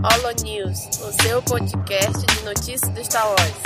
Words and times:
Holo 0.00 0.30
News, 0.44 0.86
o 1.00 1.12
seu 1.22 1.42
podcast 1.42 2.24
de 2.24 2.44
notícias 2.44 2.88
do 2.90 3.04
Star 3.04 3.26
Wars. 3.26 3.58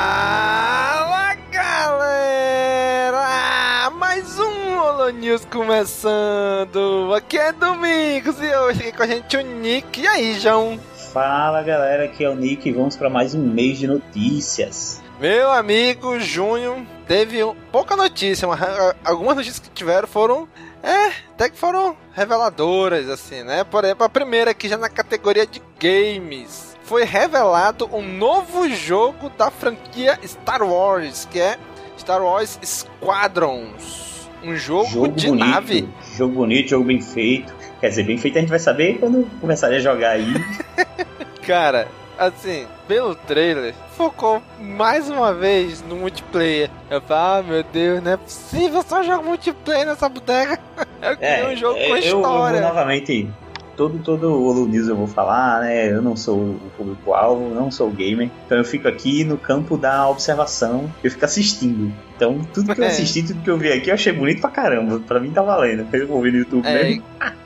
Fala 0.00 1.34
galera! 1.52 3.20
Mais 3.90 4.38
um 4.38 4.78
Holo 4.78 5.10
News 5.10 5.44
começando! 5.44 7.12
Aqui 7.14 7.38
é 7.38 7.52
Domingos 7.52 8.40
e 8.40 8.52
hoje 8.56 8.80
aqui 8.80 8.92
com 8.96 9.02
a 9.02 9.06
gente 9.06 9.36
o 9.36 9.42
Nick. 9.42 10.00
E 10.00 10.06
aí, 10.08 10.40
João? 10.40 10.80
Fala 11.12 11.60
galera, 11.62 12.04
aqui 12.04 12.22
é 12.24 12.30
o 12.30 12.36
Nick 12.36 12.68
e 12.68 12.72
vamos 12.72 12.96
para 12.96 13.10
mais 13.10 13.34
um 13.34 13.42
mês 13.44 13.78
de 13.78 13.86
notícias. 13.88 15.02
Meu 15.20 15.50
amigo 15.50 16.20
Junho 16.20 16.86
teve 17.06 17.42
um- 17.42 17.54
pouca 17.72 17.96
notícia, 17.96 18.46
mas 18.46 18.62
ah, 18.62 18.94
algumas 19.04 19.34
notícias 19.36 19.58
que 19.58 19.70
tiveram 19.70 20.06
foram. 20.06 20.46
É, 20.82 21.08
até 21.34 21.50
que 21.50 21.58
foram 21.58 21.96
reveladoras, 22.14 23.08
assim, 23.08 23.42
né? 23.42 23.64
Por 23.64 23.84
exemplo, 23.84 24.04
a 24.04 24.08
primeira 24.08 24.52
aqui 24.52 24.68
já 24.68 24.78
na 24.78 24.88
categoria 24.88 25.46
de 25.46 25.60
games. 25.80 26.76
Foi 26.84 27.04
revelado 27.04 27.88
um 27.92 28.00
novo 28.02 28.68
jogo 28.70 29.30
da 29.36 29.50
franquia 29.50 30.18
Star 30.24 30.62
Wars, 30.62 31.26
que 31.30 31.40
é 31.40 31.58
Star 31.98 32.22
Wars 32.22 32.58
Squadrons. 32.64 34.28
Um 34.42 34.56
jogo, 34.56 35.08
de 35.08 35.26
bonito, 35.26 35.34
nave. 35.34 35.88
Jogo 36.16 36.34
bonito, 36.36 36.70
jogo 36.70 36.84
bem 36.84 37.00
feito. 37.02 37.59
Quer 37.80 37.88
dizer, 37.88 38.02
bem 38.04 38.18
feito 38.18 38.36
a 38.36 38.40
gente 38.40 38.50
vai 38.50 38.58
saber 38.58 38.98
quando 38.98 39.26
começarem 39.40 39.78
a 39.78 39.80
jogar 39.80 40.10
aí. 40.10 40.26
Cara, 41.46 41.88
assim, 42.18 42.66
pelo 42.86 43.14
trailer, 43.14 43.74
focou 43.96 44.42
mais 44.60 45.08
uma 45.08 45.32
vez 45.32 45.82
no 45.82 45.96
multiplayer. 45.96 46.68
Eu 46.90 47.00
falei, 47.00 47.22
ah, 47.22 47.42
meu 47.42 47.62
Deus, 47.64 48.02
não 48.02 48.12
é 48.12 48.16
possível 48.16 48.82
só 48.86 49.02
jogar 49.02 49.22
multiplayer 49.22 49.86
nessa 49.86 50.08
bodega. 50.08 50.58
Eu 51.02 51.16
queria 51.16 51.48
um 51.48 51.56
jogo 51.56 51.74
com 51.76 51.80
É, 51.80 51.86
eu- 51.88 51.96
eu, 51.96 51.98
história. 52.18 52.60
novamente. 52.60 53.26
Todo, 53.74 53.98
todo 54.00 54.24
o 54.30 54.46
Holo 54.46 54.66
News 54.66 54.86
eu 54.88 54.94
vou 54.94 55.06
falar, 55.06 55.62
né? 55.62 55.90
Eu 55.90 56.02
não 56.02 56.14
sou 56.14 56.36
o 56.36 56.70
público-alvo, 56.76 57.54
não 57.54 57.70
sou 57.70 57.88
o 57.88 57.90
gamer. 57.90 58.28
Então 58.44 58.58
eu 58.58 58.64
fico 58.66 58.86
aqui 58.86 59.24
no 59.24 59.38
campo 59.38 59.78
da 59.78 60.06
observação, 60.06 60.92
eu 61.02 61.10
fico 61.10 61.24
assistindo. 61.24 61.90
Então 62.14 62.38
tudo 62.52 62.74
que 62.74 62.80
eu 62.82 62.84
É. 62.84 62.88
assisti, 62.88 63.22
tudo 63.22 63.40
que 63.42 63.48
eu 63.48 63.56
vi 63.56 63.72
aqui, 63.72 63.88
eu 63.88 63.94
achei 63.94 64.12
bonito 64.12 64.42
pra 64.42 64.50
caramba. 64.50 65.00
Pra 65.00 65.18
mim 65.18 65.30
tá 65.30 65.40
valendo. 65.40 65.86
Eu 65.90 66.06
vou 66.06 66.20
ver 66.20 66.32
no 66.32 66.38
YouTube 66.40 66.66
É, 66.68 66.82
mesmo. 66.84 67.02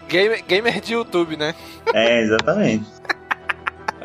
Gamer, 0.09 0.45
gamer 0.45 0.81
de 0.81 0.95
YouTube, 0.95 1.37
né? 1.37 1.55
É, 1.93 2.21
exatamente. 2.21 2.85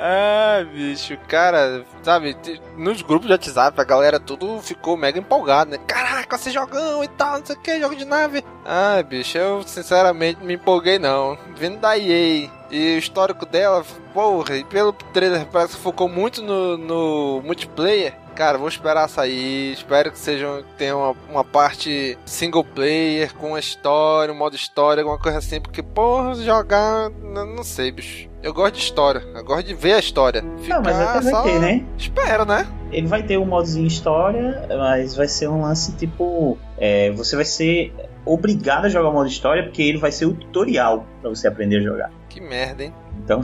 Ah, 0.02 0.66
bicho, 0.73 1.17
cara, 1.28 1.83
sabe, 2.02 2.33
nos 2.78 3.02
grupos 3.02 3.28
de 3.28 3.33
WhatsApp 3.33 3.81
a 3.81 3.83
galera 3.83 4.17
tudo 4.17 4.61
ficou 4.61 4.95
mega 4.95 5.20
empolgado, 5.20 5.72
né? 5.72 5.77
Caraca, 5.86 6.38
você 6.38 6.52
jogão 6.52 7.03
e 7.03 7.08
tal, 7.09 7.39
não 7.39 7.45
sei 7.45 7.55
o 7.58 7.59
que, 7.59 7.80
jogo 7.81 7.97
de 7.97 8.05
nave. 8.05 8.42
Ah, 8.66 9.03
bicho, 9.03 9.38
eu 9.38 9.61
sinceramente 9.64 10.42
me 10.42 10.53
empolguei 10.53 10.97
não. 10.97 11.38
Vindo 11.58 11.80
da 11.80 11.97
EA 11.97 12.50
e 12.72 12.95
o 12.95 12.97
histórico 12.97 13.45
dela, 13.45 13.83
porra, 14.14 14.55
e 14.55 14.64
pelo 14.64 14.94
trailer 14.94 15.45
parece 15.47 15.75
que 15.75 15.81
focou 15.81 16.08
muito 16.08 16.42
no, 16.42 16.77
no 16.77 17.42
multiplayer. 17.44 18.14
Cara, 18.40 18.58
vou 18.58 18.70
esperar 18.70 19.09
sair. 19.09 19.73
Espero 19.73 20.14
que 20.14 20.18
seja 20.18 20.64
tenha 20.78 20.95
uma, 20.95 21.14
uma 21.30 21.44
parte 21.44 22.18
single 22.26 22.64
player 22.64 23.36
com 23.36 23.54
a 23.54 23.59
história, 23.59 24.34
um 24.34 24.38
modo 24.38 24.56
história, 24.56 25.02
alguma 25.04 25.20
coisa 25.20 25.40
assim, 25.40 25.59
porque 25.59 25.84
porra, 25.84 26.34
jogar, 26.36 27.10
não 27.10 27.66
sei, 27.66 27.92
bicho. 27.92 28.30
Eu 28.42 28.54
gosto 28.54 28.76
de 28.76 28.80
história, 28.80 29.22
eu 29.36 29.44
gosto 29.44 29.67
de 29.67 29.73
ver 29.73 29.95
a 29.95 30.00
história. 30.00 30.42
Não, 30.42 30.82
mas 30.82 30.98
Ficar 30.98 31.10
até 31.10 31.20
vai 31.20 31.32
só- 31.34 31.44
ter, 31.44 31.60
né? 31.60 31.86
Espero, 31.98 32.45
né? 32.45 32.66
Ele 32.94 33.08
vai 33.08 33.23
ter 33.23 33.38
um 33.38 33.44
modozinho 33.45 33.86
história, 33.88 34.66
mas 34.70 35.17
vai 35.17 35.28
ser 35.28 35.50
um 35.50 35.62
lance 35.62 35.92
tipo. 35.98 36.58
é, 36.78 37.11
você 37.11 37.36
vai 37.36 37.44
ser 37.44 37.94
obrigado 38.26 38.86
a 38.86 38.89
jogar 38.89 39.10
o 39.10 39.14
modo 39.14 39.28
história, 39.28 39.64
porque 39.64 39.82
ele 39.82 39.98
vai 39.98 40.14
ser 40.14 40.28
o 40.28 40.33
tutorial 40.33 41.05
pra 41.20 41.30
você 41.30 41.45
aprender 41.45 41.80
a 41.80 41.82
jogar. 41.82 42.11
Que 42.30 42.39
merda, 42.39 42.86
hein? 42.86 42.94
Então, 43.30 43.44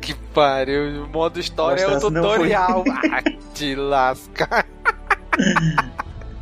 Que 0.00 0.14
pariu, 0.34 1.04
o 1.04 1.08
modo 1.08 1.38
história 1.38 1.80
é 1.80 1.86
o 1.86 2.00
tutorial. 2.00 2.82
ah, 2.90 3.22
te 3.54 3.76
lasca. 3.76 4.66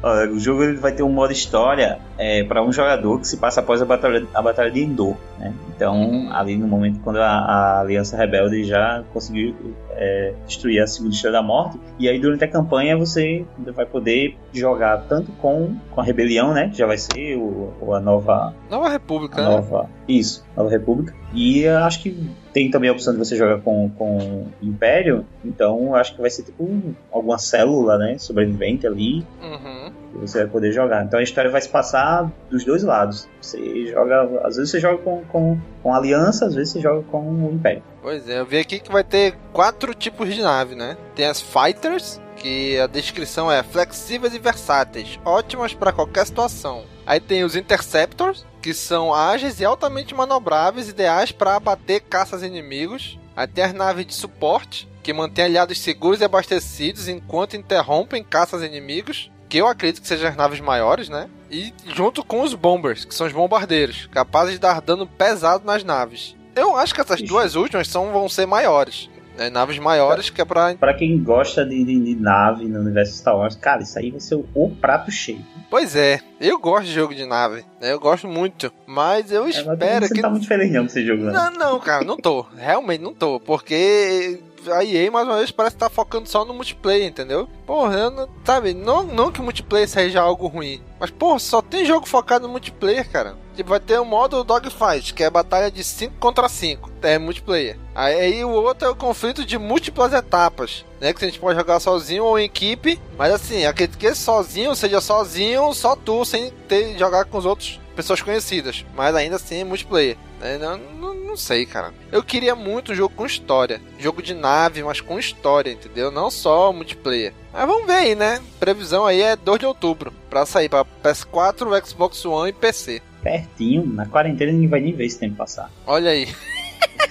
ó, 0.03 0.25
o 0.29 0.41
jogo 0.41 0.63
ele 0.63 0.79
vai 0.79 0.93
ter 0.93 1.03
um 1.03 1.13
modo 1.13 1.31
história 1.31 2.01
é, 2.19 2.45
para 2.45 2.63
um 2.63 2.73
jogador 2.73 3.19
que 3.21 3.27
se 3.29 3.37
passa 3.39 3.61
após 3.61 3.83
a 3.83 3.85
batalha, 3.85 4.27
a 4.35 4.41
batalha 4.43 4.71
de 4.71 4.83
Endor. 4.83 5.17
Né? 5.39 5.53
Então, 5.75 6.29
ali 6.33 6.57
no 6.57 6.67
momento 6.69 7.01
quando 7.01 7.17
a, 7.19 7.27
a 7.27 7.81
Aliança 7.81 8.17
Rebelde 8.17 8.65
já 8.65 9.03
conseguiu 9.13 9.55
é, 9.91 10.33
destruir 10.47 10.81
a 10.81 10.87
Segunda 10.87 11.15
Estrela 11.15 11.39
da 11.39 11.43
Morte, 11.43 11.79
e 11.99 12.09
aí 12.09 12.19
durante 12.21 12.45
a 12.45 12.49
campanha 12.49 12.97
você 12.97 13.45
vai 13.75 13.85
poder 13.87 14.37
jogar 14.53 14.99
tanto 15.09 15.33
com, 15.33 15.75
com 15.91 16.01
a 16.01 16.05
Rebelião, 16.05 16.53
né? 16.53 16.69
Que 16.69 16.79
já 16.79 16.87
vai 16.87 16.99
ser 16.99 17.37
o, 17.37 17.73
o- 17.81 17.95
a 17.95 18.01
nova 18.01 18.55
Nova 18.71 18.89
República, 18.89 19.43
né? 19.43 19.49
nova. 19.49 19.89
Isso, 20.09 20.45
Nova 20.57 20.71
República. 20.71 21.15
E 21.35 21.67
acho 21.67 22.01
que 22.03 22.17
tem 22.53 22.71
também 22.71 22.89
a 22.91 22.93
opção 22.93 23.13
de 23.13 23.19
você 23.19 23.35
jogar 23.37 23.61
com, 23.61 23.91
com 23.91 24.47
Império. 24.63 25.25
Então 25.45 25.95
acho 25.97 26.15
que 26.15 26.21
vai 26.21 26.31
ser 26.31 26.45
tipo 26.45 26.63
um- 26.63 26.95
alguma 27.13 27.39
célula, 27.39 27.99
né? 27.99 28.17
Sobrevivente 28.19 28.87
ali. 28.87 29.25
Uhum. 29.43 29.93
Que 30.15 30.21
você 30.21 30.39
vai 30.39 30.49
poder 30.49 30.73
jogar. 30.73 31.05
Então 31.05 31.19
a 31.19 31.23
história 31.23 31.51
vai 31.51 31.61
se 31.61 31.69
passar 31.69 32.31
dos 32.49 32.65
dois 32.65 32.83
lados. 32.85 33.29
Você 33.41 33.87
joga. 33.87 34.41
Às 34.45 34.57
vezes 34.57 34.71
você 34.71 34.81
joga 34.81 34.99
com, 34.99 35.25
com, 35.25 35.59
com 35.83 35.95
Aliança, 35.95 36.47
às 36.47 36.55
vezes 36.55 36.73
você 36.73 36.81
joga 36.81 37.03
com 37.11 37.21
o 37.21 37.53
Império. 37.53 37.83
Pois 38.01 38.29
é, 38.29 38.39
eu 38.39 38.47
vi 38.47 38.59
aqui 38.59 38.79
que 38.79 38.93
vai 38.93 39.03
ter 39.03 39.35
quatro 39.53 39.93
tipos 39.93 40.33
de 40.33 40.41
nave, 40.41 40.75
né? 40.75 40.97
Tem 41.17 41.27
as 41.27 41.41
Fighters, 41.41 42.21
que 42.37 42.79
a 42.79 42.87
descrição 42.87 43.51
é 43.51 43.63
flexíveis 43.63 44.35
e 44.35 44.39
versáteis, 44.39 45.19
ótimas 45.25 45.75
para 45.75 45.93
qualquer 45.93 46.27
situação. 46.27 46.85
Aí 47.07 47.19
tem 47.19 47.45
os 47.45 47.57
Interceptors, 47.57 48.47
que 48.63 48.73
são 48.73 49.13
ágeis 49.13 49.61
e 49.61 49.65
altamente 49.65 50.15
manobráveis, 50.15 50.89
ideais 50.89 51.33
para 51.33 51.57
abater 51.57 52.03
caças 52.03 52.43
inimigos. 52.43 53.19
Aí 53.37 53.47
tem 53.47 53.65
as 53.65 53.73
naves 53.73 54.07
de 54.07 54.15
suporte, 54.15 54.89
que 55.03 55.13
mantêm 55.13 55.45
aliados 55.45 55.81
seguros 55.81 56.21
e 56.21 56.25
abastecidos 56.25 57.09
enquanto 57.09 57.57
interrompem 57.57 58.23
caças 58.23 58.63
inimigos. 58.63 59.31
Que 59.55 59.59
eu 59.59 59.69
acredito 59.69 60.03
que 60.03 60.09
sejam 60.09 60.29
as 60.29 60.35
naves 60.37 60.59
maiores, 60.59 61.09
né? 61.09 61.29
E 61.49 61.73
junto 61.95 62.25
com 62.25 62.43
os 62.43 62.55
Bombers, 62.55 63.05
que 63.05 63.15
são 63.15 63.25
os 63.25 63.33
bombardeiros, 63.33 64.09
capazes 64.11 64.55
de 64.55 64.59
dar 64.59 64.81
dano 64.81 65.07
pesado 65.07 65.65
nas 65.65 65.85
naves. 65.85 66.35
Eu 66.57 66.77
acho 66.77 66.93
que 66.93 67.01
essas 67.01 67.21
Ixi. 67.21 67.29
duas 67.29 67.55
últimas 67.55 67.87
são, 67.87 68.11
vão 68.11 68.29
ser 68.29 68.47
maiores. 68.47 69.09
Né? 69.39 69.51
Naves 69.51 69.79
maiores 69.79 70.29
que 70.29 70.41
é 70.41 70.45
pra. 70.45 70.75
Pra 70.75 70.93
quem 70.93 71.23
gosta 71.23 71.65
de, 71.65 71.85
de, 71.85 72.01
de 72.01 72.17
nave 72.17 72.65
no 72.65 72.81
universo 72.81 73.17
Star 73.17 73.37
Wars, 73.37 73.55
cara, 73.55 73.83
isso 73.83 73.97
aí 73.97 74.11
vai 74.11 74.19
ser 74.19 74.35
o, 74.35 74.45
o 74.57 74.71
prato 74.75 75.13
cheio. 75.13 75.45
Pois 75.71 75.95
é, 75.95 76.19
eu 76.41 76.59
gosto 76.59 76.87
de 76.87 76.93
jogo 76.93 77.15
de 77.15 77.25
nave. 77.25 77.65
né? 77.81 77.93
Eu 77.93 78.01
gosto 78.01 78.27
muito. 78.27 78.73
Mas 78.89 79.31
eu 79.31 79.43
É, 79.43 79.47
mas 79.47 79.57
espero 79.57 80.07
você 80.09 80.15
que. 80.15 80.21
não 80.21 80.23
tá 80.23 80.31
muito 80.31 80.49
feliz 80.49 80.73
não 80.73 80.81
com 80.81 80.87
esse 80.87 81.07
jogo, 81.07 81.23
não. 81.23 81.33
Não, 81.33 81.51
não, 81.53 81.79
cara, 81.81 82.05
não 82.05 82.17
tô. 82.17 82.45
Realmente 82.57 83.01
não 83.03 83.15
tô. 83.15 83.39
Porque 83.39 84.41
a 84.69 84.85
EA, 84.85 85.11
mais 85.11 85.27
uma 85.27 85.39
vez, 85.39 85.51
parece 85.51 85.77
estar 85.77 85.91
focando 85.91 86.29
só 86.29 86.45
no 86.45 86.55
multiplayer, 86.55 87.07
entendeu? 87.07 87.49
Porra, 87.67 87.95
eu 87.95 88.11
não, 88.11 88.29
sabe, 88.45 88.75
não, 88.75 89.03
não 89.03 89.33
que 89.33 89.41
o 89.41 89.43
multiplayer 89.43 89.89
seja 89.89 90.21
algo 90.21 90.47
ruim. 90.47 90.83
Mas, 90.99 91.11
porra, 91.11 91.39
só 91.39 91.61
tem 91.61 91.85
jogo 91.85 92.07
focado 92.07 92.47
no 92.47 92.53
multiplayer, 92.53 93.09
cara. 93.11 93.37
Tipo, 93.55 93.71
vai 93.71 93.81
ter 93.81 94.01
o 94.01 94.05
modo 94.05 94.43
Dogfight, 94.43 95.15
que 95.15 95.23
é 95.23 95.31
batalha 95.31 95.71
de 95.71 95.85
5 95.85 96.17
contra 96.19 96.49
5. 96.49 96.91
É 97.03 97.19
multiplayer. 97.19 97.79
Aí, 97.95 98.21
aí 98.21 98.45
o 98.45 98.51
outro 98.51 98.89
é 98.89 98.91
o 98.91 98.97
conflito 98.97 99.45
de 99.45 99.57
múltiplas 99.59 100.13
etapas. 100.13 100.85
Né? 101.01 101.13
Que 101.13 101.25
a 101.25 101.29
gente 101.29 101.39
pode 101.39 101.59
jogar 101.59 101.79
sozinho 101.79 102.25
ou 102.25 102.39
em 102.39 102.45
equipe. 102.45 103.01
Mas 103.17 103.33
assim, 103.33 103.65
acredito 103.65 103.99
que 103.99 104.15
sozinho, 104.15 104.75
seja 104.75 105.01
sozinho, 105.01 105.73
só 105.73 105.95
tu, 105.95 106.25
sem 106.25 106.51
ter 106.69 106.99
jogar 106.99 107.27
com 107.27 107.39
os 107.39 107.47
outros 107.47 107.79
pessoas 107.95 108.21
conhecidas. 108.23 108.85
Mas 108.95 109.15
ainda 109.15 109.37
assim 109.37 109.61
é 109.61 109.65
multiplayer. 109.65 110.17
né? 110.41 110.59
Não, 110.59 110.77
não, 110.79 111.15
não 111.15 111.37
sei, 111.37 111.65
cara. 111.67 111.93
Eu 112.13 112.23
queria 112.23 112.55
muito 112.55 112.93
um 112.93 112.95
jogo 112.95 113.15
com 113.15 113.27
história. 113.27 113.81
Jogo 113.99 114.23
de 114.23 114.35
nave, 114.35 114.83
mas 114.83 115.01
com 115.01 115.19
história, 115.19 115.71
entendeu? 115.73 116.11
Não 116.11 116.31
só 116.31 116.73
multiplayer. 116.73 117.33
Mas 117.53 117.67
vamos 117.67 117.87
ver 117.87 117.93
aí, 117.93 118.15
né? 118.15 118.41
Previsão 118.61 119.07
aí 119.07 119.21
é 119.23 119.37
2 119.37 119.61
de 119.61 119.67
outubro. 119.67 120.13
Pra 120.29 120.45
sair 120.47 120.69
pra 120.69 120.85
PS4, 121.03 121.87
Xbox 121.87 122.25
One 122.25 122.51
e 122.51 122.53
PC. 122.53 123.01
Pertinho, 123.23 123.87
na 123.87 124.05
quarentena 124.07 124.53
ninguém 124.53 124.69
vai 124.69 124.81
nem 124.81 124.93
ver 124.93 125.07
esse 125.07 125.19
tempo 125.19 125.37
passar. 125.37 125.71
Olha 125.87 126.11
aí. 126.11 126.29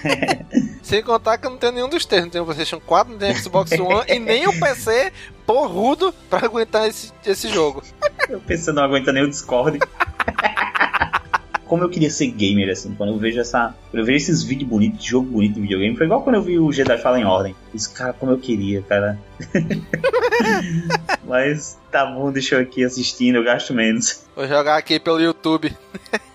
Sem 0.82 1.02
contar 1.02 1.38
que 1.38 1.46
eu 1.46 1.50
não 1.50 1.56
tenho 1.58 1.72
nenhum 1.72 1.88
dos 1.88 2.04
três. 2.04 2.22
Não 2.22 2.30
tenho 2.30 2.44
o 2.44 2.46
PlayStation 2.46 2.80
4, 2.80 3.12
não 3.12 3.18
tenho 3.18 3.36
Xbox 3.36 3.72
One 3.72 4.04
e 4.08 4.18
nem 4.18 4.46
o 4.46 4.60
PC 4.60 5.12
porrudo 5.46 6.12
pra 6.28 6.44
aguentar 6.44 6.88
esse, 6.88 7.12
esse 7.24 7.48
jogo. 7.48 7.82
Eu 8.28 8.40
pensando, 8.40 8.76
não 8.76 8.84
aguenta 8.84 9.12
nem 9.12 9.24
o 9.24 9.30
Discord. 9.30 9.78
Como 11.66 11.82
eu 11.82 11.88
queria 11.88 12.10
ser 12.10 12.28
gamer, 12.28 12.70
assim, 12.70 12.94
quando 12.94 13.12
eu 13.12 13.18
vejo 13.18 13.40
essa. 13.40 13.74
Quando 13.90 14.00
eu 14.00 14.04
vejo 14.04 14.18
esses 14.18 14.42
vídeos 14.42 14.68
bonitos, 14.68 15.02
de 15.02 15.10
jogo 15.10 15.26
bonito 15.30 15.54
de 15.54 15.60
videogame, 15.60 15.96
foi 15.96 16.06
igual 16.06 16.22
quando 16.22 16.36
eu 16.36 16.42
vi 16.42 16.58
o 16.58 16.72
Jedi 16.72 16.98
Fallen 16.98 17.24
Ordem. 17.24 17.54
Esse 17.74 17.92
cara, 17.92 18.12
como 18.12 18.32
eu 18.32 18.38
queria, 18.38 18.82
cara. 18.82 19.18
Mas 21.26 21.78
tá 21.90 22.06
bom, 22.06 22.30
deixa 22.30 22.56
eu 22.56 22.60
aqui 22.60 22.84
assistindo, 22.84 23.36
eu 23.36 23.44
gasto 23.44 23.72
menos. 23.72 24.24
Vou 24.34 24.46
jogar 24.46 24.76
aqui 24.76 24.98
pelo 25.00 25.20
YouTube. 25.20 25.74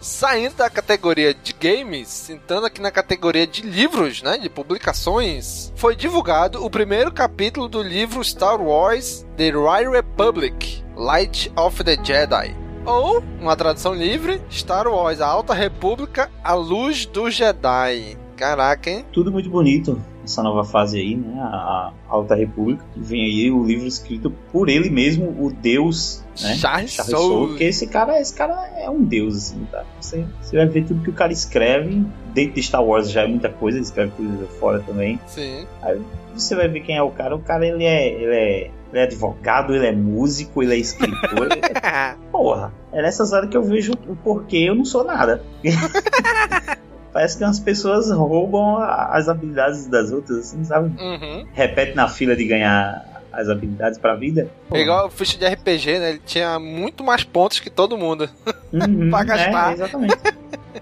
Saindo 0.00 0.54
da 0.54 0.70
categoria 0.70 1.34
de 1.34 1.52
games, 1.52 2.30
entrando 2.30 2.66
aqui 2.66 2.80
na 2.80 2.90
categoria 2.90 3.46
de 3.46 3.62
livros, 3.62 4.22
né, 4.22 4.38
de 4.38 4.48
publicações, 4.48 5.72
foi 5.74 5.96
divulgado 5.96 6.64
o 6.64 6.70
primeiro 6.70 7.10
capítulo 7.12 7.68
do 7.68 7.82
livro 7.82 8.22
Star 8.22 8.60
Wars 8.60 9.26
The 9.36 9.50
High 9.50 9.90
Republic, 9.90 10.84
Light 10.96 11.52
of 11.56 11.82
the 11.82 11.96
Jedi. 12.02 12.67
Ou, 12.88 13.22
uma 13.38 13.54
tradução 13.54 13.94
livre, 13.94 14.40
Star 14.50 14.88
Wars, 14.88 15.20
a 15.20 15.26
Alta 15.26 15.52
República, 15.52 16.30
a 16.42 16.54
Luz 16.54 17.04
do 17.04 17.30
Jedi. 17.30 18.16
Caraca, 18.34 18.88
hein? 18.88 19.04
Tudo 19.12 19.30
muito 19.30 19.50
bonito 19.50 20.00
essa 20.28 20.42
nova 20.42 20.62
fase 20.62 20.98
aí, 20.98 21.16
né? 21.16 21.40
A 21.40 21.92
Alta 22.06 22.34
República. 22.34 22.84
Vem 22.96 23.24
aí 23.24 23.50
o 23.50 23.64
livro 23.64 23.86
escrito 23.86 24.30
por 24.52 24.68
ele 24.68 24.90
mesmo, 24.90 25.26
o 25.38 25.50
Deus, 25.50 26.22
né? 26.40 26.54
Charles, 26.54 26.92
Charles 26.92 27.10
Soule. 27.10 27.28
Soule. 27.28 27.48
Porque 27.48 27.64
esse 27.64 27.86
cara, 27.86 28.20
esse 28.20 28.34
cara 28.34 28.54
é 28.76 28.88
um 28.88 29.02
deus, 29.02 29.36
assim, 29.36 29.66
tá? 29.70 29.84
Você, 30.00 30.24
você 30.40 30.56
vai 30.56 30.66
ver 30.66 30.84
tudo 30.84 31.02
que 31.02 31.10
o 31.10 31.14
cara 31.14 31.32
escreve. 31.32 32.04
Dentro 32.32 32.54
de 32.54 32.62
Star 32.62 32.84
Wars 32.84 33.10
já 33.10 33.22
é 33.22 33.26
muita 33.26 33.48
coisa, 33.48 33.78
ele 33.78 33.84
escreve 33.84 34.12
coisa 34.12 34.46
fora 34.60 34.80
também. 34.80 35.18
Sim. 35.26 35.66
Aí 35.82 36.00
você 36.34 36.54
vai 36.54 36.68
ver 36.68 36.80
quem 36.80 36.96
é 36.96 37.02
o 37.02 37.10
cara. 37.10 37.34
O 37.34 37.40
cara, 37.40 37.66
ele 37.66 37.84
é, 37.84 38.08
ele 38.08 38.34
é, 38.34 38.70
ele 38.92 39.00
é 39.00 39.04
advogado, 39.04 39.74
ele 39.74 39.86
é 39.86 39.92
músico, 39.92 40.62
ele 40.62 40.74
é 40.74 40.78
escritor. 40.78 41.48
ele 41.50 41.60
é- 41.60 42.14
Porra, 42.32 42.72
é 42.92 43.02
nessas 43.02 43.32
horas 43.32 43.48
que 43.50 43.56
eu 43.56 43.62
vejo 43.62 43.92
o 44.08 44.16
porquê 44.16 44.58
eu 44.68 44.74
não 44.74 44.84
sou 44.84 45.04
nada. 45.04 45.42
Parece 47.12 47.38
que 47.38 47.44
umas 47.44 47.58
pessoas 47.58 48.10
roubam 48.10 48.76
as 48.78 49.28
habilidades 49.28 49.86
das 49.86 50.12
outras, 50.12 50.38
assim, 50.38 50.62
sabe? 50.64 50.94
Uhum. 51.02 51.46
Repete 51.52 51.96
na 51.96 52.06
fila 52.08 52.36
de 52.36 52.44
ganhar 52.44 53.17
as 53.32 53.48
habilidades 53.48 53.98
pra 53.98 54.14
vida. 54.14 54.48
É 54.72 54.80
igual 54.80 55.06
o 55.06 55.10
ficha 55.10 55.38
de 55.38 55.46
RPG, 55.46 55.98
né? 55.98 56.10
Ele 56.10 56.20
tinha 56.24 56.58
muito 56.58 57.04
mais 57.04 57.24
pontos 57.24 57.60
que 57.60 57.70
todo 57.70 57.96
mundo. 57.96 58.28
Uhum, 58.72 59.10
pra 59.10 59.24
gastar. 59.24 59.70
É, 59.70 59.74
exatamente. 59.74 60.16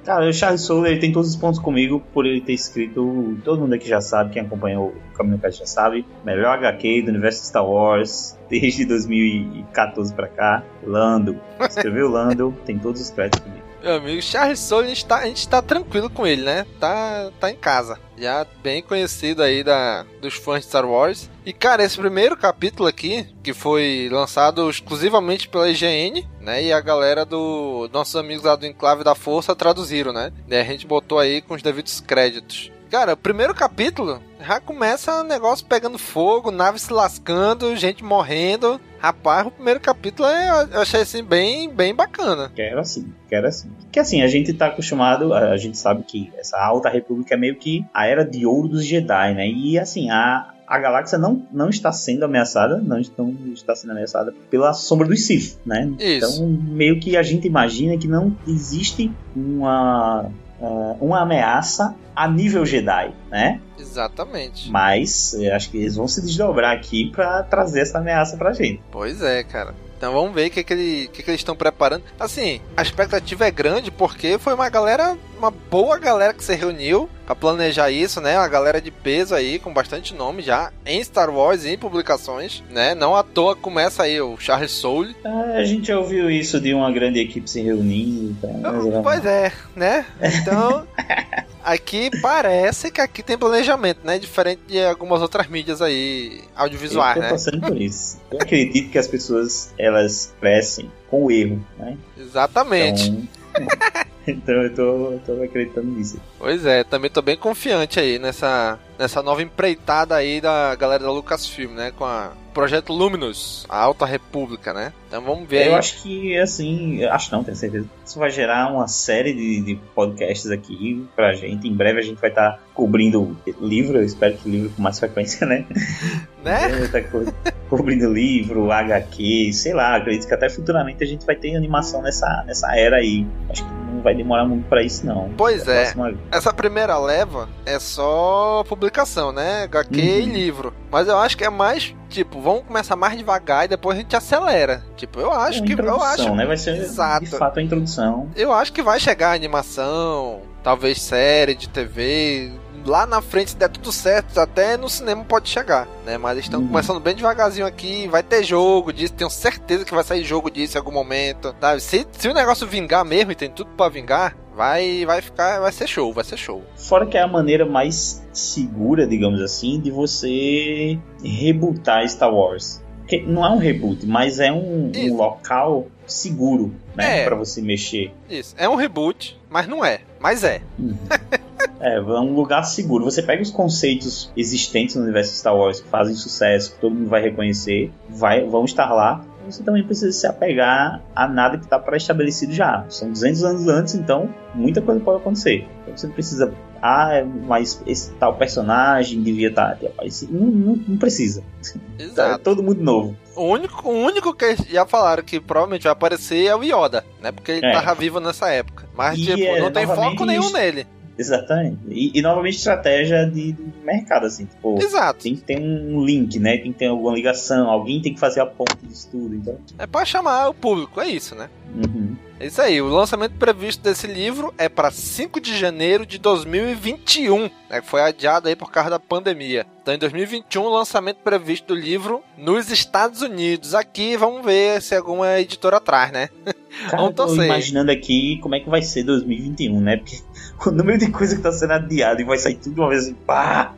Cara, 0.05 0.29
o 0.29 0.33
Charles 0.33 0.61
Soule 0.61 0.91
ele 0.91 1.01
tem 1.01 1.13
todos 1.13 1.31
os 1.31 1.37
pontos 1.37 1.59
comigo 1.59 2.03
por 2.13 2.27
ele 2.27 2.41
ter 2.41 2.53
escrito. 2.53 3.37
Todo 3.45 3.61
mundo 3.61 3.75
aqui 3.75 3.89
já 3.89 4.01
sabe, 4.01 4.31
quem 4.31 4.43
acompanhou 4.43 4.89
o 4.89 5.17
Caminho 5.17 5.39
Cast 5.39 5.61
já 5.61 5.67
sabe. 5.67 6.07
Melhor 6.25 6.59
HQ 6.59 7.03
do 7.03 7.09
universo 7.11 7.41
de 7.41 7.49
Star 7.49 7.67
Wars 7.67 8.39
desde 8.49 8.85
2014 8.85 10.15
pra 10.15 10.29
cá. 10.29 10.63
Lando. 10.85 11.37
Escreveu 11.61 12.09
Lando, 12.09 12.55
tem 12.65 12.79
todos 12.79 13.01
os 13.01 13.11
créditos 13.11 13.41
comigo. 13.41 13.66
Meu 13.87 13.95
amigo, 13.95 14.21
Charles 14.21 14.59
Soule, 14.59 14.87
a 14.87 14.89
gente, 14.89 15.07
tá, 15.07 15.19
a 15.19 15.27
gente 15.27 15.49
tá 15.49 15.63
tranquilo 15.63 16.11
com 16.11 16.27
ele, 16.27 16.43
né? 16.43 16.67
Tá, 16.81 17.31
tá 17.39 17.53
em 17.53 17.55
casa. 17.55 18.01
Já 18.19 18.45
bem 18.61 18.83
conhecido 18.83 19.45
aí 19.45 19.63
da, 19.63 20.05
dos 20.21 20.35
fãs 20.35 20.63
de 20.63 20.67
Star 20.67 20.85
Wars. 20.85 21.31
E, 21.45 21.53
cara, 21.53 21.85
esse 21.85 21.97
primeiro 21.97 22.37
capítulo 22.37 22.89
aqui, 22.89 23.29
que 23.45 23.55
foi 23.55 24.09
lançado 24.11 24.69
exclusivamente 24.69 25.49
pela 25.49 25.71
IGN, 25.71 26.27
né? 26.41 26.65
E 26.65 26.73
a 26.73 26.81
galera 26.81 27.25
do 27.25 27.89
nossos 27.93 28.17
amigos 28.17 28.43
lá 28.43 28.57
do 28.57 28.67
Enclave 28.67 29.05
da 29.05 29.15
Força 29.15 29.55
traduziram, 29.55 30.13
né? 30.13 30.33
E 30.49 30.57
a 30.57 30.65
gente 30.65 30.85
botou 30.85 31.21
aí 31.21 31.41
com 31.41 31.55
os 31.55 31.63
devidos 31.63 32.01
créditos. 32.01 32.73
Cara, 32.91 33.15
o 33.15 33.17
primeiro 33.17 33.55
capítulo 33.55 34.21
já 34.41 34.61
começa 34.61 35.21
o 35.21 35.25
negócio 35.25 35.67
pegando 35.67 35.99
fogo, 35.99 36.51
nave 36.51 36.79
se 36.79 36.93
lascando, 36.93 37.75
gente 37.77 38.05
morrendo. 38.05 38.81
Rapaz, 38.99 39.47
o 39.47 39.51
primeiro 39.51 39.81
capítulo 39.81 40.29
é- 40.29 40.69
eu 40.73 40.81
achei 40.83 41.01
assim 41.01 41.23
bem, 41.23 41.69
bem 41.69 41.95
bacana. 41.95 42.51
Quero 42.55 42.79
assim, 42.81 43.13
quero 43.29 43.47
assim. 43.47 43.71
Que 43.91 43.99
assim, 43.99 44.23
a 44.23 44.29
gente 44.29 44.53
tá 44.53 44.67
acostumado, 44.67 45.35
a, 45.35 45.51
a 45.51 45.57
gente 45.57 45.77
sabe 45.77 46.03
que 46.05 46.33
essa 46.37 46.59
Alta 46.59 46.89
República 46.89 47.35
é 47.35 47.37
meio 47.37 47.57
que 47.57 47.85
a 47.93 48.07
era 48.07 48.25
de 48.25 48.47
ouro 48.47 48.69
dos 48.69 48.85
Jedi, 48.85 49.35
né? 49.35 49.49
E 49.49 49.79
assim, 49.79 50.09
a, 50.11 50.55
a 50.67 50.79
galáxia 50.79 51.19
não, 51.19 51.47
não 51.53 51.69
está 51.69 51.93
sendo 51.93 52.25
ameaçada, 52.25 52.77
não, 52.79 53.01
não 53.19 53.53
está 53.53 53.75
sendo 53.75 53.91
ameaçada 53.91 54.33
pela 54.51 54.73
sombra 54.73 55.07
dos 55.09 55.27
Sith, 55.27 55.59
né? 55.67 55.93
Isso. 55.99 56.35
Então, 56.37 56.47
meio 56.49 56.99
que 57.01 57.17
a 57.17 57.23
gente 57.23 57.47
imagina 57.47 57.97
que 57.99 58.09
não 58.09 58.37
existe 58.47 59.13
uma, 59.35 60.31
ah, 60.61 60.97
uma 61.01 61.21
ameaça 61.21 61.95
a 62.15 62.29
nível 62.29 62.65
Jedi, 62.65 63.13
né? 63.31 63.61
Exatamente. 63.79 64.71
Mas 64.71 65.35
eu 65.35 65.55
acho 65.55 65.71
que 65.71 65.79
eles 65.79 65.97
vão 65.97 66.09
se 66.09 66.23
desdobrar 66.23 66.75
aqui 66.75 67.11
pra 67.11 67.43
trazer 67.43 67.81
essa 67.81 67.99
ameaça 67.99 68.37
pra 68.37 68.53
gente. 68.53 68.81
Pois 68.91 69.23
é, 69.23 69.43
cara. 69.45 69.75
Então 69.97 70.13
vamos 70.13 70.35
ver 70.35 70.49
o 70.49 70.51
que, 70.51 70.63
que, 70.63 70.73
ele, 70.73 71.09
que, 71.09 71.23
que 71.23 71.31
eles 71.31 71.41
estão 71.41 71.57
preparando. 71.57 72.05
Assim, 72.21 72.61
a 72.77 72.83
expectativa 72.83 73.47
é 73.47 73.51
grande 73.51 73.91
porque 73.91 74.39
foi 74.39 74.53
uma 74.55 74.69
galera, 74.69 75.17
uma 75.37 75.51
boa 75.51 75.99
galera 75.99 76.33
que 76.33 76.45
se 76.45 76.55
reuniu 76.55 77.09
pra 77.25 77.35
planejar 77.35 77.91
isso, 77.91 78.21
né? 78.21 78.39
Uma 78.39 78.49
galera 78.49 78.81
de 78.81 78.91
peso 78.91 79.35
aí, 79.35 79.59
com 79.59 79.73
bastante 79.73 80.15
nome 80.15 80.43
já, 80.43 80.73
em 80.85 81.03
Star 81.03 81.29
Wars 81.31 81.65
e 81.65 81.71
em 81.71 81.79
publicações, 81.79 82.63
né? 82.71 82.95
Não 82.95 83.15
à 83.15 83.23
toa 83.23 83.57
começa 83.57 84.05
aí 84.05 84.21
o 84.21 84.39
Charles 84.39 84.71
Soule. 84.71 85.17
Ah, 85.25 85.55
a 85.57 85.65
gente 85.65 85.89
já 85.89 85.99
ouviu 85.99 86.31
isso 86.31 86.61
de 86.61 86.73
uma 86.73 86.91
grande 86.91 87.19
equipe 87.21 87.51
se 87.51 87.61
reunindo. 87.61 88.37
Tá? 88.41 88.49
Mas, 88.49 89.03
Pois 89.03 89.27
é, 89.27 89.53
né? 89.75 90.07
Então, 90.23 90.87
aqui 91.65 92.11
parece 92.23 92.91
que 92.91 93.01
aqui 93.01 93.23
tem 93.23 93.37
planejamento, 93.37 94.01
né? 94.05 94.19
Diferente 94.19 94.63
de 94.69 94.83
algumas 94.85 95.21
outras 95.21 95.49
mídias 95.49 95.83
aí 95.83 96.43
audiovisuais, 96.55 97.17
eu 97.17 97.23
tô 97.23 97.27
né? 97.27 97.31
passando 97.31 97.61
por 97.61 97.81
isso. 97.81 98.19
Eu 98.31 98.39
acredito 98.41 98.91
que 98.91 98.99
as 98.99 99.09
pessoas 99.09 99.73
elas 99.79 100.33
crescem 100.41 100.91
com 101.11 101.25
o 101.25 101.31
erro, 101.31 101.65
né? 101.79 101.97
Exatamente. 102.17 103.09
Então, 103.09 103.27
então 104.27 104.55
eu 104.63 104.75
tô, 104.75 104.83
eu 105.13 105.21
tô 105.25 105.43
acreditando 105.43 105.87
nisso. 105.89 106.21
Pois 106.39 106.65
é, 106.67 106.85
também 106.85 107.11
tô 107.11 107.23
bem 107.23 107.37
confiante 107.37 107.99
aí 108.01 108.19
nessa, 108.19 108.79
nessa 108.99 109.23
nova 109.23 109.43
empreitada 109.43 110.15
aí 110.15 110.41
da 110.41 110.75
galera 110.75 111.05
da 111.05 111.11
Lucasfilm, 111.13 111.73
né? 111.75 111.93
Com 111.97 112.05
a 112.05 112.33
Projeto 112.53 112.91
Luminous, 112.93 113.67
a 113.69 113.79
Alta 113.79 114.07
República, 114.07 114.73
né? 114.73 114.93
Então 115.09 115.21
vamos 115.23 115.47
ver 115.47 115.67
Eu 115.67 115.73
aí. 115.75 115.79
acho 115.79 116.03
que, 116.03 116.39
assim, 116.39 117.05
acho 117.05 117.31
não, 117.31 117.45
tenho 117.45 117.57
certeza. 117.57 117.87
Isso 118.05 118.19
vai 118.19 118.31
gerar 118.31 118.73
uma 118.73 118.89
série 118.89 119.35
de, 119.35 119.61
de 119.61 119.75
podcasts 119.95 120.51
aqui 120.51 121.07
pra 121.15 121.35
gente. 121.35 121.69
Em 121.69 121.75
breve 121.75 122.01
a 122.01 122.03
gente 122.03 122.19
vai 122.19 122.31
estar 122.31 122.59
cobrindo 122.73 123.37
livro, 123.61 123.99
eu 123.99 124.05
espero 124.05 124.35
que 124.37 124.49
livro 124.49 124.71
com 124.71 124.81
mais 124.83 124.99
frequência, 124.99 125.47
né? 125.47 125.65
Né? 126.47 126.69
Vai 126.69 126.83
estar 126.83 127.03
co- 127.11 127.25
cobrindo 127.69 128.13
livro, 128.13 128.71
HQ, 128.71 129.53
sei 129.53 129.75
lá, 129.75 129.97
acredito 129.97 130.29
que 130.29 130.33
até 130.35 130.49
futuramente 130.49 131.03
a 131.03 131.07
gente 131.07 131.27
vai 131.27 131.35
ter 131.35 131.57
animação 131.57 132.01
nessa, 132.03 132.45
nessa 132.47 132.73
era 132.79 132.99
aí. 132.99 133.27
Acho 133.51 133.65
que 133.65 133.71
vai 134.07 134.15
demorar 134.15 134.45
muito 134.45 134.69
pra 134.69 134.83
isso, 134.85 135.05
não. 135.05 135.31
Pois 135.37 135.67
é. 135.67 135.93
Essa 136.31 136.53
primeira 136.53 136.97
leva 136.97 137.49
é 137.65 137.79
só 137.81 138.63
publicação, 138.69 139.33
né? 139.33 139.65
HQ 139.65 140.01
e 140.01 140.21
Uhum. 140.23 140.33
livro. 140.33 140.73
Mas 140.91 141.09
eu 141.09 141.19
acho 141.19 141.37
que 141.37 141.43
é 141.45 141.51
mais, 141.51 141.93
tipo, 142.09 142.41
vamos 142.41 142.63
começar 142.63 142.95
mais 142.95 143.17
devagar 143.19 143.65
e 143.65 143.69
depois 143.69 143.99
a 143.99 144.01
gente 144.01 144.15
acelera. 144.15 144.85
Tipo, 144.97 145.19
eu 145.19 145.33
acho 145.33 145.63
É 145.63 145.67
que. 145.67 145.73
Eu 145.73 146.03
acho, 146.03 146.35
né? 146.37 146.47
Vai 146.47 146.57
ser 146.57 146.77
Exato. 146.77 147.25
de 147.25 147.31
fato 147.33 147.59
a 147.59 147.63
introdução. 147.63 148.29
eu 148.37 148.53
acho 148.53 148.73
que 148.73 148.81
vai 148.83 149.01
chegar 149.01 149.31
a 149.31 149.35
animação, 149.35 150.41
talvez 150.63 151.03
série 151.03 151.55
de 151.57 151.69
TV. 151.69 152.53
Lá 152.87 153.05
na 153.07 153.21
frente, 153.21 153.51
se 153.51 153.57
der 153.57 153.69
tudo 153.69 153.91
certo, 153.91 154.39
até 154.39 154.77
no 154.77 154.89
cinema 154.89 155.25
pode 155.25 155.49
chegar, 155.49 155.89
né? 156.05 156.17
Mas 156.17 156.33
eles 156.33 156.45
estão 156.45 156.61
Uhum. 156.61 156.69
começando 156.69 157.01
bem 157.01 157.15
devagarzinho 157.15 157.67
aqui. 157.67 158.07
Vai 158.09 158.23
ter 158.23 158.45
jogo 158.45 158.93
disso, 158.93 159.13
tenho 159.13 159.29
certeza 159.29 159.85
que 159.85 159.95
vai 159.95 160.05
sair 160.05 160.23
jogo 160.25 160.51
disso 160.51 160.77
em 160.77 160.79
algum 160.79 160.93
momento. 160.93 161.55
Sabe? 161.61 161.81
Se, 161.81 162.07
se 162.13 162.29
o 162.29 162.35
negócio 162.35 162.67
vingar 162.67 163.05
mesmo 163.05 163.33
e 163.33 163.35
tem 163.35 163.51
tudo 163.51 163.71
pra 163.77 163.89
vingar, 163.89 164.37
vai, 164.55 165.05
vai 165.05 165.21
ficar. 165.21 165.59
Vai 165.61 165.73
ser 165.73 165.87
show, 165.89 166.13
vai 166.13 166.25
ser 166.25 166.37
show. 166.37 166.63
Fora 166.77 167.07
que 167.07 167.17
é 167.19 167.23
a 167.23 167.27
maneira 167.29 167.67
mais 167.67 168.25
segura, 168.33 169.07
digamos 169.07 169.41
assim, 169.43 169.81
de 169.81 169.91
você 169.91 170.99
rebootar 171.25 172.09
Star 172.09 172.33
Wars. 172.33 172.81
Porque 173.01 173.23
não 173.23 173.45
é 173.47 173.51
um 173.51 173.59
reboot, 173.59 174.05
mas 174.05 174.41
é 174.41 174.51
um, 174.51 174.91
um 174.97 175.17
local 175.17 175.87
seguro, 176.07 176.75
né? 176.97 177.21
É. 177.21 177.25
Pra 177.25 177.37
você 177.37 177.63
mexer. 177.63 178.13
Isso. 178.29 178.55
É 178.59 178.69
um 178.69 178.75
reboot, 178.75 179.39
mas 179.49 179.69
não 179.69 179.85
é. 179.85 180.01
Mas 180.19 180.43
é. 180.43 180.61
É, 181.81 181.97
é 181.97 182.01
um 182.01 182.35
lugar 182.35 182.63
seguro. 182.65 183.05
Você 183.05 183.23
pega 183.23 183.43
os 183.43 183.51
conceitos 183.51 184.31
existentes 184.37 184.97
no 184.97 185.03
universo 185.03 185.33
de 185.33 185.39
Star 185.39 185.57
Wars 185.57 185.81
que 185.81 185.89
fazem 185.89 186.15
sucesso, 186.15 186.73
que 186.75 186.81
todo 186.81 186.95
mundo 186.95 187.09
vai 187.09 187.23
reconhecer, 187.23 187.91
vai, 188.09 188.45
vão 188.45 188.65
estar 188.65 188.93
lá. 188.93 189.25
Você 189.47 189.63
também 189.63 189.85
precisa 189.85 190.11
se 190.11 190.27
apegar 190.27 191.01
a 191.15 191.29
nada 191.29 191.57
que 191.57 191.65
está 191.65 191.79
pré-estabelecido 191.79 192.53
já. 192.53 192.85
São 192.89 193.11
200 193.11 193.45
anos 193.45 193.69
antes, 193.69 193.95
então 193.95 194.29
muita 194.53 194.83
coisa 194.83 195.01
pode 195.01 195.19
acontecer. 195.21 195.69
Então 195.83 195.97
você 195.97 196.09
precisa. 196.09 196.53
Ah, 196.83 197.25
mas 197.47 197.81
esse 197.87 198.11
tal 198.15 198.35
personagem 198.35 199.23
devia 199.23 199.49
estar 199.49 199.79
aparecido. 199.87 200.33
Não, 200.35 200.47
não, 200.47 200.81
não 200.89 200.97
precisa. 200.97 201.43
Tá, 201.63 201.79
é 201.99 202.03
Exato. 202.03 202.45
todo 202.45 202.63
mundo 202.63 202.83
novo. 202.83 203.17
O 203.37 203.45
único, 203.45 203.89
o 203.89 203.93
único 203.93 204.35
que 204.35 204.57
já 204.69 204.85
falaram 204.85 205.23
que 205.23 205.39
provavelmente 205.41 205.85
vai 205.85 205.93
aparecer 205.93 206.47
é 206.47 206.55
o 206.57 206.63
Yoda, 206.63 207.05
né? 207.23 207.31
Porque 207.33 207.53
ele 207.53 207.67
É. 207.67 207.73
tava 207.73 207.95
vivo 207.95 208.19
nessa 208.21 208.51
época. 208.51 208.89
Mas, 208.97 209.17
E 209.19 209.27
tipo, 209.27 209.43
é, 209.43 209.61
não 209.61 209.71
tem 209.71 209.87
foco 209.87 210.25
nenhum 210.25 210.51
nele. 210.51 210.87
Exatamente. 211.19 211.79
E, 211.89 212.19
e 212.19 212.23
novamente 212.23 212.57
estratégia 212.57 213.25
de, 213.27 213.53
de 213.53 213.65
mercado, 213.83 214.27
assim. 214.27 214.47
Tipo, 214.47 214.79
Exato. 214.81 215.23
tem 215.23 215.35
que 215.35 215.43
ter 215.43 215.59
um 215.59 216.05
link, 216.05 216.39
né? 216.39 216.59
Tem 216.59 216.73
que 216.73 216.79
ter 216.79 216.87
alguma 216.87 217.15
ligação. 217.15 217.71
Alguém 217.71 218.01
tem 218.01 218.15
que 218.15 218.21
fazer 218.21 218.41
a 218.41 218.47
ponte 218.47 218.77
disso 218.83 219.09
tudo. 219.11 219.35
Então. 219.35 219.59
É 219.79 219.87
pra 219.87 220.05
chamar 220.05 220.49
o 220.49 220.55
público, 220.55 221.01
é 221.01 221.09
isso, 221.09 221.35
né? 221.35 221.49
Uhum. 221.75 222.17
É 222.39 222.47
isso 222.49 222.61
aí, 222.61 222.83
o 222.83 222.89
lançamento 222.89 223.33
previsto 223.39 223.83
desse 223.83 224.07
livro 224.07 224.53
é 224.59 224.69
para 224.69 224.91
5 224.91 225.41
de 225.41 225.57
janeiro 225.57 226.05
de 226.05 226.19
2021, 226.19 227.51
né, 227.71 227.81
que 227.81 227.87
foi 227.87 228.03
adiado 228.03 228.47
aí 228.47 228.55
por 228.55 228.71
causa 228.71 228.91
da 228.91 229.01
pandemia. 229.01 229.67
Então, 229.81 229.95
em 229.95 229.99
2021, 229.99 230.63
o 230.63 230.69
lançamento 230.69 231.19
previsto 231.25 231.69
do 231.69 231.75
livro 231.75 232.23
nos 232.37 232.71
Estados 232.71 233.23
Unidos. 233.23 233.75
Aqui, 233.75 234.19
vamos 234.19 234.45
ver 234.45 234.83
se 234.83 234.95
alguma 234.95 235.39
editora 235.41 235.81
traz, 235.81 236.13
né? 236.13 236.29
Cara, 236.91 236.99
vamos 236.99 237.15
torcer. 237.15 237.39
Tô 237.39 237.45
imaginando 237.45 237.91
aqui 237.91 238.39
como 238.43 238.55
é 238.55 238.61
que 238.61 238.69
vai 238.69 238.83
ser 238.83 239.05
2021, 239.05 239.81
né? 239.81 239.97
Porque 239.97 240.19
o 240.67 240.71
número 240.73 240.99
de 240.99 241.11
coisa 241.11 241.37
que 241.37 241.43
tá 241.43 241.51
sendo 241.53 241.73
adiado 241.73 242.21
e 242.21 242.25
vai 242.25 242.37
sair 242.37 242.57
tudo 242.57 242.83
uma 242.83 242.91
vez 242.91 243.05
assim, 243.05 243.15
pá! 243.15 243.75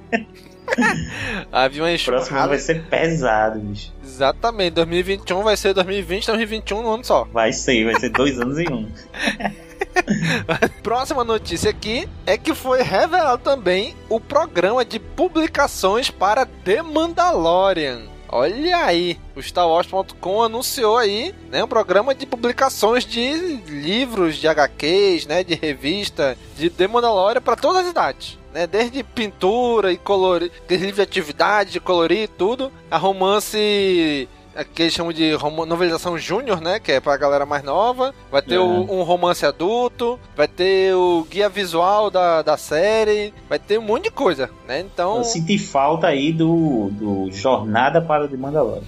Havia 1.53 1.83
uma 1.83 1.95
O 1.95 2.05
próximo 2.05 2.39
ano 2.39 2.49
vai 2.49 2.59
ser 2.59 2.85
pesado, 2.85 3.59
bicho. 3.61 3.93
Exatamente, 4.05 4.73
2021 4.73 5.43
vai 5.43 5.57
ser 5.57 5.75
2020, 5.75 6.27
2021 6.27 6.83
no 6.83 6.93
ano 6.93 7.05
só. 7.05 7.25
Vai 7.33 7.53
ser, 7.53 7.85
vai 7.85 7.99
ser 7.99 8.11
dois 8.11 8.39
anos 8.41 8.59
em 8.59 8.73
um. 8.73 8.89
Próxima 10.83 11.25
notícia 11.25 11.71
aqui 11.71 12.09
é 12.27 12.37
que 12.37 12.55
foi 12.55 12.83
revelado 12.83 13.43
também 13.43 13.95
o 14.09 14.21
programa 14.21 14.85
de 14.85 14.99
publicações 14.99 16.11
para 16.11 16.47
The 16.47 16.83
Mandalorian. 16.83 18.03
Olha 18.31 18.85
aí, 18.85 19.19
o 19.35 19.41
StarWars.com 19.41 20.43
anunciou 20.43 20.99
aí, 20.99 21.35
né, 21.51 21.65
um 21.65 21.69
programa 21.69 22.15
de 22.15 22.27
publicações 22.27 23.07
de 23.07 23.33
livros, 23.67 24.37
de 24.37 24.47
HQs, 24.47 25.27
né, 25.27 25.43
de 25.43 25.55
revista, 25.55 26.37
de 26.57 26.69
The 26.69 26.87
Mandalorian 26.89 27.41
para 27.41 27.57
todas 27.57 27.85
as 27.85 27.91
idades. 27.91 28.39
Né, 28.59 28.67
desde 28.67 29.05
pintura 29.05 29.93
e 29.93 29.97
colorir, 29.97 30.51
livro 30.69 30.97
de 30.97 31.01
atividade, 31.01 31.71
de 31.71 31.79
colorir 31.79 32.25
e 32.25 32.27
tudo, 32.27 32.73
a 32.91 32.99
romance 32.99 34.29
que 34.75 34.83
eles 34.83 34.93
chamam 34.93 35.13
de 35.13 35.31
novelização 35.69 36.19
júnior, 36.19 36.61
né? 36.61 36.81
Que 36.81 36.91
é 36.91 37.01
pra 37.01 37.17
galera 37.17 37.47
mais 37.47 37.63
nova. 37.63 38.13
Vai 38.33 38.43
ter 38.43 38.59
o, 38.59 38.67
um 38.67 39.05
romance 39.05 39.47
adulto, 39.47 40.19
vai 40.37 40.49
ter 40.49 40.93
o 40.93 41.25
guia 41.31 41.49
visual 41.49 42.11
da, 42.11 42.43
da 42.43 42.57
série, 42.57 43.33
vai 43.49 43.61
ter 43.61 43.79
um 43.79 43.83
monte 43.83 44.05
de 44.05 44.11
coisa, 44.11 44.51
né? 44.67 44.81
Então. 44.81 45.19
Eu 45.19 45.25
senti 45.25 45.57
falta 45.57 46.09
aí 46.09 46.33
do, 46.33 46.89
do 46.91 47.31
Jornada 47.31 48.03
para 48.03 48.25
o 48.25 48.29
de 48.29 48.37
Mandalorian. 48.37 48.83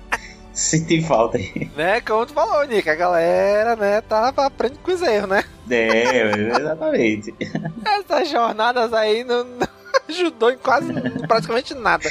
Senti 0.53 1.01
falta 1.01 1.39
aí. 1.39 1.72
Né, 1.75 2.00
como 2.01 2.27
tu 2.27 2.33
falou, 2.33 2.63
Nick, 2.67 2.88
a 2.88 2.93
galera, 2.93 3.75
né, 3.75 4.01
tá 4.01 4.27
aprendendo 4.27 4.79
com 4.83 4.91
os 4.91 5.01
erros, 5.01 5.27
né? 5.27 5.43
É, 5.69 6.57
exatamente. 6.60 7.33
Essas 8.00 8.29
jornadas 8.29 8.93
aí 8.93 9.23
não, 9.23 9.43
não 9.43 9.67
ajudou 10.09 10.51
em 10.51 10.57
quase 10.57 10.91
praticamente 11.27 11.73
nada. 11.73 12.09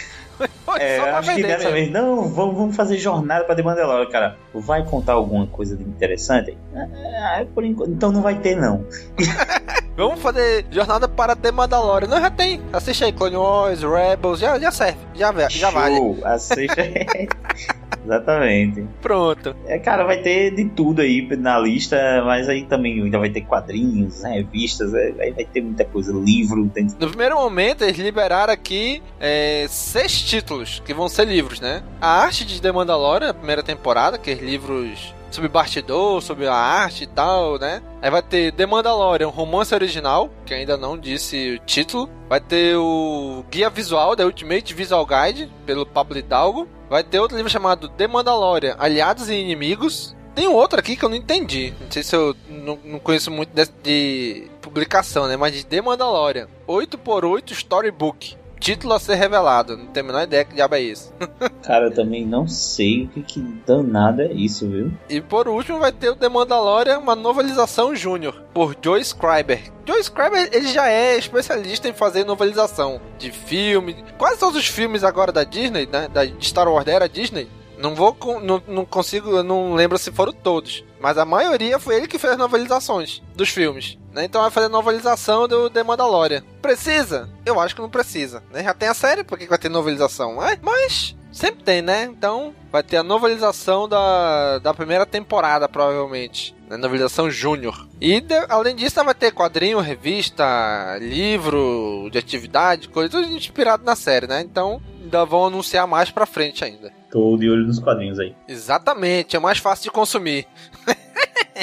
É, 0.79 0.99
acho 0.99 1.35
que 1.35 1.43
dessa 1.43 1.59
mesmo. 1.59 1.73
vez, 1.73 1.91
não, 1.91 2.29
vamos, 2.29 2.57
vamos 2.57 2.77
fazer 2.77 2.97
jornada 2.97 3.45
pra 3.45 3.55
The 3.55 3.63
Mandalorian, 3.63 4.11
cara. 4.11 4.37
Vai 4.53 4.85
contar 4.85 5.13
alguma 5.13 5.47
coisa 5.47 5.81
interessante? 5.81 6.57
Ah, 6.75 7.45
por 7.55 7.65
enquanto, 7.65 7.91
então 7.91 8.11
não 8.11 8.23
vai 8.23 8.39
ter, 8.41 8.57
não. 8.57 8.85
vamos 9.97 10.21
fazer 10.21 10.67
jornada 10.71 11.07
para 11.09 11.37
The 11.37 11.53
Mandalorian. 11.53 12.09
Não, 12.09 12.21
já 12.21 12.31
tem. 12.31 12.61
Assiste 12.73 13.05
aí 13.05 13.13
Clone 13.13 13.37
Wars, 13.37 13.83
Rebels, 13.83 14.41
já, 14.41 14.59
já 14.59 14.73
serve. 14.73 14.99
Já, 15.15 15.33
já 15.33 15.49
Show, 15.49 15.73
vale. 15.73 16.25
Assiste 16.25 16.81
aí. 16.81 17.29
Exatamente. 18.05 18.87
Pronto. 19.01 19.55
É, 19.67 19.79
cara, 19.79 20.05
vai 20.05 20.19
ter 20.19 20.55
de 20.55 20.65
tudo 20.67 21.01
aí 21.01 21.27
na 21.37 21.59
lista, 21.59 22.23
mas 22.25 22.49
aí 22.49 22.65
também 22.65 23.01
ainda 23.03 23.19
vai 23.19 23.31
ter 23.31 23.43
quadrinhos, 23.43 24.23
revistas, 24.23 24.93
é, 24.95 25.15
aí 25.21 25.31
vai 25.33 25.45
ter 25.45 25.61
muita 25.61 25.85
coisa, 25.85 26.13
livro. 26.13 26.69
Tem... 26.69 26.87
No 26.99 27.09
primeiro 27.09 27.37
momento, 27.37 27.83
eles 27.83 27.99
liberaram 27.99 28.53
aqui 28.53 29.03
é, 29.21 29.67
seis 29.69 30.21
títulos, 30.23 30.83
que 30.85 30.93
vão 30.93 31.09
ser 31.09 31.27
livros, 31.27 31.61
né? 31.61 31.83
A 32.01 32.23
arte 32.23 32.45
de 32.45 32.61
The 32.61 32.73
Mandalorian, 32.73 33.31
a 33.31 33.35
primeira 33.35 33.63
temporada, 33.63 34.19
que 34.19 34.31
é 34.31 34.35
livros 34.35 35.15
sobre 35.35 35.49
bastidor, 35.49 36.23
sobre 36.23 36.47
a 36.47 36.55
arte 36.55 37.05
e 37.05 37.07
tal, 37.07 37.59
né? 37.59 37.83
Aí 38.01 38.11
vai 38.11 38.23
ter 38.23 38.53
The 38.53 38.67
Mandalorian, 38.67 39.29
romance 39.29 39.75
original, 39.75 40.31
que 40.45 40.55
ainda 40.55 40.77
não 40.77 40.99
disse 40.99 41.57
o 41.57 41.59
título. 41.67 42.09
Vai 42.29 42.41
ter 42.41 42.77
o 42.77 43.45
Guia 43.51 43.71
Visual, 43.71 44.17
da 44.17 44.25
Ultimate 44.25 44.75
Visual 44.75 45.07
Guide, 45.07 45.51
pelo 45.67 45.87
Pablo 45.87 46.19
Hidalgo. 46.19 46.69
Vai 46.89 47.03
ter 47.03 47.21
outro 47.21 47.37
livro 47.37 47.51
chamado 47.51 47.89
The 47.89 48.07
Mandalorian, 48.07 48.77
Aliados 48.79 49.29
e 49.29 49.35
Inimigos. 49.35 50.15
Tem 50.35 50.49
outro 50.49 50.79
aqui 50.79 50.97
que 50.97 51.05
eu 51.05 51.09
não 51.09 51.17
entendi. 51.17 51.75
Não 51.81 51.91
sei 51.91 52.03
se 52.03 52.17
eu 52.17 52.35
não, 52.49 52.79
não 52.85 52.99
conheço 52.99 53.31
muito 53.31 53.51
de, 53.55 53.67
de, 53.83 54.51
publicação, 54.63 55.29
né? 55.29 55.37
Mas 55.37 55.53
de 55.53 55.65
The 55.65 55.83
Mandalorian. 55.83 56.49
8x8 56.67 57.53
Storybook 57.53 58.42
título 58.63 58.95
a 58.95 59.01
ser 59.01 59.17
revelado. 59.17 59.77
Não 59.77 59.87
tenho 59.87 60.07
a 60.07 60.07
menor 60.07 60.23
ideia 60.23 60.45
que 60.45 60.55
diabo 60.55 60.77
é 60.77 60.81
isso. 60.81 61.13
Cara, 61.65 61.87
eu 61.87 61.95
também 61.95 62.25
não 62.25 62.47
sei 62.47 63.05
o 63.05 63.09
que, 63.09 63.23
que 63.23 63.41
danado 63.67 64.23
é 64.23 64.33
isso, 64.33 64.69
viu? 64.69 64.93
E 65.11 65.21
por 65.21 65.49
último 65.49 65.81
vai 65.81 65.91
ter 65.91 66.11
o 66.11 66.17
The 66.17 66.29
Mandalorian, 66.29 66.99
uma 66.99 67.17
novelização 67.17 67.95
júnior, 67.95 68.41
por 68.55 68.77
Joe 68.81 69.01
Scriber. 69.01 69.73
Joe 69.85 70.01
Scriber, 70.01 70.49
ele 70.53 70.69
já 70.69 70.89
é 70.89 71.19
especialista 71.19 71.89
em 71.89 71.93
fazer 71.93 72.25
novelização 72.25 73.01
de 73.19 73.33
filme. 73.33 73.97
Quase 74.17 74.39
todos 74.39 74.57
os 74.57 74.67
filmes 74.67 75.03
agora 75.03 75.33
da 75.33 75.43
Disney, 75.43 75.89
né? 75.91 76.09
Da 76.09 76.23
Star 76.41 76.69
Wars 76.69 76.87
era 76.87 77.09
Disney, 77.09 77.49
não 77.83 77.95
vou, 77.95 78.17
não, 78.41 78.63
não 78.67 78.85
consigo, 78.85 79.31
eu 79.31 79.43
não 79.43 79.75
lembro 79.75 79.99
se 79.99 80.13
foram 80.13 80.33
todos. 80.33 80.85
Mas 81.01 81.19
a 81.19 81.25
maioria 81.25 81.79
foi 81.79 81.97
ele 81.97 82.07
que 82.07 82.19
fez 82.19 82.35
as 82.35 82.39
novelizações 82.39 83.21
dos 83.35 83.49
filmes. 83.49 83.99
Né? 84.13 84.25
Então 84.25 84.41
vai 84.41 84.51
fazer 84.51 84.69
novelização 84.69 85.49
do 85.49 85.69
The 85.69 85.83
Mandalorian. 85.83 86.43
Precisa? 86.61 87.29
Eu 87.45 87.59
acho 87.59 87.75
que 87.75 87.83
não 87.83 87.91
precisa. 87.91 88.43
Né? 88.53 88.63
Já 88.63 88.73
tem 88.73 88.89
a 88.89 88.95
série, 88.95 89.25
por 89.25 89.37
que 89.37 89.47
vai 89.47 89.59
ter 89.59 89.69
novelização? 89.69 90.43
É, 90.43 90.59
mas 90.63 91.17
sempre 91.33 91.65
tem, 91.65 91.83
né? 91.83 92.05
Então 92.05 92.55
vai 92.71 92.83
ter 92.83 92.99
a 92.99 93.03
novelização 93.03 93.89
da, 93.89 94.59
da 94.59 94.75
primeira 94.75 95.07
temporada, 95.07 95.69
provavelmente. 95.69 96.55
Né? 96.69 96.77
Novelização 96.77 97.31
Júnior. 97.31 97.89
E 98.01 98.21
de, 98.21 98.35
além 98.49 98.77
disso, 98.77 99.03
vai 99.03 99.15
ter 99.15 99.33
quadrinho, 99.33 99.81
revista, 99.81 100.99
livro 101.01 102.09
de 102.11 102.19
atividade, 102.19 102.89
coisa 102.89 103.11
tudo 103.11 103.27
inspirado 103.35 103.85
na 103.85 103.97
série, 103.97 104.27
né? 104.27 104.41
Então 104.41 104.81
ainda 105.03 105.25
vão 105.25 105.47
anunciar 105.47 105.87
mais 105.87 106.11
pra 106.11 106.27
frente 106.27 106.65
ainda. 106.65 106.93
Tô 107.11 107.37
de 107.37 107.49
olho 107.51 107.67
nos 107.67 107.79
quadrinhos 107.79 108.19
aí. 108.19 108.35
Exatamente, 108.49 109.37
é 109.37 109.39
mais 109.39 109.59
fácil 109.59 109.85
de 109.85 109.91
consumir. 109.91 110.47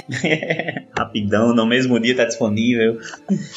Rapidão, 0.97 1.53
no 1.53 1.65
mesmo 1.65 1.99
dia 1.99 2.15
tá 2.15 2.25
disponível. 2.25 2.99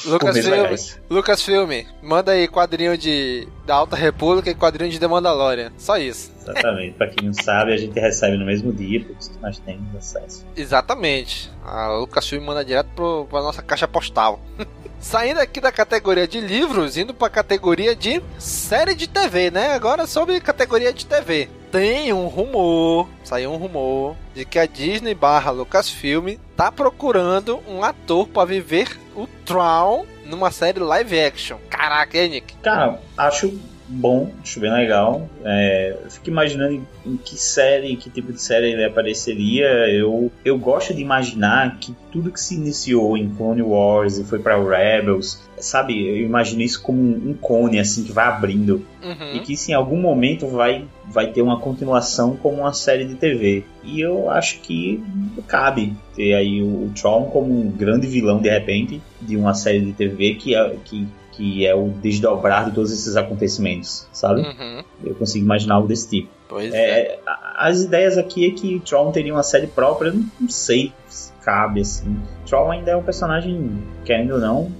Lucas 0.04 0.38
Filme, 0.38 0.78
Lucas 1.10 1.42
Filme, 1.42 1.86
manda 2.02 2.32
aí 2.32 2.48
quadrinho 2.48 2.96
de 2.96 3.46
da 3.66 3.74
Alta 3.74 3.96
República 3.96 4.50
e 4.50 4.54
quadrinho 4.54 4.90
de 4.90 4.98
The 4.98 5.06
Mandalorian. 5.06 5.72
Só 5.78 5.96
isso. 5.96 6.32
Exatamente. 6.42 6.96
pra 6.96 7.06
quem 7.08 7.26
não 7.26 7.34
sabe, 7.34 7.72
a 7.72 7.76
gente 7.76 7.98
recebe 7.98 8.36
no 8.36 8.44
mesmo 8.44 8.72
dia, 8.72 9.04
por 9.04 9.16
isso 9.18 9.30
que 9.30 9.38
nós 9.40 9.58
temos 9.58 9.94
acesso. 9.94 10.44
Exatamente. 10.56 11.50
A 11.64 11.88
Lucas 11.88 12.28
Filme 12.28 12.44
manda 12.44 12.64
direto 12.64 12.88
pro, 12.94 13.26
pra 13.30 13.42
nossa 13.42 13.62
caixa 13.62 13.86
postal. 13.86 14.40
Saindo 14.98 15.40
aqui 15.40 15.60
da 15.60 15.72
categoria 15.72 16.28
de 16.28 16.40
livros, 16.40 16.96
indo 16.96 17.12
para 17.12 17.26
a 17.26 17.30
categoria 17.30 17.94
de 17.94 18.22
série 18.38 18.94
de 18.94 19.08
TV, 19.08 19.50
né? 19.50 19.72
Agora 19.72 20.06
sobre 20.06 20.40
categoria 20.40 20.92
de 20.92 21.04
TV. 21.04 21.48
Tem 21.72 22.12
um 22.12 22.26
rumor, 22.26 23.08
saiu 23.24 23.50
um 23.50 23.56
rumor 23.56 24.14
de 24.34 24.44
que 24.44 24.58
a 24.58 24.66
Disney 24.66 25.14
barra 25.14 25.50
Lucasfilm 25.50 26.36
tá 26.54 26.70
procurando 26.70 27.60
um 27.66 27.82
ator 27.82 28.28
para 28.28 28.44
viver 28.44 29.00
o 29.16 29.26
Tron 29.46 30.04
numa 30.26 30.50
série 30.50 30.80
live 30.80 31.18
action. 31.18 31.56
Caraca, 31.70 32.18
hein, 32.18 32.28
Nick? 32.28 32.54
Cara, 32.58 33.00
acho 33.16 33.58
bom, 33.88 34.30
acho 34.42 34.60
bem 34.60 34.72
legal. 34.72 35.28
É, 35.44 35.96
eu 36.04 36.10
fico 36.10 36.28
imaginando 36.28 36.74
em, 36.74 36.86
em, 37.06 37.16
que 37.16 37.36
série, 37.36 37.96
que 37.96 38.08
tipo 38.08 38.32
de 38.32 38.40
série 38.40 38.72
ele 38.72 38.84
apareceria. 38.84 39.66
Eu, 39.90 40.30
eu 40.44 40.58
gosto 40.58 40.94
de 40.94 41.02
imaginar 41.02 41.78
que 41.78 41.94
tudo 42.10 42.30
que 42.30 42.40
se 42.40 42.54
iniciou 42.54 43.16
em 43.16 43.28
Clone 43.28 43.62
Wars 43.62 44.18
e 44.18 44.24
foi 44.24 44.38
para 44.38 44.56
Rebels, 44.56 45.40
sabe? 45.58 46.06
Eu 46.06 46.24
imagino 46.24 46.62
isso 46.62 46.82
como 46.82 47.00
um, 47.00 47.30
um 47.30 47.34
cone 47.34 47.78
assim 47.78 48.04
que 48.04 48.12
vai 48.12 48.26
abrindo 48.26 48.84
uhum. 49.02 49.34
e 49.34 49.40
que 49.40 49.56
se 49.56 49.72
em 49.72 49.74
algum 49.74 50.00
momento 50.00 50.46
vai 50.46 50.84
vai 51.12 51.28
ter 51.28 51.42
uma 51.42 51.60
continuação 51.60 52.36
como 52.36 52.58
uma 52.58 52.72
série 52.72 53.04
de 53.04 53.14
TV. 53.14 53.64
E 53.84 54.00
eu 54.00 54.30
acho 54.30 54.60
que 54.60 55.02
cabe 55.46 55.94
ter 56.16 56.34
aí 56.34 56.62
o, 56.62 56.86
o 56.86 56.92
Tron 56.98 57.26
como 57.26 57.52
um 57.52 57.70
grande 57.70 58.06
vilão 58.06 58.40
de 58.40 58.48
repente 58.48 59.02
de 59.20 59.36
uma 59.36 59.54
série 59.54 59.80
de 59.80 59.92
TV 59.92 60.34
que, 60.34 60.54
é, 60.54 60.76
que 60.84 61.06
que 61.32 61.66
é 61.66 61.74
o 61.74 61.88
desdobrar 61.88 62.66
de 62.66 62.72
todos 62.72 62.92
esses 62.92 63.16
acontecimentos, 63.16 64.06
sabe? 64.12 64.42
Uhum. 64.42 64.84
Eu 65.02 65.14
consigo 65.14 65.44
imaginar 65.44 65.76
algo 65.76 65.88
desse 65.88 66.08
tipo. 66.08 66.28
Pois 66.46 66.72
é, 66.72 67.00
é. 67.00 67.18
As 67.56 67.80
ideias 67.80 68.18
aqui 68.18 68.46
é 68.46 68.50
que 68.50 68.78
Tron 68.80 69.10
teria 69.10 69.32
uma 69.32 69.42
série 69.42 69.66
própria, 69.66 70.10
eu 70.10 70.14
não, 70.14 70.26
não 70.38 70.48
sei 70.50 70.92
se 71.08 71.32
cabe 71.42 71.80
assim. 71.80 72.20
Tron 72.46 72.70
ainda 72.70 72.90
é 72.90 72.96
um 72.96 73.02
personagem, 73.02 73.82
querendo 74.04 74.34
ou 74.34 74.40
não, 74.40 74.70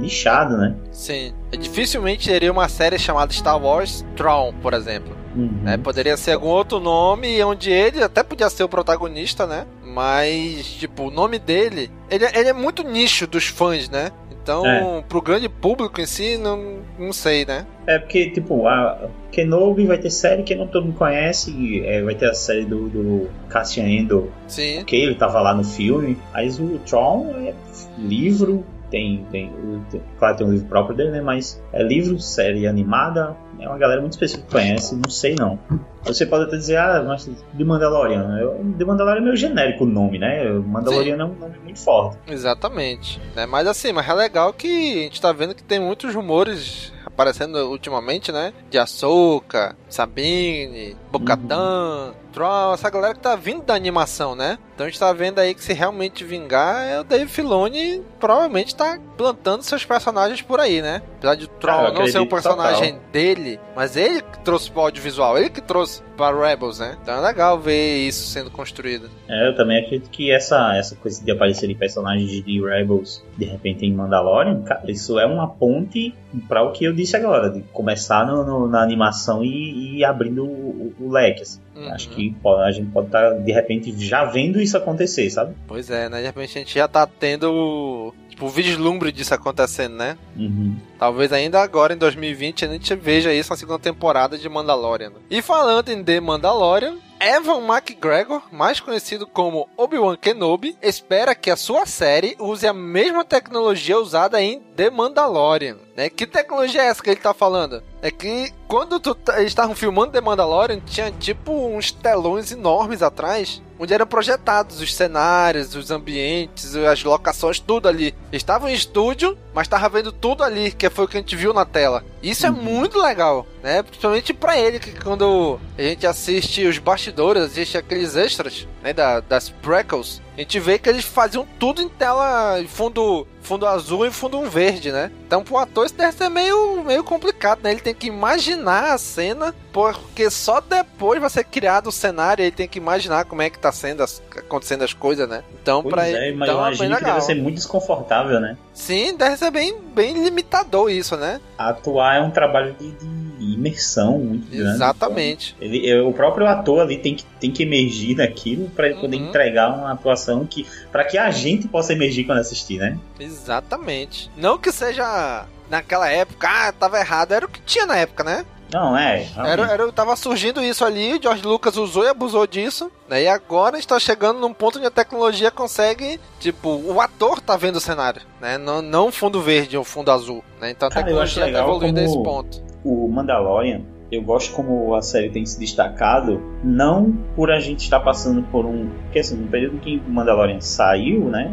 nichado, 0.00 0.56
né? 0.56 0.74
Sim. 0.90 1.32
Dificilmente 1.58 2.28
teria 2.28 2.50
uma 2.50 2.68
série 2.68 2.98
chamada 2.98 3.32
Star 3.32 3.62
Wars 3.62 4.04
Tron, 4.16 4.52
por 4.60 4.74
exemplo. 4.74 5.15
Uhum. 5.36 5.62
Né? 5.62 5.76
Poderia 5.76 6.16
ser 6.16 6.32
algum 6.32 6.48
outro 6.48 6.80
nome 6.80 7.42
onde 7.44 7.70
ele 7.70 8.02
até 8.02 8.22
podia 8.22 8.48
ser 8.48 8.64
o 8.64 8.68
protagonista, 8.68 9.46
né? 9.46 9.66
Mas, 9.84 10.66
tipo, 10.66 11.04
o 11.04 11.10
nome 11.10 11.38
dele. 11.38 11.90
Ele, 12.10 12.24
ele 12.24 12.48
é 12.48 12.52
muito 12.52 12.82
nicho 12.82 13.26
dos 13.26 13.46
fãs, 13.46 13.88
né? 13.88 14.10
Então, 14.46 14.64
é. 14.64 15.02
pro 15.08 15.20
grande 15.20 15.48
público 15.48 16.00
em 16.00 16.06
si, 16.06 16.38
não, 16.38 16.78
não 16.96 17.12
sei, 17.12 17.44
né? 17.44 17.66
É 17.84 17.98
porque, 17.98 18.30
tipo, 18.30 18.68
a 18.68 19.08
Kenobi 19.32 19.86
vai 19.86 19.98
ter 19.98 20.08
série 20.08 20.44
que 20.44 20.54
não 20.54 20.68
todo 20.68 20.86
mundo 20.86 20.96
conhece, 20.96 21.82
é, 21.84 22.00
vai 22.00 22.14
ter 22.14 22.30
a 22.30 22.34
série 22.34 22.64
do, 22.64 22.88
do 22.88 23.28
Cassian 23.48 23.88
Endo, 23.88 24.30
Sim. 24.46 24.84
que 24.84 24.94
ele 24.94 25.16
tava 25.16 25.40
lá 25.40 25.52
no 25.52 25.64
filme, 25.64 26.16
mas 26.32 26.60
o 26.60 26.78
Tron 26.86 27.34
é 27.44 27.54
livro, 27.98 28.64
tem, 28.88 29.26
tem, 29.32 29.52
tem, 29.90 30.00
claro, 30.16 30.36
tem 30.36 30.46
um 30.46 30.52
livro 30.52 30.68
próprio 30.68 30.96
dele, 30.96 31.10
né? 31.10 31.20
Mas 31.20 31.60
é 31.72 31.82
livro, 31.82 32.20
série 32.20 32.68
animada, 32.68 33.36
é 33.60 33.68
uma 33.68 33.78
galera 33.78 34.00
muito 34.00 34.12
específica 34.12 34.46
que 34.46 34.52
conhece, 34.52 34.94
não 34.94 35.10
sei 35.10 35.34
não. 35.34 35.58
Você 36.04 36.24
pode 36.24 36.44
até 36.44 36.56
dizer, 36.56 36.76
ah, 36.76 37.02
mas 37.06 37.28
de 37.52 37.64
Mandalorian. 37.64 38.38
Eu, 38.38 38.60
de 38.62 38.84
Mandalorian 38.84 39.20
é 39.20 39.24
meio 39.24 39.36
genérico 39.36 39.84
o 39.84 39.86
nome, 39.86 40.18
né? 40.18 40.48
Mandalorian 40.50 41.16
Sim. 41.16 41.22
é 41.22 41.24
um 41.24 41.34
nome 41.34 41.58
muito 41.62 41.80
forte. 41.80 42.18
Exatamente. 42.28 43.20
Né? 43.34 43.46
Mas 43.46 43.66
assim, 43.66 43.92
mas 43.92 44.08
é 44.08 44.14
legal 44.14 44.52
que 44.52 45.00
a 45.00 45.02
gente 45.02 45.20
tá 45.20 45.32
vendo 45.32 45.54
que 45.54 45.62
tem 45.62 45.80
muitos 45.80 46.14
rumores 46.14 46.92
aparecendo 47.16 47.56
ultimamente, 47.70 48.30
né? 48.30 48.52
De 48.70 48.78
Ahsoka, 48.78 49.74
Sabine, 49.88 50.94
Bocatan, 51.10 52.08
uhum. 52.08 52.26
Troll, 52.30 52.74
essa 52.74 52.90
galera 52.90 53.14
que 53.14 53.20
tá 53.20 53.34
vindo 53.34 53.62
da 53.62 53.74
animação, 53.74 54.36
né? 54.36 54.58
Então 54.74 54.84
a 54.84 54.90
gente 54.90 55.00
tá 55.00 55.10
vendo 55.14 55.38
aí 55.38 55.54
que 55.54 55.64
se 55.64 55.72
realmente 55.72 56.22
vingar, 56.22 56.86
é 56.86 57.00
o 57.00 57.04
Dave 57.04 57.30
Filoni 57.30 58.02
provavelmente 58.20 58.76
tá 58.76 58.98
plantando 59.16 59.62
seus 59.62 59.86
personagens 59.86 60.42
por 60.42 60.60
aí, 60.60 60.82
né? 60.82 61.00
Apesar 61.16 61.34
de 61.36 61.48
Troll 61.48 61.94
não 61.94 62.06
ser 62.06 62.18
um 62.18 62.26
personagem 62.26 62.92
total. 62.92 63.10
dele, 63.10 63.45
mas 63.74 63.96
ele 63.96 64.22
que 64.22 64.38
trouxe 64.40 64.70
pro 64.70 64.82
audiovisual, 64.82 65.38
ele 65.38 65.50
que 65.50 65.60
trouxe 65.60 66.02
para 66.16 66.36
Rebels, 66.36 66.78
né? 66.78 66.96
Então 67.00 67.14
é 67.14 67.20
legal 67.20 67.58
ver 67.58 67.98
isso 67.98 68.26
sendo 68.28 68.50
construído. 68.50 69.10
É, 69.28 69.48
eu 69.48 69.54
também 69.54 69.78
acredito 69.78 70.08
que 70.10 70.30
essa, 70.30 70.76
essa 70.76 70.94
coisa 70.96 71.24
de 71.24 71.30
aparecer 71.30 71.74
personagens 71.76 72.30
de 72.44 72.60
Rebels 72.60 73.24
de 73.36 73.44
repente 73.44 73.84
em 73.84 73.92
Mandalorian, 73.92 74.62
cara, 74.62 74.90
isso 74.90 75.18
é 75.18 75.26
uma 75.26 75.48
ponte 75.48 76.14
para 76.48 76.62
o 76.62 76.72
que 76.72 76.84
eu 76.84 76.92
disse 76.92 77.16
agora, 77.16 77.50
de 77.50 77.62
começar 77.72 78.26
no, 78.26 78.44
no, 78.44 78.68
na 78.68 78.82
animação 78.82 79.42
e, 79.42 79.96
e 79.96 80.04
abrindo 80.04 80.44
o, 80.44 80.94
o, 81.00 81.06
o 81.06 81.10
leque. 81.10 81.42
Assim. 81.42 81.60
Uhum. 81.74 81.92
Acho 81.92 82.08
que 82.10 82.34
a 82.44 82.70
gente 82.70 82.90
pode 82.90 83.06
estar, 83.06 83.30
tá, 83.30 83.36
de 83.36 83.52
repente, 83.52 83.94
já 83.98 84.24
vendo 84.24 84.60
isso 84.60 84.76
acontecer, 84.76 85.28
sabe? 85.30 85.54
Pois 85.66 85.90
é, 85.90 86.08
né? 86.08 86.20
De 86.20 86.26
repente 86.26 86.56
a 86.56 86.60
gente 86.60 86.74
já 86.74 86.88
tá 86.88 87.06
tendo 87.06 88.14
tipo, 88.28 88.46
o 88.46 88.50
vislumbre 88.50 89.10
disso 89.10 89.34
acontecendo, 89.34 89.96
né? 89.96 90.16
Uhum. 90.36 90.76
Talvez 90.98 91.32
ainda 91.32 91.60
agora, 91.60 91.94
em 91.94 91.98
2020, 91.98 92.64
a 92.64 92.68
gente 92.68 92.94
veja 92.94 93.32
isso 93.32 93.50
na 93.50 93.56
segunda 93.56 93.78
temporada 93.78 94.38
de 94.38 94.48
Mandalorian. 94.48 95.12
E 95.30 95.42
falando 95.42 95.88
em 95.88 96.04
The 96.04 96.20
Mandalorian, 96.20 96.96
Evan 97.18 97.66
McGregor, 97.66 98.42
mais 98.52 98.78
conhecido 98.78 99.26
como 99.26 99.68
Obi-Wan 99.76 100.16
Kenobi, 100.16 100.76
espera 100.82 101.34
que 101.34 101.50
a 101.50 101.56
sua 101.56 101.86
série 101.86 102.36
use 102.38 102.66
a 102.66 102.74
mesma 102.74 103.24
tecnologia 103.24 103.98
usada 103.98 104.40
em 104.40 104.60
The 104.76 104.90
Mandalorian. 104.90 105.78
Né? 105.96 106.10
Que 106.10 106.26
tecnologia 106.26 106.82
é 106.82 106.86
essa 106.86 107.02
que 107.02 107.10
ele 107.10 107.20
tá 107.20 107.32
falando? 107.32 107.82
É 108.06 108.10
que 108.12 108.52
quando 108.68 109.00
tu, 109.00 109.18
eles 109.34 109.48
estavam 109.48 109.74
filmando 109.74 110.12
The 110.12 110.20
Mandalorian, 110.20 110.78
tinha 110.78 111.10
tipo 111.10 111.52
uns 111.76 111.90
telões 111.90 112.52
enormes 112.52 113.02
atrás, 113.02 113.60
onde 113.80 113.92
eram 113.92 114.06
projetados 114.06 114.80
os 114.80 114.94
cenários, 114.94 115.74
os 115.74 115.90
ambientes, 115.90 116.76
as 116.76 117.02
locações, 117.02 117.58
tudo 117.58 117.88
ali. 117.88 118.14
Estavam 118.30 118.68
em 118.68 118.74
estúdio, 118.74 119.36
mas 119.52 119.66
tava 119.66 119.88
vendo 119.88 120.12
tudo 120.12 120.44
ali, 120.44 120.70
que 120.70 120.88
foi 120.88 121.04
o 121.04 121.08
que 121.08 121.16
a 121.16 121.20
gente 121.20 121.34
viu 121.34 121.52
na 121.52 121.64
tela. 121.64 122.04
Isso 122.22 122.46
é 122.46 122.50
uhum. 122.50 122.56
é 122.56 122.60
muito 122.60 123.02
legal, 123.02 123.44
né? 123.60 123.82
Principalmente 123.82 124.32
para 124.32 124.56
ele, 124.56 124.78
que 124.78 124.92
quando 125.00 125.58
a 125.76 125.82
gente 125.82 126.06
assiste 126.06 126.64
os 126.64 126.78
bastidores, 126.78 127.42
assiste 127.42 127.76
aqueles 127.76 128.14
extras, 128.14 128.68
né, 128.86 128.92
da, 128.92 129.18
das 129.18 129.48
prequels, 129.48 130.22
a 130.36 130.40
gente 130.40 130.60
vê 130.60 130.78
que 130.78 130.88
eles 130.88 131.04
faziam 131.04 131.44
tudo 131.58 131.82
em 131.82 131.88
tela, 131.88 132.62
fundo, 132.68 133.26
fundo 133.42 133.66
azul 133.66 134.06
e 134.06 134.12
fundo 134.12 134.48
verde, 134.48 134.92
né? 134.92 135.10
Então 135.26 135.42
pro 135.42 135.56
ator 135.56 135.86
isso 135.86 135.94
deve 135.96 136.12
ser 136.12 136.28
meio, 136.28 136.84
meio 136.84 137.02
complicado, 137.02 137.60
né? 137.62 137.72
Ele 137.72 137.80
tem 137.80 137.94
que 137.94 138.06
imaginar 138.06 138.92
a 138.92 138.98
cena, 138.98 139.52
porque 139.76 140.30
só 140.30 140.58
depois 140.58 141.20
vai 141.20 141.28
ser 141.28 141.44
criado 141.44 141.88
o 141.88 141.92
cenário 141.92 142.42
e 142.42 142.46
ele 142.46 142.56
tem 142.56 142.66
que 142.66 142.78
imaginar 142.78 143.26
como 143.26 143.42
é 143.42 143.50
que 143.50 143.58
tá 143.58 143.70
sendo 143.70 144.02
as, 144.02 144.22
acontecendo 144.34 144.82
as 144.82 144.94
coisas, 144.94 145.28
né? 145.28 145.44
Então 145.60 145.82
pois 145.82 145.94
pra 145.94 146.08
é, 146.08 146.28
ele. 146.28 146.36
Mas 146.38 146.48
então, 146.48 146.66
é 146.66 146.68
imagino 146.68 146.96
que 146.96 147.04
deve 147.04 147.20
ser 147.20 147.34
muito 147.34 147.56
desconfortável, 147.56 148.40
né? 148.40 148.56
Sim, 148.72 149.14
deve 149.18 149.36
ser 149.36 149.50
bem, 149.50 149.76
bem 149.94 150.14
limitador 150.24 150.90
isso, 150.90 151.14
né? 151.18 151.42
Atuar 151.58 152.16
é 152.16 152.20
um 152.22 152.30
trabalho 152.30 152.74
de, 152.80 152.90
de 152.90 153.54
imersão 153.54 154.18
muito 154.18 154.50
grande. 154.50 154.76
Exatamente. 154.76 155.54
Então, 155.60 155.74
ele, 155.74 156.00
o 156.00 156.12
próprio 156.14 156.46
ator 156.46 156.80
ali 156.80 156.96
tem 156.96 157.14
que, 157.14 157.24
tem 157.38 157.50
que 157.50 157.62
emergir 157.62 158.16
naquilo 158.16 158.70
para 158.70 158.88
uhum. 158.88 159.00
poder 159.02 159.16
entregar 159.18 159.76
uma 159.76 159.92
atuação 159.92 160.46
que 160.46 160.66
para 160.90 161.04
que 161.04 161.18
a 161.18 161.30
gente 161.30 161.68
possa 161.68 161.92
emergir 161.92 162.24
quando 162.24 162.38
assistir, 162.38 162.78
né? 162.78 162.98
Exatamente. 163.20 164.30
Não 164.38 164.56
que 164.56 164.72
seja 164.72 165.44
naquela 165.68 166.08
época, 166.08 166.48
ah, 166.48 166.72
tava 166.72 166.98
errado, 166.98 167.32
era 167.32 167.44
o 167.44 167.48
que 167.48 167.60
tinha 167.60 167.84
na 167.84 167.98
época, 167.98 168.24
né? 168.24 168.46
Não, 168.72 168.96
é. 168.96 169.26
Era, 169.36 169.72
era, 169.72 169.92
tava 169.92 170.16
surgindo 170.16 170.62
isso 170.62 170.84
ali, 170.84 171.20
George 171.22 171.42
Lucas 171.42 171.76
usou 171.76 172.04
e 172.04 172.08
abusou 172.08 172.46
disso, 172.46 172.90
né? 173.08 173.22
E 173.22 173.28
agora 173.28 173.78
está 173.78 173.98
chegando 173.98 174.40
num 174.40 174.52
ponto 174.52 174.78
onde 174.78 174.86
a 174.86 174.90
tecnologia 174.90 175.50
consegue, 175.50 176.20
tipo, 176.40 176.68
o 176.68 177.00
ator 177.00 177.40
tá 177.40 177.56
vendo 177.56 177.76
o 177.76 177.80
cenário, 177.80 178.22
né? 178.40 178.58
Não, 178.58 178.82
não 178.82 179.12
fundo 179.12 179.40
verde 179.40 179.76
ou 179.76 179.84
fundo 179.84 180.10
azul, 180.10 180.42
né? 180.60 180.70
Então 180.70 180.88
a 180.88 180.90
Cara, 180.90 181.04
tecnologia 181.04 181.52
tá 181.52 181.58
evoluindo 181.60 182.00
a 182.00 182.02
esse 182.02 182.22
ponto. 182.22 182.62
O 182.84 183.08
Mandalorian, 183.08 183.82
eu 184.10 184.22
gosto 184.22 184.52
como 184.54 184.94
a 184.94 185.02
série 185.02 185.30
tem 185.30 185.44
se 185.44 185.58
destacado, 185.58 186.40
não 186.62 187.12
por 187.34 187.50
a 187.50 187.60
gente 187.60 187.80
estar 187.80 188.00
passando 188.00 188.42
por 188.50 188.64
um. 188.64 188.90
Porque 189.04 189.20
assim, 189.20 189.36
no 189.36 189.48
período 189.48 189.78
que 189.78 190.02
o 190.06 190.10
Mandalorian 190.10 190.60
saiu, 190.60 191.24
né? 191.24 191.50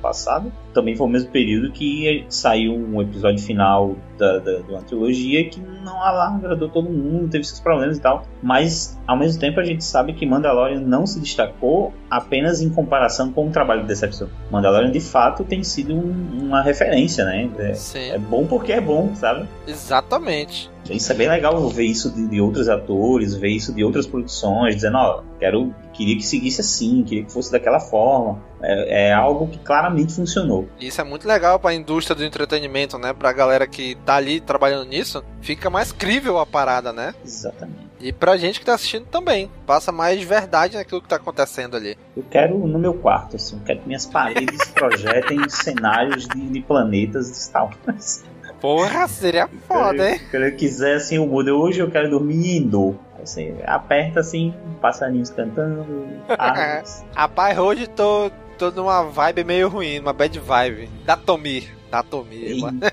Passado. 0.00 0.52
Também 0.72 0.96
foi 0.96 1.06
o 1.06 1.10
mesmo 1.10 1.30
período 1.30 1.72
que 1.72 2.24
saiu 2.28 2.74
um 2.74 3.00
episódio 3.00 3.42
final 3.42 3.96
da, 4.18 4.38
da, 4.38 4.58
de 4.58 4.70
uma 4.70 4.82
trilogia 4.82 5.48
que 5.48 5.60
não 5.60 6.02
agradou 6.02 6.68
todo 6.68 6.88
mundo, 6.88 7.28
teve 7.30 7.44
seus 7.44 7.60
problemas 7.60 7.98
e 7.98 8.00
tal. 8.00 8.24
Mas, 8.42 8.98
ao 9.06 9.16
mesmo 9.16 9.40
tempo, 9.40 9.60
a 9.60 9.64
gente 9.64 9.84
sabe 9.84 10.12
que 10.12 10.26
Mandalorian 10.26 10.80
não 10.80 11.06
se 11.06 11.20
destacou 11.20 11.92
apenas 12.10 12.60
em 12.60 12.68
comparação 12.68 13.32
com 13.32 13.48
o 13.48 13.50
trabalho 13.50 13.82
de 13.82 13.88
Decepção. 13.88 14.28
Mandalorian, 14.50 14.90
de 14.90 15.00
fato, 15.00 15.44
tem 15.44 15.62
sido 15.62 15.94
um, 15.94 16.46
uma 16.46 16.62
referência, 16.62 17.24
né? 17.24 17.48
É, 17.58 18.08
é, 18.10 18.18
bom 18.18 18.46
porque 18.46 18.72
é 18.72 18.80
bom, 18.80 19.14
sabe? 19.14 19.48
Exatamente. 19.66 20.70
Isso 20.90 21.12
é 21.12 21.14
bem 21.14 21.28
legal 21.28 21.68
ver 21.68 21.84
isso 21.84 22.10
de, 22.10 22.26
de 22.26 22.40
outros 22.40 22.68
atores, 22.68 23.34
ver 23.34 23.50
isso 23.50 23.72
de 23.72 23.84
outras 23.84 24.06
produções, 24.06 24.74
dizendo, 24.74 24.96
ó, 24.96 25.22
quero 25.38 25.74
queria 25.92 26.16
que 26.16 26.22
seguisse 26.22 26.62
assim, 26.62 27.02
queria 27.04 27.24
que 27.24 27.32
fosse 27.32 27.52
daquela 27.52 27.78
forma. 27.78 28.42
É, 28.62 29.08
é 29.08 29.12
algo 29.12 29.46
que 29.46 29.58
claramente 29.58 30.14
funcionou. 30.14 30.68
Isso 30.80 31.00
é 31.00 31.04
muito 31.04 31.26
legal 31.26 31.58
para 31.58 31.70
a 31.70 31.74
indústria 31.74 32.14
do 32.14 32.24
entretenimento, 32.24 32.98
né? 32.98 33.12
Para 33.12 33.30
a 33.30 33.32
galera 33.32 33.66
que 33.66 33.94
tá 34.04 34.16
ali 34.16 34.40
trabalhando 34.40 34.88
nisso, 34.88 35.22
fica 35.40 35.68
mais 35.68 35.92
crível 35.92 36.38
a 36.38 36.46
parada, 36.46 36.92
né? 36.92 37.14
Exatamente. 37.24 37.90
E 38.00 38.12
pra 38.12 38.38
gente 38.38 38.58
que 38.58 38.64
tá 38.64 38.74
assistindo 38.74 39.04
também, 39.06 39.50
passa 39.66 39.92
mais 39.92 40.22
verdade 40.22 40.76
naquilo 40.76 41.02
que 41.02 41.08
tá 41.08 41.16
acontecendo 41.16 41.76
ali. 41.76 41.98
Eu 42.16 42.24
quero 42.30 42.58
no 42.58 42.78
meu 42.78 42.94
quarto, 42.94 43.36
assim, 43.36 43.56
eu 43.56 43.62
quero 43.62 43.80
que 43.80 43.86
minhas 43.86 44.06
paredes 44.06 44.68
projetem 44.72 45.46
cenários 45.50 46.26
de, 46.26 46.48
de 46.48 46.60
planetas 46.62 47.30
de 47.30 47.36
Star 47.36 47.70
Wars. 47.86 48.24
Porra, 48.60 49.08
seria 49.08 49.48
foda, 49.66 50.10
hein? 50.10 50.20
Se 50.30 50.36
eu 50.36 50.56
quiser, 50.56 50.96
assim, 50.96 51.18
o 51.18 51.26
mundo 51.26 51.58
hoje 51.58 51.80
eu 51.80 51.90
quero 51.90 52.10
dormir 52.10 52.58
Endor. 52.58 52.94
Você 53.18 53.54
aperta 53.64 54.20
assim, 54.20 54.54
passarinhos 54.80 55.30
cantando. 55.30 56.06
Rapaz, 57.14 57.58
hoje 57.58 57.86
tô, 57.86 58.30
tô 58.58 58.70
numa 58.70 59.04
vibe 59.04 59.44
meio 59.44 59.68
ruim, 59.68 59.98
uma 59.98 60.12
bad 60.12 60.38
vibe. 60.38 60.90
Da 61.04 61.16
Tomir. 61.16 61.74
Da 61.90 62.02
Tomir, 62.02 62.60
mano. 62.60 62.80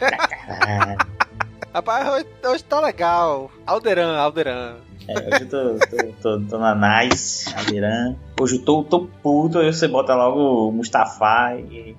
Rapaz, 1.74 2.10
hoje, 2.10 2.26
hoje 2.46 2.64
tá 2.64 2.80
legal. 2.80 3.52
Alderan, 3.66 4.18
Alderan. 4.18 4.76
É, 5.08 5.14
hoje 5.14 5.44
eu 5.44 5.50
tô, 5.50 5.80
tô, 5.88 6.14
tô, 6.22 6.42
tô 6.48 6.58
na 6.58 6.76
Nice, 6.76 7.54
Alderan. 7.56 8.16
Hoje 8.40 8.56
eu 8.56 8.62
tô, 8.64 8.84
tô 8.84 9.08
puto, 9.22 9.60
aí 9.60 9.72
você 9.72 9.88
bota 9.88 10.16
logo 10.16 10.70
o 10.70 10.72
Mustafa 10.72 11.56
e. 11.58 11.96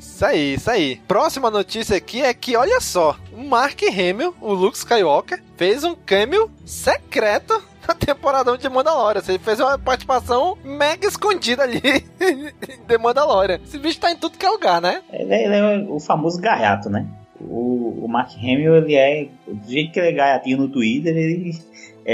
isso 0.00 0.24
aí, 0.24 0.54
isso 0.54 0.70
aí. 0.70 0.96
Próxima 1.06 1.50
notícia 1.50 1.96
aqui 1.96 2.22
é 2.22 2.32
que, 2.32 2.56
olha 2.56 2.80
só, 2.80 3.16
o 3.32 3.42
Mark 3.44 3.80
Hamill, 3.82 4.34
o 4.40 4.52
Luke 4.52 4.76
Skywalker, 4.76 5.42
fez 5.56 5.84
um 5.84 5.94
cameo 5.94 6.50
secreto 6.64 7.62
na 7.86 7.94
temporada 7.94 8.56
de 8.56 8.68
Mandalorian. 8.68 9.22
Ele 9.28 9.38
fez 9.38 9.60
uma 9.60 9.78
participação 9.78 10.56
mega 10.64 11.06
escondida 11.06 11.62
ali 11.64 11.80
de 12.88 12.98
Mandalorian. 12.98 13.60
Esse 13.62 13.78
bicho 13.78 14.00
tá 14.00 14.10
em 14.10 14.16
tudo 14.16 14.38
que 14.38 14.46
é 14.46 14.48
lugar, 14.48 14.80
né? 14.80 15.02
Ele 15.12 15.34
é, 15.34 15.44
ele 15.44 15.56
é 15.56 15.86
o 15.88 16.00
famoso 16.00 16.40
gaiato, 16.40 16.88
né? 16.88 17.06
O, 17.40 18.04
o 18.04 18.08
Mark 18.08 18.32
Hamill, 18.36 18.76
ele 18.76 18.94
é. 18.94 19.28
Do 19.46 19.70
jeito 19.70 19.92
que 19.92 19.98
ele 19.98 20.08
é 20.08 20.12
gaiatinho 20.12 20.58
no 20.58 20.68
Twitter, 20.68 21.16
ele 21.16 21.58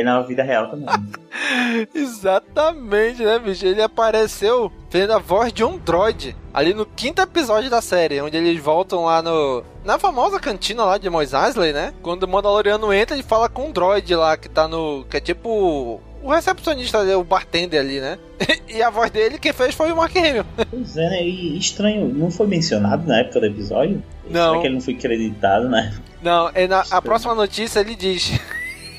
é 0.00 0.02
na 0.02 0.20
vida 0.22 0.42
real 0.42 0.70
também. 0.70 0.86
Exatamente, 1.94 3.22
né, 3.22 3.38
bicho? 3.38 3.66
Ele 3.66 3.82
apareceu 3.82 4.70
fazendo 4.90 5.12
a 5.12 5.18
voz 5.18 5.52
de 5.52 5.64
um 5.64 5.78
droid 5.78 6.36
ali 6.52 6.72
no 6.72 6.86
quinto 6.86 7.20
episódio 7.20 7.70
da 7.70 7.80
série, 7.80 8.20
onde 8.20 8.36
eles 8.36 8.60
voltam 8.60 9.04
lá 9.04 9.22
no. 9.22 9.62
Na 9.84 9.98
famosa 9.98 10.40
cantina 10.40 10.84
lá 10.84 10.98
de 10.98 11.08
Mos 11.08 11.32
Eisley, 11.32 11.72
né? 11.72 11.92
Quando 12.02 12.24
o 12.24 12.28
Mandaloriano 12.28 12.92
entra, 12.92 13.14
ele 13.14 13.22
fala 13.22 13.48
com 13.48 13.66
um 13.66 13.72
droid 13.72 14.14
lá 14.14 14.36
que 14.36 14.48
tá 14.48 14.66
no. 14.66 15.04
que 15.08 15.16
é 15.16 15.20
tipo 15.20 16.00
o 16.22 16.30
recepcionista, 16.30 16.98
o 17.16 17.22
bartender 17.22 17.80
ali, 17.80 18.00
né? 18.00 18.18
e 18.68 18.82
a 18.82 18.90
voz 18.90 19.10
dele, 19.12 19.38
quem 19.38 19.52
fez 19.52 19.74
foi 19.74 19.92
o 19.92 19.96
Mark 19.96 20.14
Hamill. 20.16 20.44
Pois 20.68 20.96
é, 20.96 21.08
né? 21.08 21.22
E 21.22 21.56
estranho, 21.56 22.08
não 22.08 22.30
foi 22.30 22.48
mencionado 22.48 23.06
na 23.06 23.18
época 23.20 23.40
do 23.40 23.46
episódio? 23.46 24.02
Não. 24.28 24.50
Será 24.50 24.60
que 24.60 24.66
ele 24.66 24.74
não 24.74 24.80
foi 24.80 24.94
acreditado, 24.94 25.68
né? 25.68 25.94
Não, 26.20 26.50
é 26.52 26.66
na, 26.66 26.84
a 26.90 27.00
próxima 27.00 27.34
notícia 27.34 27.78
ele 27.78 27.94
diz. 27.94 28.32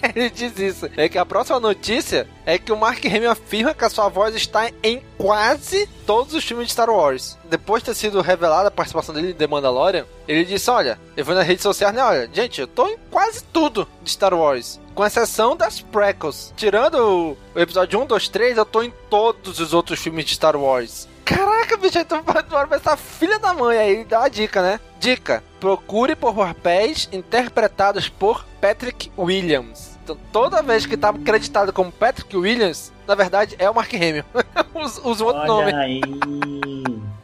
ele 0.16 0.30
diz 0.30 0.58
isso. 0.58 0.90
É 0.96 1.08
que 1.10 1.18
a 1.18 1.26
próxima 1.26 1.60
notícia 1.60 2.28
é 2.46 2.58
que 2.58 2.72
o 2.72 2.78
Mark 2.78 3.04
Hamill 3.06 3.32
afirma 3.32 3.74
que 3.74 3.86
a 3.86 3.90
sua 3.90 4.10
voz 4.10 4.36
está 4.36 4.70
em 4.84 5.02
quase 5.18 5.88
todos 6.06 6.34
os 6.34 6.44
filmes 6.44 6.68
de 6.68 6.74
Star 6.74 6.90
Wars. 6.90 7.38
Depois 7.50 7.82
de 7.82 7.90
ter 7.90 7.96
sido 7.96 8.22
revelada 8.22 8.68
a 8.68 8.72
participação 8.72 9.14
dele 9.14 9.32
em 9.32 9.36
The 9.36 9.48
Mandalorian, 9.48 10.06
ele 10.28 10.46
disse: 10.46 10.70
Olha, 10.70 11.00
eu 11.16 11.26
vou 11.26 11.36
nas 11.36 11.46
redes 11.46 11.64
sociais, 11.64 11.94
né? 11.94 12.04
Olha, 12.04 12.30
gente, 12.32 12.62
eu 12.62 12.68
tô 12.68 12.88
em 12.88 12.98
quase 13.10 13.44
tudo 13.52 13.88
de 14.04 14.12
Star 14.12 14.34
Wars. 14.34 14.80
Com 14.94 15.06
exceção 15.06 15.56
das 15.56 15.80
prequels. 15.80 16.54
Tirando 16.56 17.38
o 17.56 17.60
episódio 17.60 18.00
1, 18.02 18.06
2, 18.08 18.28
3, 18.30 18.58
eu 18.58 18.66
tô 18.66 18.82
em 18.82 18.92
todos 19.10 19.60
os 19.60 19.74
outros 19.74 20.00
filmes 20.00 20.26
de 20.26 20.34
Star 20.34 20.56
Wars. 20.56 21.08
Caraca, 21.28 21.76
bicho, 21.76 22.00
então 22.00 22.24
vai 22.24 22.42
essa 22.72 22.96
filha 22.96 23.38
da 23.38 23.54
mãe 23.54 23.78
aí. 23.78 24.06
Dá 24.06 24.20
uma 24.20 24.30
dica, 24.30 24.62
né? 24.62 24.80
Dica: 24.98 25.44
procure 25.60 26.16
por 26.16 26.34
papéis 26.34 27.10
interpretados 27.12 28.08
por 28.08 28.46
Patrick 28.62 29.12
Williams. 29.18 29.98
Então, 30.04 30.18
toda 30.32 30.64
vez 30.64 30.86
que 30.86 30.96
tá 30.96 31.10
acreditado 31.10 31.74
como 31.74 31.92
Patrick 31.92 32.36
Williams, 32.36 32.94
na 33.06 33.14
verdade 33.14 33.58
é 33.60 33.70
o 33.70 33.76
Mark 33.76 33.94
Hamill. 33.94 34.24
Usa 35.04 35.26
outro 35.26 35.42
Olha 35.42 35.48
nome. 35.48 35.74
aí, 35.76 36.02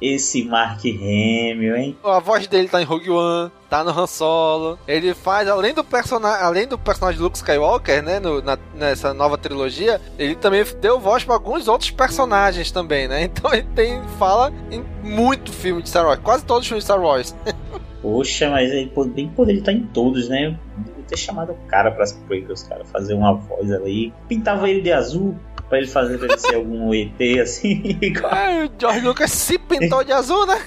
esse 0.04 0.44
Mark 0.44 0.80
Hamill, 0.86 1.76
hein? 1.78 1.98
A 2.04 2.20
voz 2.20 2.46
dele 2.48 2.68
tá 2.68 2.82
em 2.82 2.86
Rogue 2.86 3.10
One, 3.10 3.52
tá 3.70 3.84
no 3.84 3.92
Han 3.92 4.06
Solo. 4.08 4.78
Ele 4.88 5.14
faz, 5.14 5.48
além 5.48 5.74
do 5.74 5.84
personagem, 5.84 6.44
além 6.44 6.68
do 6.68 6.78
personagem 6.78 7.22
Luke 7.22 7.38
Skywalker, 7.38 8.04
né, 8.04 8.20
no- 8.20 8.42
na- 8.42 8.58
nessa 8.76 9.14
nova 9.14 9.38
trilogia, 9.38 10.02
ele 10.20 10.36
também 10.36 10.64
deu 10.82 11.00
voz 11.00 11.24
pra 11.24 11.36
alguns 11.36 11.68
outros 11.68 11.90
personagens 11.92 12.70
também, 12.72 13.08
né? 13.08 13.24
Então 13.44 13.54
ele 13.54 13.68
tem 13.76 14.02
fala 14.20 14.52
em 14.70 14.84
muito 15.04 15.52
filme 15.52 15.82
de 15.82 15.90
Star 15.90 16.06
Wars, 16.06 16.20
quase 16.22 16.44
todos 16.46 16.64
os 16.64 16.68
filmes 16.68 16.84
de 16.84 16.92
Star 16.92 17.02
Wars. 17.02 17.36
Poxa, 18.02 18.50
mas 18.50 18.70
ele 18.70 18.92
bem 19.16 19.30
poderia 19.30 19.60
estar 19.60 19.72
em 19.72 19.84
todos, 19.86 20.28
né? 20.28 20.60
Devia 20.78 21.04
ter 21.08 21.18
chamado 21.18 21.54
o 21.54 21.68
cara 21.68 21.90
prequels, 22.28 22.64
cara, 22.64 22.84
fazer 22.84 23.14
uma 23.14 23.34
voz 23.34 23.72
ali. 23.72 24.14
Pintava 24.28 24.70
ele 24.70 24.82
de 24.82 24.92
azul 24.92 25.38
pra 25.74 25.80
ele 25.80 25.88
fazer 25.88 26.20
pra 26.20 26.28
ele 26.28 26.38
ser 26.38 26.54
algum 26.56 26.94
ET 26.94 27.40
assim. 27.42 27.82
igual. 28.00 28.32
Ah, 28.32 28.68
o 28.68 28.80
George 28.80 29.02
Lucas 29.02 29.32
se 29.32 29.58
pintou 29.58 30.04
de 30.04 30.12
azul, 30.12 30.46
né? 30.46 30.62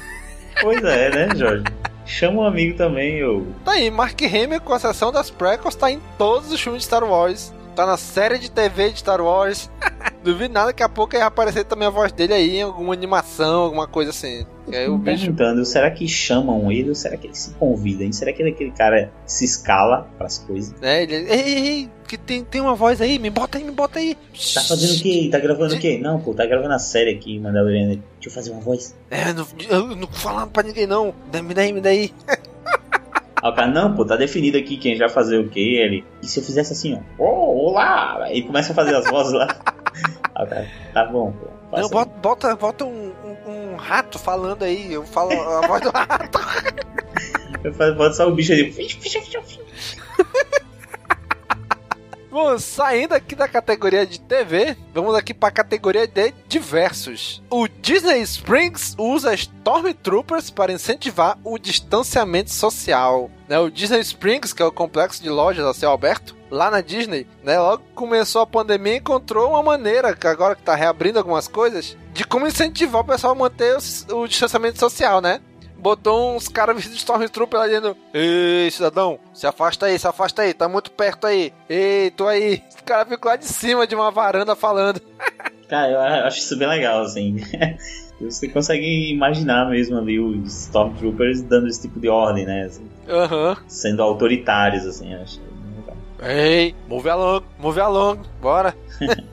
pois 0.60 0.82
é, 0.82 1.10
né, 1.10 1.28
Jorge? 1.36 1.64
Chama 2.04 2.42
um 2.42 2.44
amigo 2.44 2.76
também, 2.76 3.18
eu. 3.18 3.46
Tá 3.64 3.72
aí, 3.72 3.88
Mark 3.90 4.20
Hamill, 4.20 4.60
com 4.60 4.74
exceção 4.74 5.12
das 5.12 5.30
prequels, 5.30 5.76
tá 5.76 5.90
em 5.90 6.00
todos 6.18 6.50
os 6.50 6.60
filmes 6.60 6.82
de 6.82 6.86
Star 6.86 7.04
Wars. 7.04 7.52
Tá 7.76 7.86
na 7.86 7.96
série 7.96 8.38
de 8.38 8.50
TV 8.50 8.90
de 8.90 8.98
Star 9.00 9.20
Wars. 9.20 9.70
Duvido 10.24 10.52
nada 10.54 10.72
que 10.72 10.82
a 10.82 10.88
pouco 10.88 11.14
ia 11.14 11.26
aparecer 11.26 11.64
também 11.64 11.86
a 11.86 11.90
voz 11.90 12.10
dele 12.10 12.32
aí 12.34 12.56
em 12.56 12.62
alguma 12.62 12.92
animação, 12.94 13.62
alguma 13.62 13.86
coisa 13.86 14.10
assim. 14.10 14.44
E 14.68 14.76
aí 14.76 14.88
o 14.88 14.98
bicho. 14.98 15.24
perguntando, 15.24 15.64
será 15.64 15.90
que 15.90 16.08
chamam 16.08 16.70
ele 16.72 16.88
ou 16.88 16.94
será 16.94 17.16
que 17.16 17.26
ele 17.26 17.34
se 17.34 17.50
convida? 17.54 18.04
Hein? 18.04 18.12
Será 18.12 18.32
que 18.32 18.42
ele 18.42 18.50
é 18.50 18.52
aquele 18.52 18.72
cara 18.72 19.12
que 19.24 19.32
se 19.32 19.44
escala 19.44 20.08
pras 20.18 20.38
coisas? 20.38 20.78
Né, 20.80 21.04
ele. 21.04 21.14
Ei, 21.14 21.40
ei, 21.40 21.66
ei, 21.68 21.90
que 22.06 22.16
tem, 22.16 22.44
tem 22.44 22.60
uma 22.60 22.74
voz 22.74 23.00
aí, 23.00 23.18
me 23.18 23.30
bota 23.30 23.58
aí, 23.58 23.64
me 23.64 23.70
bota 23.70 23.98
aí. 23.98 24.16
Tá 24.54 24.60
fazendo 24.62 24.98
o 24.98 25.02
quê? 25.02 25.28
Tá 25.30 25.38
gravando 25.38 25.74
o 25.74 25.78
quê? 25.78 25.98
Não, 25.98 26.20
pô, 26.20 26.34
tá 26.34 26.46
gravando 26.46 26.74
a 26.74 26.78
série 26.78 27.10
aqui, 27.10 27.38
Mandaloriana. 27.38 27.94
Deixa 27.94 28.28
eu 28.28 28.32
fazer 28.32 28.50
uma 28.50 28.60
voz. 28.60 28.94
É, 29.10 29.32
não, 29.32 29.46
eu 29.68 29.86
não 29.88 30.06
vou 30.06 30.12
falar 30.12 30.46
pra 30.46 30.62
ninguém 30.62 30.86
não. 30.86 31.14
Me 31.32 31.54
daí, 31.54 31.72
me 31.72 31.80
daí. 31.80 32.12
Aí 33.42 33.50
o 33.50 33.54
cara, 33.54 33.68
não, 33.68 33.94
pô, 33.94 34.04
tá 34.04 34.16
definido 34.16 34.58
aqui 34.58 34.76
quem 34.76 34.96
já 34.96 35.08
fazer 35.08 35.38
o 35.38 35.48
quê? 35.48 35.80
Ele, 35.82 36.04
e 36.22 36.26
se 36.26 36.40
eu 36.40 36.44
fizesse 36.44 36.72
assim, 36.72 36.98
ó, 37.18 37.24
oh, 37.24 37.70
olá! 37.70 38.24
Aí 38.24 38.42
começa 38.42 38.72
a 38.72 38.74
fazer 38.74 38.94
as 38.94 39.06
vozes 39.06 39.32
lá. 39.32 39.46
Aí 40.34 40.44
o 40.44 40.48
cara, 40.48 40.66
tá 40.92 41.04
bom, 41.04 41.32
pô. 41.32 41.55
Não, 41.72 41.88
bota, 41.88 42.10
bota, 42.20 42.56
bota 42.56 42.84
um, 42.84 43.12
um- 43.46 43.72
um 43.72 43.76
rato 43.76 44.18
falando 44.18 44.62
aí. 44.62 44.92
Eu 44.92 45.04
falo 45.04 45.32
a 45.32 45.60
voz 45.66 45.82
do 45.82 45.90
rato. 45.90 46.38
Eu 47.64 47.74
faço- 47.74 47.94
Bota 47.94 48.14
só 48.14 48.28
o 48.28 48.34
bicho 48.34 48.52
ali. 48.52 48.72
Bom, 52.30 52.58
saindo 52.58 53.14
aqui 53.14 53.34
da 53.34 53.48
categoria 53.48 54.06
de 54.06 54.20
TV, 54.20 54.76
vamos 54.92 55.14
aqui 55.14 55.32
pra 55.32 55.50
categoria 55.50 56.06
de 56.06 56.34
diversos. 56.46 57.42
O 57.48 57.66
Disney 57.66 58.20
Springs 58.20 58.94
usa 58.98 59.32
Stormtroopers 59.32 60.50
para 60.50 60.70
incentivar 60.70 61.38
o 61.42 61.58
distanciamento 61.58 62.50
social. 62.50 63.30
Né, 63.48 63.58
o 63.58 63.70
Disney 63.70 64.00
Springs, 64.00 64.52
que 64.52 64.62
é 64.62 64.66
o 64.66 64.72
complexo 64.72 65.22
de 65.22 65.30
lojas 65.30 65.64
a 65.64 65.72
céu 65.72 65.92
aberto, 65.92 66.35
lá 66.50 66.70
na 66.70 66.80
Disney, 66.80 67.26
né, 67.42 67.58
logo 67.58 67.82
que 67.82 67.92
começou 67.94 68.42
a 68.42 68.46
pandemia, 68.46 68.96
encontrou 68.96 69.50
uma 69.50 69.62
maneira, 69.62 70.14
que 70.14 70.26
agora 70.26 70.54
que 70.54 70.62
tá 70.62 70.74
reabrindo 70.74 71.18
algumas 71.18 71.48
coisas, 71.48 71.96
de 72.12 72.24
como 72.24 72.46
incentivar 72.46 73.02
o 73.02 73.04
pessoal 73.04 73.32
a 73.32 73.36
manter 73.36 73.76
o, 74.10 74.16
o 74.22 74.28
distanciamento 74.28 74.78
social, 74.78 75.20
né? 75.20 75.40
botou 75.78 76.34
uns 76.34 76.48
caras 76.48 76.74
vestidos 76.74 76.98
de 76.98 77.04
Stormtrooper 77.04 77.60
lá 77.60 77.66
dentro. 77.68 77.96
Ei, 78.12 78.68
cidadão, 78.72 79.20
se 79.32 79.46
afasta 79.46 79.86
aí, 79.86 79.96
se 79.96 80.08
afasta 80.08 80.42
aí, 80.42 80.52
tá 80.52 80.68
muito 80.68 80.90
perto 80.90 81.28
aí. 81.28 81.52
Ei, 81.68 82.10
tô 82.10 82.26
aí. 82.26 82.60
Os 82.74 82.80
caras 82.80 83.08
ficam 83.08 83.30
lá 83.30 83.36
de 83.36 83.44
cima 83.44 83.86
de 83.86 83.94
uma 83.94 84.10
varanda 84.10 84.56
falando. 84.56 85.00
Cara, 85.68 85.90
eu 85.90 86.00
acho 86.26 86.38
isso 86.38 86.56
bem 86.56 86.68
legal, 86.68 87.02
assim. 87.02 87.36
Você 88.20 88.48
consegue 88.48 89.10
imaginar 89.12 89.68
mesmo 89.68 89.98
ali 89.98 90.18
os 90.18 90.64
Stormtroopers 90.64 91.42
dando 91.42 91.68
esse 91.68 91.82
tipo 91.82 92.00
de 92.00 92.08
ordem, 92.08 92.46
né? 92.46 92.64
assim, 92.64 92.88
Aham. 93.08 93.56
sendo 93.68 94.02
autoritários, 94.02 94.86
assim, 94.86 95.14
acho. 95.14 95.38
Ei, 96.22 96.74
move 96.88 97.08
along, 97.08 97.42
move 97.58 97.80
along, 97.80 98.18
bora. 98.40 98.74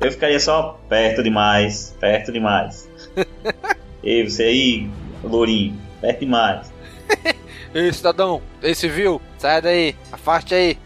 Eu 0.00 0.12
ficaria 0.12 0.38
só 0.38 0.78
perto 0.88 1.22
demais, 1.22 1.96
perto 1.98 2.30
demais. 2.30 2.88
Ei, 4.02 4.28
você 4.28 4.44
aí, 4.44 4.90
lourinho, 5.22 5.80
perto 6.00 6.20
demais. 6.20 6.72
Ei, 7.74 7.92
cidadão, 7.92 8.40
ei, 8.62 8.72
civil, 8.72 9.20
sai 9.36 9.60
daí, 9.60 9.96
afaste 10.12 10.54
aí. 10.54 10.78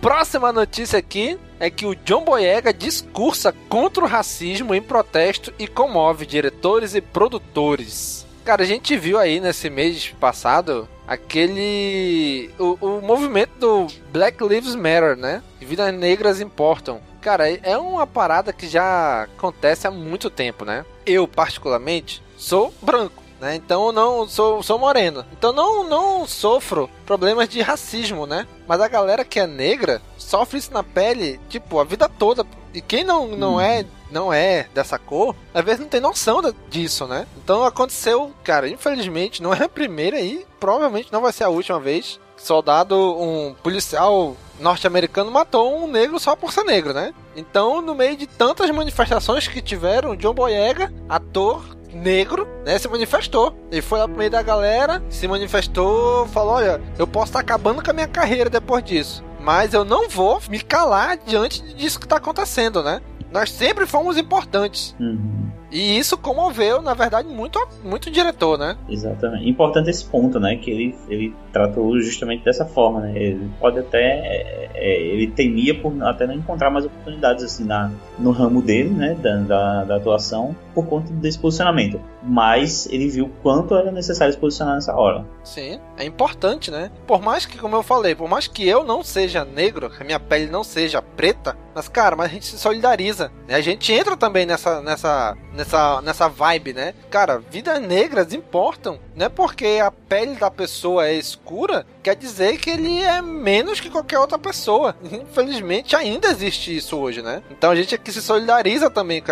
Próxima 0.00 0.50
notícia 0.50 0.98
aqui 0.98 1.38
é 1.60 1.68
que 1.68 1.84
o 1.84 1.94
John 1.94 2.24
Boyega 2.24 2.72
discursa 2.72 3.54
contra 3.68 4.02
o 4.02 4.06
racismo 4.06 4.74
em 4.74 4.80
protesto 4.80 5.52
e 5.58 5.66
comove 5.66 6.24
diretores 6.24 6.94
e 6.94 7.02
produtores. 7.02 8.26
Cara, 8.44 8.62
a 8.62 8.66
gente 8.66 8.96
viu 8.96 9.18
aí 9.18 9.40
nesse 9.40 9.68
mês 9.68 10.14
passado 10.18 10.88
aquele. 11.06 12.50
O, 12.58 12.76
o 12.80 13.00
movimento 13.02 13.52
do 13.58 13.86
Black 14.12 14.42
Lives 14.42 14.74
Matter, 14.74 15.16
né? 15.16 15.42
Vidas 15.60 15.92
negras 15.94 16.40
importam. 16.40 17.00
Cara, 17.20 17.48
é 17.48 17.76
uma 17.78 18.06
parada 18.06 18.52
que 18.52 18.66
já 18.68 19.22
acontece 19.22 19.86
há 19.86 19.90
muito 19.90 20.28
tempo, 20.28 20.64
né? 20.64 20.84
Eu, 21.06 21.26
particularmente, 21.26 22.22
sou 22.36 22.72
branco 22.82 23.24
né? 23.44 23.54
Então 23.56 23.92
não 23.92 24.26
sou, 24.26 24.62
sou 24.62 24.78
moreno. 24.78 25.24
Então 25.32 25.52
não 25.52 25.86
não 25.86 26.26
sofro 26.26 26.88
problemas 27.04 27.46
de 27.48 27.60
racismo, 27.60 28.26
né? 28.26 28.46
Mas 28.66 28.80
a 28.80 28.88
galera 28.88 29.24
que 29.24 29.38
é 29.38 29.46
negra 29.46 30.00
sofre 30.16 30.58
isso 30.58 30.72
na 30.72 30.82
pele, 30.82 31.38
tipo, 31.48 31.78
a 31.78 31.84
vida 31.84 32.08
toda. 32.08 32.46
E 32.72 32.80
quem 32.80 33.04
não, 33.04 33.28
não 33.28 33.56
Hum. 33.56 33.60
é 33.60 33.84
não 34.14 34.32
é 34.32 34.68
dessa 34.72 34.98
cor, 34.98 35.34
às 35.52 35.64
vezes 35.64 35.80
não 35.80 35.88
tem 35.88 36.00
noção 36.00 36.40
disso, 36.70 37.06
né? 37.06 37.26
Então 37.36 37.64
aconteceu, 37.64 38.32
cara, 38.44 38.68
infelizmente, 38.68 39.42
não 39.42 39.52
é 39.52 39.64
a 39.64 39.68
primeira 39.68 40.20
e 40.20 40.46
provavelmente 40.60 41.12
não 41.12 41.20
vai 41.20 41.32
ser 41.32 41.44
a 41.44 41.48
última 41.48 41.80
vez. 41.80 42.20
Soldado, 42.36 42.96
um 42.96 43.54
policial 43.62 44.36
norte-americano 44.60 45.30
matou 45.30 45.82
um 45.82 45.86
negro 45.86 46.18
só 46.18 46.36
por 46.36 46.52
ser 46.52 46.64
negro, 46.64 46.92
né? 46.92 47.12
Então, 47.34 47.80
no 47.80 47.94
meio 47.94 48.16
de 48.16 48.26
tantas 48.26 48.70
manifestações 48.70 49.48
que 49.48 49.60
tiveram, 49.60 50.16
John 50.16 50.34
Boyega, 50.34 50.92
ator 51.08 51.64
negro, 51.92 52.46
né, 52.64 52.78
se 52.78 52.88
manifestou. 52.88 53.56
Ele 53.70 53.82
foi 53.82 53.98
lá 53.98 54.08
pro 54.08 54.16
meio 54.16 54.30
da 54.30 54.42
galera, 54.42 55.02
se 55.08 55.26
manifestou, 55.26 56.26
falou: 56.28 56.54
Olha, 56.54 56.80
eu 56.98 57.06
posso 57.06 57.26
estar 57.26 57.40
acabando 57.40 57.82
com 57.82 57.90
a 57.90 57.94
minha 57.94 58.08
carreira 58.08 58.50
depois 58.50 58.84
disso, 58.84 59.24
mas 59.40 59.74
eu 59.74 59.84
não 59.84 60.08
vou 60.08 60.40
me 60.48 60.60
calar 60.60 61.16
diante 61.18 61.62
disso 61.74 62.00
que 62.00 62.08
tá 62.08 62.16
acontecendo, 62.16 62.82
né? 62.82 63.00
Nós 63.34 63.50
sempre 63.50 63.84
fomos 63.84 64.16
importantes. 64.16 64.94
Uhum, 65.00 65.48
E 65.72 65.98
isso 65.98 66.16
comoveu, 66.16 66.80
na 66.80 66.94
verdade, 66.94 67.26
muito, 67.26 67.58
muito 67.82 68.06
o 68.06 68.10
diretor, 68.12 68.56
né? 68.56 68.76
exatamente. 68.88 69.48
Importante 69.48 69.90
esse 69.90 70.04
ponto, 70.04 70.38
né? 70.38 70.54
Que 70.54 70.70
ele, 70.70 70.94
ele 71.08 71.34
tratou 71.52 71.98
justamente 72.00 72.44
dessa 72.44 72.64
forma, 72.64 73.00
né? 73.00 73.12
Ele 73.18 73.50
pode 73.58 73.80
até. 73.80 73.98
é, 73.98 74.70
é, 74.72 75.02
ele 75.02 75.26
temia 75.26 75.74
por 75.74 75.92
até 76.04 76.28
não 76.28 76.34
encontrar 76.34 76.70
mais 76.70 76.84
oportunidades 76.86 77.42
assim 77.42 77.64
na, 77.64 77.90
no 78.20 78.30
ramo 78.30 78.62
dele, 78.62 78.90
né? 78.90 79.16
Da, 79.20 79.36
da, 79.38 79.84
da 79.84 79.96
atuação, 79.96 80.54
por 80.72 80.86
conta 80.86 81.12
desse 81.14 81.38
posicionamento. 81.40 82.00
Mas 82.24 82.86
ele 82.86 83.08
viu 83.08 83.30
quanto 83.42 83.74
era 83.74 83.92
necessário 83.92 84.32
se 84.32 84.40
posicionar 84.40 84.74
nessa 84.74 84.94
hora. 84.94 85.26
Sim, 85.42 85.78
é 85.96 86.04
importante, 86.04 86.70
né? 86.70 86.90
Por 87.06 87.20
mais 87.20 87.44
que, 87.44 87.58
como 87.58 87.76
eu 87.76 87.82
falei, 87.82 88.14
por 88.14 88.28
mais 88.28 88.46
que 88.46 88.66
eu 88.66 88.82
não 88.82 89.02
seja 89.02 89.44
negro, 89.44 89.90
que 89.90 90.02
a 90.02 90.06
minha 90.06 90.18
pele 90.18 90.50
não 90.50 90.64
seja 90.64 91.02
preta, 91.02 91.56
mas 91.74 91.88
cara, 91.88 92.16
mas 92.16 92.26
a 92.26 92.34
gente 92.34 92.46
se 92.46 92.58
solidariza. 92.58 93.30
Né? 93.46 93.56
A 93.56 93.60
gente 93.60 93.92
entra 93.92 94.16
também 94.16 94.46
nessa, 94.46 94.80
nessa, 94.80 95.36
nessa, 95.52 96.00
nessa 96.00 96.28
vibe, 96.28 96.72
né? 96.72 96.94
Cara, 97.10 97.38
vidas 97.50 97.80
negras 97.82 98.32
importam. 98.32 98.98
Não 99.14 99.26
é 99.26 99.28
porque 99.28 99.80
a 99.82 99.90
pele 99.90 100.36
da 100.36 100.50
pessoa 100.50 101.06
é 101.06 101.14
escura, 101.14 101.84
quer 102.02 102.16
dizer 102.16 102.58
que 102.58 102.70
ele 102.70 103.02
é 103.02 103.20
menos 103.20 103.80
que 103.80 103.90
qualquer 103.90 104.18
outra 104.18 104.38
pessoa. 104.38 104.96
Infelizmente 105.04 105.94
ainda 105.94 106.28
existe 106.28 106.74
isso 106.74 106.96
hoje, 106.96 107.20
né? 107.20 107.42
Então 107.50 107.70
a 107.70 107.76
gente 107.76 107.94
aqui 107.94 108.10
se 108.10 108.22
solidariza 108.22 108.88
também 108.88 109.22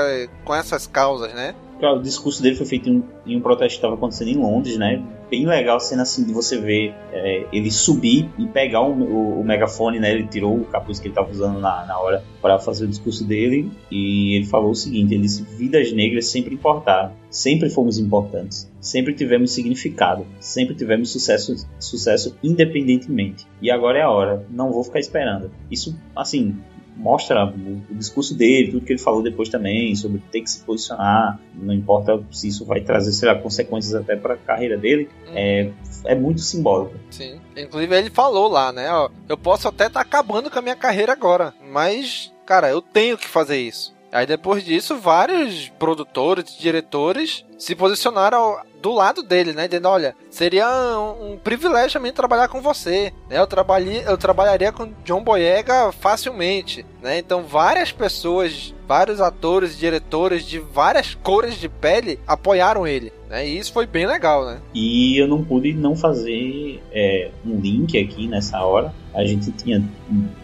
com 0.45 0.55
essas 0.55 0.87
causas, 0.87 1.33
né? 1.33 1.55
O 1.91 1.99
discurso 1.99 2.41
dele 2.41 2.55
foi 2.55 2.67
feito 2.67 2.89
em, 2.89 3.03
em 3.27 3.37
um 3.37 3.41
protesto 3.41 3.71
que 3.71 3.79
estava 3.79 3.95
acontecendo 3.95 4.29
em 4.29 4.37
Londres, 4.37 4.79
né? 4.79 5.03
Bem 5.29 5.47
legal 5.47 5.79
a 5.79 5.81
cena 5.81 6.03
assim 6.03 6.25
de 6.25 6.33
você 6.33 6.61
ver 6.61 6.95
é, 7.13 7.47
ele 7.53 7.71
subir 7.73 8.31
e 8.39 8.47
pegar 8.47 8.83
o, 8.83 8.93
o, 8.93 9.41
o, 9.41 9.45
megafone, 9.45 9.99
né? 9.99 10.13
Ele 10.13 10.27
tirou 10.29 10.57
o 10.57 10.65
capuz 10.65 11.01
que 11.01 11.07
ele 11.07 11.13
estava 11.13 11.31
usando 11.31 11.59
na, 11.59 11.85
na 11.85 11.99
hora 11.99 12.23
para 12.41 12.59
fazer 12.59 12.85
o 12.85 12.89
discurso 12.89 13.25
dele 13.25 13.71
e 13.91 14.37
ele 14.37 14.47
falou 14.47 14.71
o 14.71 14.75
seguinte: 14.75 15.15
ele 15.15 15.23
disse, 15.23 15.43
vidas 15.43 15.93
negras 15.93 16.27
sempre 16.27 16.55
importaram, 16.55 17.13
sempre 17.29 17.69
fomos 17.69 17.99
importantes, 17.99 18.71
sempre 18.81 19.13
tivemos 19.15 19.51
significado, 19.53 20.25
sempre 20.39 20.77
tivemos 20.77 21.11
sucesso, 21.11 21.67
sucesso 21.81 22.37
independentemente. 22.45 23.47
E 23.61 23.71
agora 23.71 23.99
é 23.99 24.03
a 24.03 24.11
hora, 24.11 24.47
não 24.51 24.71
vou 24.71 24.85
ficar 24.85 25.01
esperando. 25.01 25.51
Isso, 25.71 25.99
assim, 26.15 26.57
mostra 26.97 27.47
o, 27.47 27.95
discurso 27.95 28.35
dele, 28.35 28.73
tudo 28.73 28.85
que 28.85 28.93
ele 28.93 29.01
falou 29.01 29.23
depois 29.23 29.49
também, 29.49 29.95
sobre 29.95 30.23
ter 30.31 30.43
que 30.43 30.51
se 30.51 30.61
posicionar, 30.61 31.39
não 31.55 31.73
importa 31.73 32.23
se 32.31 32.49
isso 32.49 32.65
vai 32.65 32.81
trazer, 32.81 33.13
sei 33.13 33.29
lá, 33.29 33.35
consequências 33.35 33.95
até 33.95 34.17
para 34.17 34.35
a 34.35 34.37
carreira 34.39 34.77
dele, 34.77 35.09
hum. 35.29 35.33
é, 35.35 35.71
é 36.05 36.15
muito 36.15 36.41
simbólico. 36.41 36.95
Sim. 37.11 37.41
Inclusive 37.57 37.97
ele 37.97 38.11
falou 38.11 38.49
lá, 38.49 38.73
né, 38.73 38.91
ó, 38.93 39.11
eu 39.29 39.37
posso 39.37 39.69
até 39.69 39.87
estar 39.87 40.01
tá 40.01 40.07
acabando 40.07 40.51
com 40.51 40.59
a 40.59 40.63
minha 40.63 40.77
carreira 40.77 41.13
agora, 41.13 41.55
mas, 41.71 42.33
cara, 42.47 42.71
eu 42.71 42.81
tenho 42.81 43.17
que 43.17 43.29
fazer 43.29 43.59
isso. 43.59 43.95
Aí 44.13 44.27
depois 44.27 44.63
disso, 44.63 44.99
vários 44.99 45.71
produtores 45.79 46.55
diretores 46.59 47.47
se 47.59 47.75
posicionaram 47.75 48.59
do 48.83 48.93
lado 48.93 49.23
dele, 49.23 49.53
né? 49.53 49.67
Dizendo, 49.67 49.89
olha, 49.89 50.15
seria 50.29 50.69
um, 50.69 51.33
um 51.33 51.39
privilégio 51.39 51.93
também 51.95 52.13
trabalhar 52.13 52.49
com 52.49 52.61
você. 52.61 53.13
Né? 53.31 53.39
Eu, 53.39 53.47
trabalhei, 53.47 54.03
eu 54.05 54.19
trabalharia 54.19 54.71
com 54.73 54.93
John 55.05 55.23
Boyega 55.23 55.93
facilmente. 55.93 56.85
Né? 57.01 57.19
Então 57.19 57.45
várias 57.45 57.91
pessoas, 57.93 58.75
vários 58.87 59.21
atores 59.21 59.79
diretores 59.79 60.45
de 60.45 60.59
várias 60.59 61.15
cores 61.15 61.59
de 61.59 61.69
pele 61.69 62.19
apoiaram 62.27 62.87
ele. 62.87 63.13
Né? 63.31 63.49
E 63.49 63.57
isso 63.57 63.73
foi 63.73 63.87
bem 63.87 64.07
legal, 64.07 64.45
né? 64.45 64.61
E 64.75 65.17
eu 65.17 65.27
não 65.27 65.43
pude 65.43 65.73
não 65.73 65.97
fazer 65.97 66.83
é, 66.93 67.31
um 67.47 67.59
link 67.61 67.97
aqui 67.97 68.27
nessa 68.27 68.63
hora. 68.63 68.93
A 69.15 69.25
gente 69.25 69.53
tinha, 69.53 69.83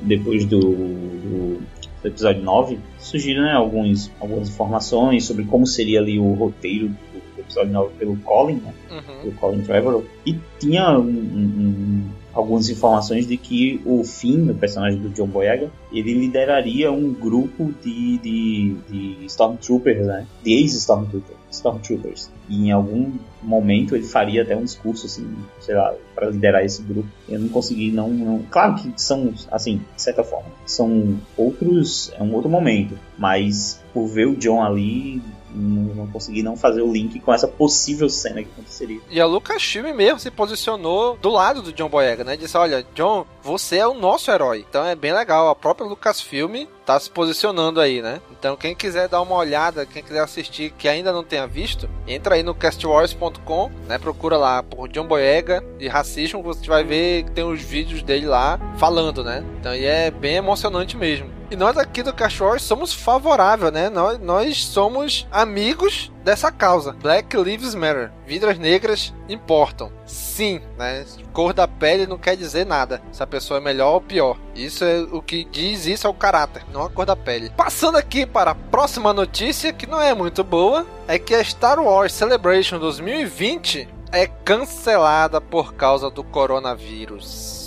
depois 0.00 0.44
do, 0.44 0.60
do 0.60 1.62
do 2.02 2.08
episódio 2.08 2.42
9, 2.42 2.78
surgiram 2.98 3.42
né, 3.42 3.52
alguns, 3.52 4.10
algumas 4.20 4.48
informações 4.48 5.24
sobre 5.24 5.44
como 5.44 5.66
seria 5.66 6.00
ali 6.00 6.18
o 6.18 6.32
roteiro 6.34 6.88
do 6.88 7.40
episódio 7.40 7.72
9 7.72 7.94
pelo 7.98 8.16
Colin, 8.18 8.56
né? 8.56 8.74
Uhum. 8.90 9.20
Pelo 9.22 9.32
Colin 9.34 9.62
Trevorrow. 9.62 10.04
E 10.24 10.36
tinha 10.58 10.98
um, 10.98 11.08
um, 11.08 12.08
algumas 12.32 12.68
informações 12.68 13.26
de 13.26 13.36
que 13.36 13.80
o 13.84 14.04
Finn, 14.04 14.50
o 14.50 14.54
personagem 14.54 15.00
do 15.00 15.08
John 15.10 15.26
Boyega, 15.26 15.70
ele 15.92 16.14
lideraria 16.14 16.92
um 16.92 17.12
grupo 17.12 17.74
de, 17.82 18.18
de, 18.18 18.76
de 18.88 19.26
Stormtroopers, 19.26 20.06
né? 20.06 20.26
De 20.42 20.52
ex-Stormtroopers. 20.52 21.37
Stormtroopers. 21.50 22.30
E 22.48 22.68
em 22.68 22.72
algum 22.72 23.12
momento 23.42 23.94
ele 23.94 24.04
faria 24.04 24.42
até 24.42 24.56
um 24.56 24.64
discurso, 24.64 25.06
assim, 25.06 25.36
sei 25.60 25.74
lá, 25.74 25.94
para 26.14 26.30
liderar 26.30 26.64
esse 26.64 26.82
grupo. 26.82 27.08
Eu 27.28 27.40
não 27.40 27.48
consegui, 27.48 27.90
não, 27.90 28.10
não, 28.10 28.42
Claro 28.50 28.74
que 28.76 28.92
são, 28.96 29.32
assim, 29.50 29.78
de 29.94 30.02
certa 30.02 30.22
forma, 30.22 30.50
são 30.66 31.18
outros. 31.36 32.12
É 32.18 32.22
um 32.22 32.34
outro 32.34 32.50
momento. 32.50 32.98
Mas 33.16 33.82
por 33.92 34.06
ver 34.06 34.26
o 34.26 34.36
John 34.36 34.62
ali, 34.62 35.22
não, 35.54 35.94
não, 35.94 36.06
consegui 36.06 36.42
não 36.42 36.56
fazer 36.56 36.82
o 36.82 36.92
link 36.92 37.18
com 37.20 37.32
essa 37.32 37.48
possível 37.48 38.08
cena 38.08 38.42
que 38.42 38.48
aconteceria. 38.50 39.00
E 39.10 39.20
a 39.20 39.26
Lucasfilm 39.26 39.94
mesmo 39.94 40.18
se 40.18 40.30
posicionou 40.30 41.16
do 41.16 41.30
lado 41.30 41.62
do 41.62 41.72
John 41.72 41.88
Boyega, 41.88 42.24
né? 42.24 42.36
Disse, 42.36 42.56
olha, 42.56 42.86
John, 42.94 43.26
você 43.42 43.76
é 43.78 43.86
o 43.86 43.94
nosso 43.94 44.30
herói. 44.30 44.64
Então 44.68 44.84
é 44.84 44.94
bem 44.94 45.12
legal. 45.12 45.48
A 45.48 45.54
própria 45.54 45.86
Lucasfilm 45.86 46.66
tá 46.84 46.98
se 46.98 47.10
posicionando 47.10 47.80
aí, 47.80 48.00
né? 48.00 48.20
Então 48.30 48.56
quem 48.56 48.74
quiser 48.74 49.08
dar 49.08 49.20
uma 49.20 49.36
olhada, 49.36 49.84
quem 49.84 50.02
quiser 50.02 50.20
assistir 50.20 50.70
que 50.70 50.88
ainda 50.88 51.12
não 51.12 51.22
tenha 51.22 51.46
visto, 51.46 51.88
entra 52.06 52.34
aí 52.34 52.42
no 52.42 52.54
castwars.com, 52.54 53.70
né? 53.86 53.98
Procura 53.98 54.36
lá 54.36 54.62
por 54.62 54.88
John 54.88 55.06
Boyega 55.06 55.62
e 55.78 55.88
racismo, 55.88 56.42
você 56.42 56.66
vai 56.66 56.84
ver 56.84 57.24
que 57.24 57.32
tem 57.32 57.44
os 57.44 57.60
vídeos 57.60 58.02
dele 58.02 58.26
lá 58.26 58.58
falando, 58.78 59.22
né? 59.22 59.44
Então 59.60 59.74
e 59.74 59.84
é 59.84 60.10
bem 60.10 60.36
emocionante 60.36 60.96
mesmo. 60.96 61.37
E 61.50 61.56
nós 61.56 61.78
aqui 61.78 62.02
do 62.02 62.12
Cachorro 62.12 62.60
somos 62.60 62.92
favoráveis, 62.92 63.72
né? 63.72 63.88
Nós, 63.88 64.18
nós 64.18 64.64
somos 64.66 65.26
amigos 65.30 66.12
dessa 66.22 66.52
causa. 66.52 66.92
Black 66.92 67.34
Lives 67.38 67.74
Matter. 67.74 68.12
Vidas 68.26 68.58
negras 68.58 69.14
importam. 69.30 69.90
Sim, 70.04 70.60
né? 70.76 71.06
Cor 71.32 71.54
da 71.54 71.66
pele 71.66 72.06
não 72.06 72.18
quer 72.18 72.36
dizer 72.36 72.66
nada. 72.66 73.00
Se 73.10 73.22
a 73.22 73.26
pessoa 73.26 73.58
é 73.58 73.62
melhor 73.62 73.94
ou 73.94 74.00
pior. 74.02 74.36
Isso 74.54 74.84
é 74.84 74.98
o 75.10 75.22
que 75.22 75.44
diz 75.44 75.86
isso 75.86 76.06
é 76.06 76.10
o 76.10 76.14
caráter, 76.14 76.64
não 76.70 76.82
a 76.82 76.90
cor 76.90 77.06
da 77.06 77.16
pele. 77.16 77.50
Passando 77.56 77.96
aqui 77.96 78.26
para 78.26 78.50
a 78.50 78.54
próxima 78.54 79.14
notícia, 79.14 79.72
que 79.72 79.86
não 79.86 80.02
é 80.02 80.12
muito 80.12 80.44
boa, 80.44 80.84
é 81.06 81.18
que 81.18 81.34
a 81.34 81.42
Star 81.42 81.80
Wars 81.80 82.12
Celebration 82.12 82.78
2020 82.78 83.88
é 84.12 84.26
cancelada 84.26 85.40
por 85.40 85.72
causa 85.74 86.10
do 86.10 86.22
coronavírus 86.22 87.57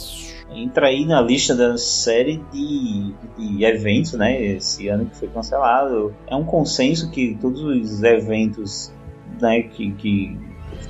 entra 0.53 0.87
aí 0.87 1.05
na 1.05 1.21
lista 1.21 1.55
da 1.55 1.77
série 1.77 2.43
de, 2.51 3.13
de 3.37 3.63
eventos, 3.63 4.13
né? 4.13 4.41
Esse 4.41 4.87
ano 4.87 5.05
que 5.05 5.15
foi 5.15 5.27
cancelado. 5.27 6.13
É 6.27 6.35
um 6.35 6.43
consenso 6.43 7.09
que 7.09 7.37
todos 7.39 7.61
os 7.61 8.03
eventos 8.03 8.91
né, 9.39 9.63
que, 9.63 9.91
que, 9.91 10.37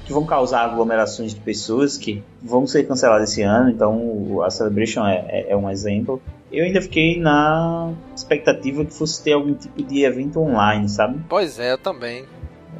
que 0.05 0.13
vão 0.13 0.25
causar 0.25 0.65
aglomerações 0.65 1.33
de 1.33 1.39
pessoas 1.39 1.97
que 1.97 2.23
vão 2.41 2.65
ser 2.65 2.83
cancelados 2.87 3.29
esse 3.29 3.41
ano. 3.41 3.69
Então 3.69 4.41
a 4.43 4.49
Celebration 4.49 5.05
é, 5.05 5.25
é, 5.27 5.51
é 5.51 5.57
um 5.57 5.69
exemplo. 5.69 6.21
Eu 6.51 6.65
ainda 6.65 6.81
fiquei 6.81 7.19
na 7.19 7.93
expectativa 8.13 8.83
que 8.83 8.93
fosse 8.93 9.23
ter 9.23 9.33
algum 9.33 9.53
tipo 9.53 9.81
de 9.81 10.03
evento 10.03 10.39
online, 10.39 10.89
sabe? 10.89 11.19
Pois 11.29 11.59
é, 11.59 11.71
eu 11.71 11.77
também. 11.77 12.25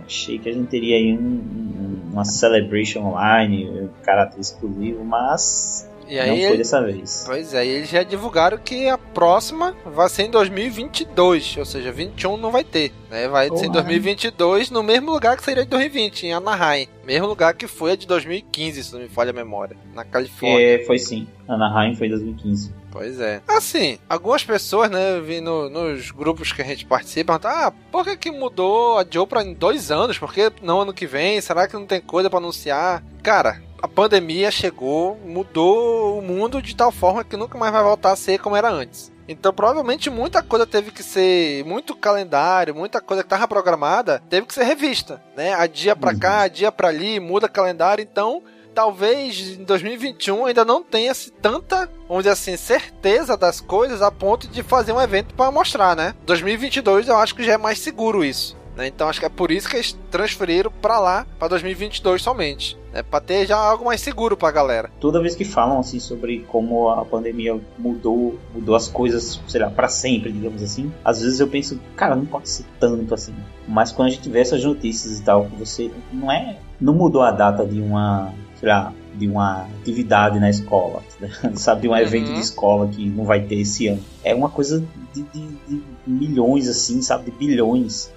Achei 0.05 0.39
que 0.39 0.49
a 0.49 0.51
gente 0.51 0.67
teria 0.67 0.97
aí 0.97 1.17
um, 1.17 1.21
um, 1.21 2.11
uma 2.11 2.25
Celebration 2.25 3.01
online, 3.01 3.69
um 3.69 3.89
caráter 4.03 4.41
exclusivo, 4.41 5.05
mas 5.05 5.89
e 6.11 6.19
aí, 6.19 6.41
não 6.41 6.47
foi 6.49 6.57
dessa 6.57 6.83
vez. 6.83 7.23
Pois 7.25 7.53
é, 7.53 7.65
eles 7.65 7.89
já 7.89 8.03
divulgaram 8.03 8.57
que 8.57 8.89
a 8.89 8.97
próxima 8.97 9.73
vai 9.85 10.09
ser 10.09 10.23
em 10.23 10.29
2022, 10.29 11.55
ou 11.57 11.63
seja, 11.63 11.89
21 11.89 12.35
não 12.35 12.51
vai 12.51 12.65
ter, 12.65 12.91
né? 13.09 13.29
Vai 13.29 13.47
ser 13.55 13.67
em 13.67 13.71
2022 13.71 14.69
no 14.71 14.83
mesmo 14.83 15.09
lugar 15.09 15.37
que 15.37 15.43
seria 15.43 15.63
de 15.63 15.69
2020, 15.69 16.27
em 16.27 16.33
Anaheim. 16.33 16.87
Mesmo 17.05 17.27
lugar 17.27 17.53
que 17.53 17.65
foi 17.65 17.93
a 17.93 17.95
de 17.95 18.05
2015, 18.05 18.83
se 18.83 18.93
não 18.93 18.99
me 18.99 19.07
falha 19.07 19.29
a 19.29 19.33
memória, 19.33 19.77
na 19.93 20.03
Califórnia. 20.03 20.75
É, 20.75 20.83
foi 20.83 20.99
sim. 20.99 21.27
Anaheim 21.47 21.95
foi 21.95 22.09
2015. 22.09 22.73
Pois 22.91 23.19
é. 23.21 23.41
Assim, 23.47 23.97
algumas 24.09 24.43
pessoas, 24.43 24.91
né, 24.91 25.21
vi 25.21 25.39
no, 25.39 25.69
nos 25.69 26.11
grupos 26.11 26.51
que 26.51 26.61
a 26.61 26.65
gente 26.65 26.85
participa, 26.85 27.39
ah, 27.41 27.71
por 27.89 28.03
que, 28.03 28.17
que 28.17 28.31
mudou 28.31 28.99
a 28.99 29.05
Joe 29.09 29.25
pra 29.25 29.43
em 29.43 29.53
dois 29.53 29.91
anos? 29.91 30.19
Por 30.19 30.33
que 30.33 30.51
não 30.61 30.81
ano 30.81 30.93
que 30.93 31.07
vem? 31.07 31.39
Será 31.39 31.69
que 31.69 31.73
não 31.73 31.85
tem 31.85 32.01
coisa 32.01 32.29
para 32.29 32.39
anunciar? 32.39 33.01
Cara, 33.23 33.61
a 33.81 33.87
pandemia 33.87 34.51
chegou, 34.51 35.17
mudou 35.25 36.19
o 36.19 36.21
mundo 36.21 36.61
de 36.61 36.75
tal 36.75 36.91
forma 36.91 37.23
que 37.23 37.35
nunca 37.35 37.57
mais 37.57 37.71
vai 37.71 37.83
voltar 37.83 38.11
a 38.11 38.15
ser 38.15 38.39
como 38.39 38.55
era 38.55 38.69
antes. 38.69 39.11
Então, 39.27 39.53
provavelmente 39.53 40.09
muita 40.09 40.43
coisa 40.43 40.67
teve 40.67 40.91
que 40.91 41.01
ser, 41.01 41.63
muito 41.63 41.95
calendário, 41.95 42.75
muita 42.75 42.99
coisa 42.99 43.23
que 43.23 43.27
estava 43.27 43.47
programada, 43.47 44.21
teve 44.29 44.45
que 44.45 44.53
ser 44.53 44.63
revista, 44.63 45.21
né? 45.35 45.53
A 45.53 45.67
dia 45.67 45.95
para 45.95 46.13
cá, 46.13 46.41
a 46.41 46.47
dia 46.47 46.71
para 46.71 46.89
ali, 46.89 47.19
muda 47.19 47.47
calendário, 47.47 48.01
então 48.01 48.43
talvez 48.73 49.57
em 49.59 49.63
2021 49.63 50.45
ainda 50.45 50.63
não 50.63 50.81
tenha 50.81 51.13
tanta, 51.41 51.89
vamos 52.07 52.23
dizer 52.23 52.33
assim, 52.33 52.57
certeza 52.57 53.35
das 53.37 53.59
coisas 53.59 54.01
a 54.01 54.11
ponto 54.11 54.47
de 54.47 54.63
fazer 54.63 54.93
um 54.93 55.01
evento 55.01 55.33
para 55.33 55.51
mostrar, 55.51 55.95
né? 55.95 56.13
2022 56.25 57.07
eu 57.07 57.17
acho 57.17 57.35
que 57.35 57.43
já 57.43 57.53
é 57.53 57.57
mais 57.57 57.79
seguro 57.79 58.23
isso. 58.23 58.57
Né? 58.75 58.87
Então 58.87 59.07
acho 59.07 59.19
que 59.19 59.25
é 59.25 59.29
por 59.29 59.51
isso 59.51 59.69
que 59.69 59.75
eles 59.75 59.97
transferiram 60.09 60.71
para 60.81 60.99
lá, 60.99 61.25
para 61.37 61.49
2022 61.49 62.21
somente. 62.21 62.77
É 62.93 63.01
para 63.01 63.21
ter 63.21 63.45
já 63.47 63.57
algo 63.57 63.85
mais 63.85 64.01
seguro 64.01 64.35
para 64.35 64.49
a 64.49 64.51
galera. 64.51 64.89
Toda 64.99 65.21
vez 65.21 65.33
que 65.33 65.45
falam 65.45 65.79
assim 65.79 65.99
sobre 65.99 66.39
como 66.47 66.89
a 66.89 67.05
pandemia 67.05 67.57
mudou, 67.77 68.37
mudou 68.53 68.75
as 68.75 68.87
coisas, 68.87 69.39
sei 69.47 69.61
lá, 69.61 69.69
para 69.69 69.87
sempre, 69.87 70.31
digamos 70.31 70.61
assim, 70.61 70.91
às 71.03 71.21
vezes 71.21 71.39
eu 71.39 71.47
penso, 71.47 71.79
cara, 71.95 72.15
não 72.15 72.25
pode 72.25 72.49
ser 72.49 72.65
tanto 72.79 73.13
assim. 73.13 73.33
Mas 73.65 73.91
quando 73.91 74.09
a 74.09 74.11
gente 74.11 74.29
vê 74.29 74.41
essas 74.41 74.63
notícias 74.63 75.19
e 75.19 75.23
tal, 75.23 75.45
você 75.57 75.89
não 76.11 76.29
é, 76.29 76.57
não 76.79 76.93
mudou 76.93 77.21
a 77.21 77.31
data 77.31 77.65
de 77.65 77.79
uma, 77.79 78.33
sei 78.59 78.67
lá, 78.67 78.93
de 79.15 79.27
uma 79.27 79.63
atividade 79.81 80.39
na 80.39 80.49
escola, 80.49 81.01
sabe, 81.55 81.81
de 81.81 81.87
um 81.87 81.91
uhum. 81.91 81.97
evento 81.97 82.33
de 82.33 82.39
escola 82.39 82.87
que 82.89 83.05
não 83.05 83.23
vai 83.23 83.41
ter 83.41 83.55
esse 83.55 83.87
ano. 83.87 84.03
É 84.21 84.35
uma 84.35 84.49
coisa 84.49 84.83
de, 85.13 85.21
de, 85.23 85.47
de 85.67 85.83
milhões 86.05 86.67
assim, 86.67 87.01
sabe, 87.01 87.25
de 87.25 87.31
bilhões 87.31 88.11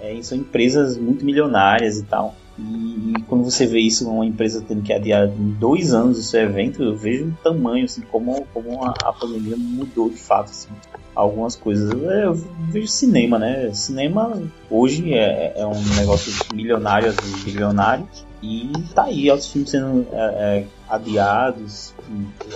é, 0.00 0.22
são 0.22 0.38
empresas 0.38 0.96
muito 0.96 1.24
milionárias 1.24 1.98
e 1.98 2.04
tal. 2.04 2.34
E, 2.58 3.12
e, 3.12 3.22
quando 3.28 3.44
você 3.44 3.66
vê 3.66 3.80
isso, 3.80 4.08
uma 4.08 4.24
empresa 4.24 4.64
tendo 4.66 4.82
que 4.82 4.92
adiar 4.92 5.28
dois 5.28 5.92
anos 5.92 6.18
o 6.18 6.22
seu 6.22 6.40
evento, 6.40 6.82
eu 6.82 6.96
vejo 6.96 7.26
o 7.26 7.32
tamanho, 7.42 7.84
assim, 7.84 8.00
como, 8.02 8.46
como 8.52 8.82
a, 8.82 8.94
a 9.04 9.12
pandemia 9.12 9.56
mudou 9.56 10.08
de 10.08 10.16
fato, 10.16 10.50
assim, 10.50 10.68
algumas 11.14 11.54
coisas. 11.54 11.90
Eu, 11.92 12.34
vejo 12.70 12.88
cinema, 12.88 13.38
né? 13.38 13.72
Cinema 13.74 14.42
hoje 14.70 15.12
é, 15.12 15.52
é 15.56 15.66
um 15.66 15.82
negócio 15.96 16.32
milionário, 16.54 17.10
assim, 17.10 17.44
bilionário, 17.44 18.08
e 18.42 18.70
tá 18.94 19.04
aí, 19.04 19.30
outros 19.30 19.50
filmes 19.50 19.70
sendo 19.70 20.06
é, 20.12 20.16
é, 20.18 20.66
adiados. 20.88 21.94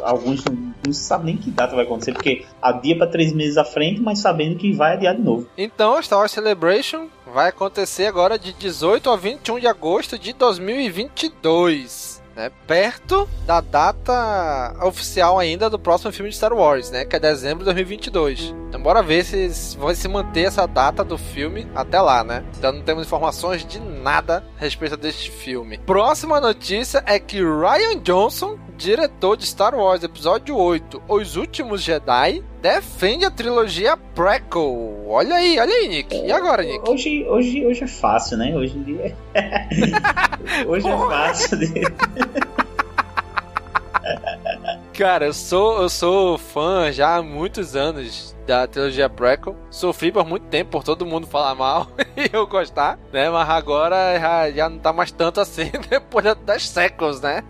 Alguns 0.03 0.45
não, 0.45 0.75
não 0.87 0.93
sabe 0.93 1.27
nem 1.27 1.37
que 1.37 1.51
data 1.51 1.75
vai 1.75 1.85
acontecer, 1.85 2.13
porque 2.13 2.45
adia 2.61 2.97
para 2.97 3.07
três 3.07 3.33
meses 3.33 3.57
à 3.57 3.65
frente, 3.65 4.01
mas 4.01 4.19
sabendo 4.19 4.57
que 4.57 4.73
vai 4.73 4.95
adiar 4.95 5.15
de 5.15 5.23
novo. 5.23 5.47
Então, 5.57 6.01
Star 6.03 6.19
Wars 6.19 6.33
Celebration 6.33 7.09
vai 7.33 7.49
acontecer 7.49 8.07
agora 8.07 8.39
de 8.39 8.53
18 8.53 9.11
a 9.11 9.17
21 9.17 9.61
de 9.61 9.67
agosto 9.67 10.19
de 10.19 10.33
2022 10.33 12.21
né? 12.41 12.51
Perto 12.67 13.29
da 13.47 13.61
data 13.61 14.75
oficial 14.83 15.39
ainda 15.39 15.69
do 15.69 15.79
próximo 15.79 16.11
filme 16.11 16.31
de 16.31 16.37
Star 16.37 16.53
Wars, 16.53 16.91
né? 16.91 17.05
Que 17.05 17.17
é 17.17 17.21
dezembro 17.21 17.59
de 17.59 17.65
2022. 17.67 18.55
Então 18.69 18.83
bora 18.83 19.03
ver 19.03 19.25
se 19.25 19.77
vai 19.77 19.95
se 19.95 20.09
manter 20.09 20.45
essa 20.45 20.67
data 20.67 21.05
do 21.05 21.19
filme 21.19 21.67
até 21.75 22.01
lá, 22.01 22.25
né? 22.25 22.45
Então 22.57 22.73
não 22.73 22.83
temos 22.83 23.07
informações 23.07 23.65
de 23.65 23.79
nada 23.79 24.45
a 24.57 24.61
respeito 24.61 24.97
deste 24.97 25.31
filme. 25.31 25.79
Próxima 25.79 26.41
notícia 26.41 27.03
é 27.07 27.19
que 27.19 27.39
Ryan 27.39 28.01
Johnson 28.03 28.59
diretor 28.81 29.37
de 29.37 29.45
Star 29.47 29.75
Wars 29.75 30.03
Episódio 30.03 30.57
8, 30.57 31.03
Os 31.07 31.37
Últimos 31.37 31.83
Jedi, 31.83 32.43
defende 32.63 33.27
a 33.27 33.31
trilogia 33.31 33.95
prequel. 33.95 35.05
Olha 35.07 35.35
aí, 35.35 35.59
olha 35.61 35.75
aí, 35.75 35.87
Nick. 35.87 36.17
E 36.17 36.33
agora, 36.33 36.63
Nick? 36.63 36.89
Hoje, 36.89 37.27
hoje, 37.29 37.67
hoje 37.67 37.85
é 37.85 37.87
fácil, 37.87 38.39
né? 38.39 38.57
Hoje 38.57 38.79
em 38.79 38.83
dia. 38.83 39.15
hoje 40.67 40.89
é 40.89 40.97
fácil. 40.97 41.59
Cara, 44.97 45.27
eu 45.27 45.35
sou, 45.35 45.83
eu 45.83 45.89
sou 45.91 46.39
fã 46.39 46.91
já 46.91 47.17
há 47.17 47.23
muitos 47.23 47.77
anos 47.77 48.35
da 48.47 48.67
trilogia 48.67 49.11
prequel. 49.11 49.57
Sofri 49.71 50.11
por 50.11 50.27
muito 50.27 50.47
tempo 50.47 50.71
por 50.71 50.83
todo 50.83 51.05
mundo 51.05 51.27
falar 51.27 51.55
mal 51.55 51.87
e 52.17 52.31
eu 52.33 52.47
gostar, 52.47 52.99
né? 53.13 53.29
Mas 53.29 53.49
agora 53.51 54.19
já, 54.19 54.51
já 54.51 54.71
não 54.71 54.79
tá 54.79 54.91
mais 54.91 55.13
tanto 55.13 55.39
assim 55.39 55.71
depois 55.91 56.25
das 56.47 56.67
séculos, 56.67 57.21
né? 57.21 57.45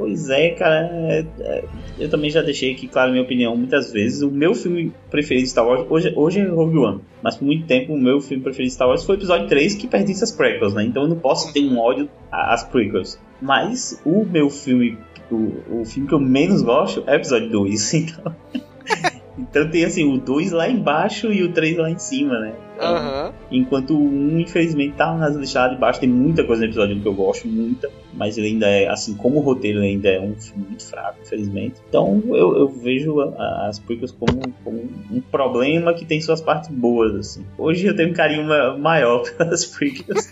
Pois 0.00 0.30
é, 0.30 0.48
cara. 0.52 0.88
É, 0.90 1.26
é, 1.40 1.64
eu 1.98 2.08
também 2.08 2.30
já 2.30 2.40
deixei 2.40 2.72
aqui 2.72 2.88
claro 2.88 3.10
minha 3.10 3.22
opinião 3.22 3.54
muitas 3.54 3.92
vezes. 3.92 4.22
O 4.22 4.30
meu 4.30 4.54
filme 4.54 4.94
preferido 5.10 5.44
de 5.44 5.50
Star 5.50 5.66
Wars, 5.66 5.86
hoje, 5.90 6.10
hoje 6.16 6.40
é 6.40 6.46
Rogue 6.46 6.78
One. 6.78 7.00
Mas 7.22 7.36
por 7.36 7.44
muito 7.44 7.66
tempo 7.66 7.92
o 7.92 8.00
meu 8.00 8.18
filme 8.18 8.42
preferido 8.42 8.70
de 8.70 8.74
Star 8.74 8.88
Wars 8.88 9.04
foi 9.04 9.16
o 9.16 9.18
episódio 9.18 9.46
3 9.46 9.74
que 9.74 9.86
pertence 9.86 10.24
as 10.24 10.32
prequels, 10.32 10.72
né? 10.72 10.84
Então 10.84 11.02
eu 11.02 11.08
não 11.10 11.18
posso 11.18 11.52
ter 11.52 11.60
um 11.60 11.78
ódio 11.78 12.08
às 12.32 12.64
prequels. 12.64 13.20
Mas 13.42 14.00
o 14.02 14.24
meu 14.24 14.48
filme, 14.48 14.96
o, 15.30 15.80
o 15.80 15.84
filme 15.84 16.08
que 16.08 16.14
eu 16.14 16.20
menos 16.20 16.62
gosto 16.62 17.04
é 17.06 17.12
o 17.12 17.16
episódio 17.16 17.50
2. 17.50 17.92
Então. 18.00 18.34
Então 19.40 19.68
tem 19.70 19.84
assim, 19.84 20.04
o 20.04 20.18
2 20.18 20.52
lá 20.52 20.68
embaixo 20.68 21.32
e 21.32 21.42
o 21.42 21.52
3 21.52 21.78
lá 21.78 21.90
em 21.90 21.98
cima, 21.98 22.38
né? 22.38 22.54
Então, 22.76 22.94
uhum. 22.94 23.32
Enquanto 23.50 23.94
o 23.94 23.98
1, 23.98 24.34
um, 24.34 24.40
infelizmente, 24.40 24.94
tá 24.96 25.14
nas 25.14 25.36
lixadas 25.36 25.74
de 25.74 25.80
baixo. 25.80 26.00
Tem 26.00 26.08
muita 26.08 26.44
coisa 26.44 26.62
no 26.62 26.68
episódio 26.68 27.00
que 27.00 27.06
eu 27.06 27.14
gosto, 27.14 27.46
muita. 27.46 27.90
Mas 28.14 28.38
ele 28.38 28.48
ainda 28.48 28.66
é, 28.66 28.88
assim, 28.88 29.14
como 29.14 29.38
o 29.38 29.40
roteiro 29.40 29.80
ainda 29.80 30.08
é 30.08 30.20
um 30.20 30.34
filme 30.34 30.64
muito 30.68 30.86
fraco, 30.86 31.18
infelizmente. 31.22 31.76
Então 31.88 32.22
eu, 32.28 32.56
eu 32.56 32.68
vejo 32.68 33.20
as 33.20 33.78
prequels 33.78 34.12
como, 34.12 34.40
como, 34.64 34.88
um 35.10 35.20
problema 35.20 35.92
que 35.92 36.04
tem 36.04 36.20
suas 36.20 36.40
partes 36.40 36.70
boas, 36.70 37.14
assim. 37.14 37.44
Hoje 37.58 37.86
eu 37.86 37.94
tenho 37.94 38.10
um 38.10 38.14
carinho 38.14 38.46
maior 38.78 39.22
pelas 39.36 39.64
prequels. 39.66 40.30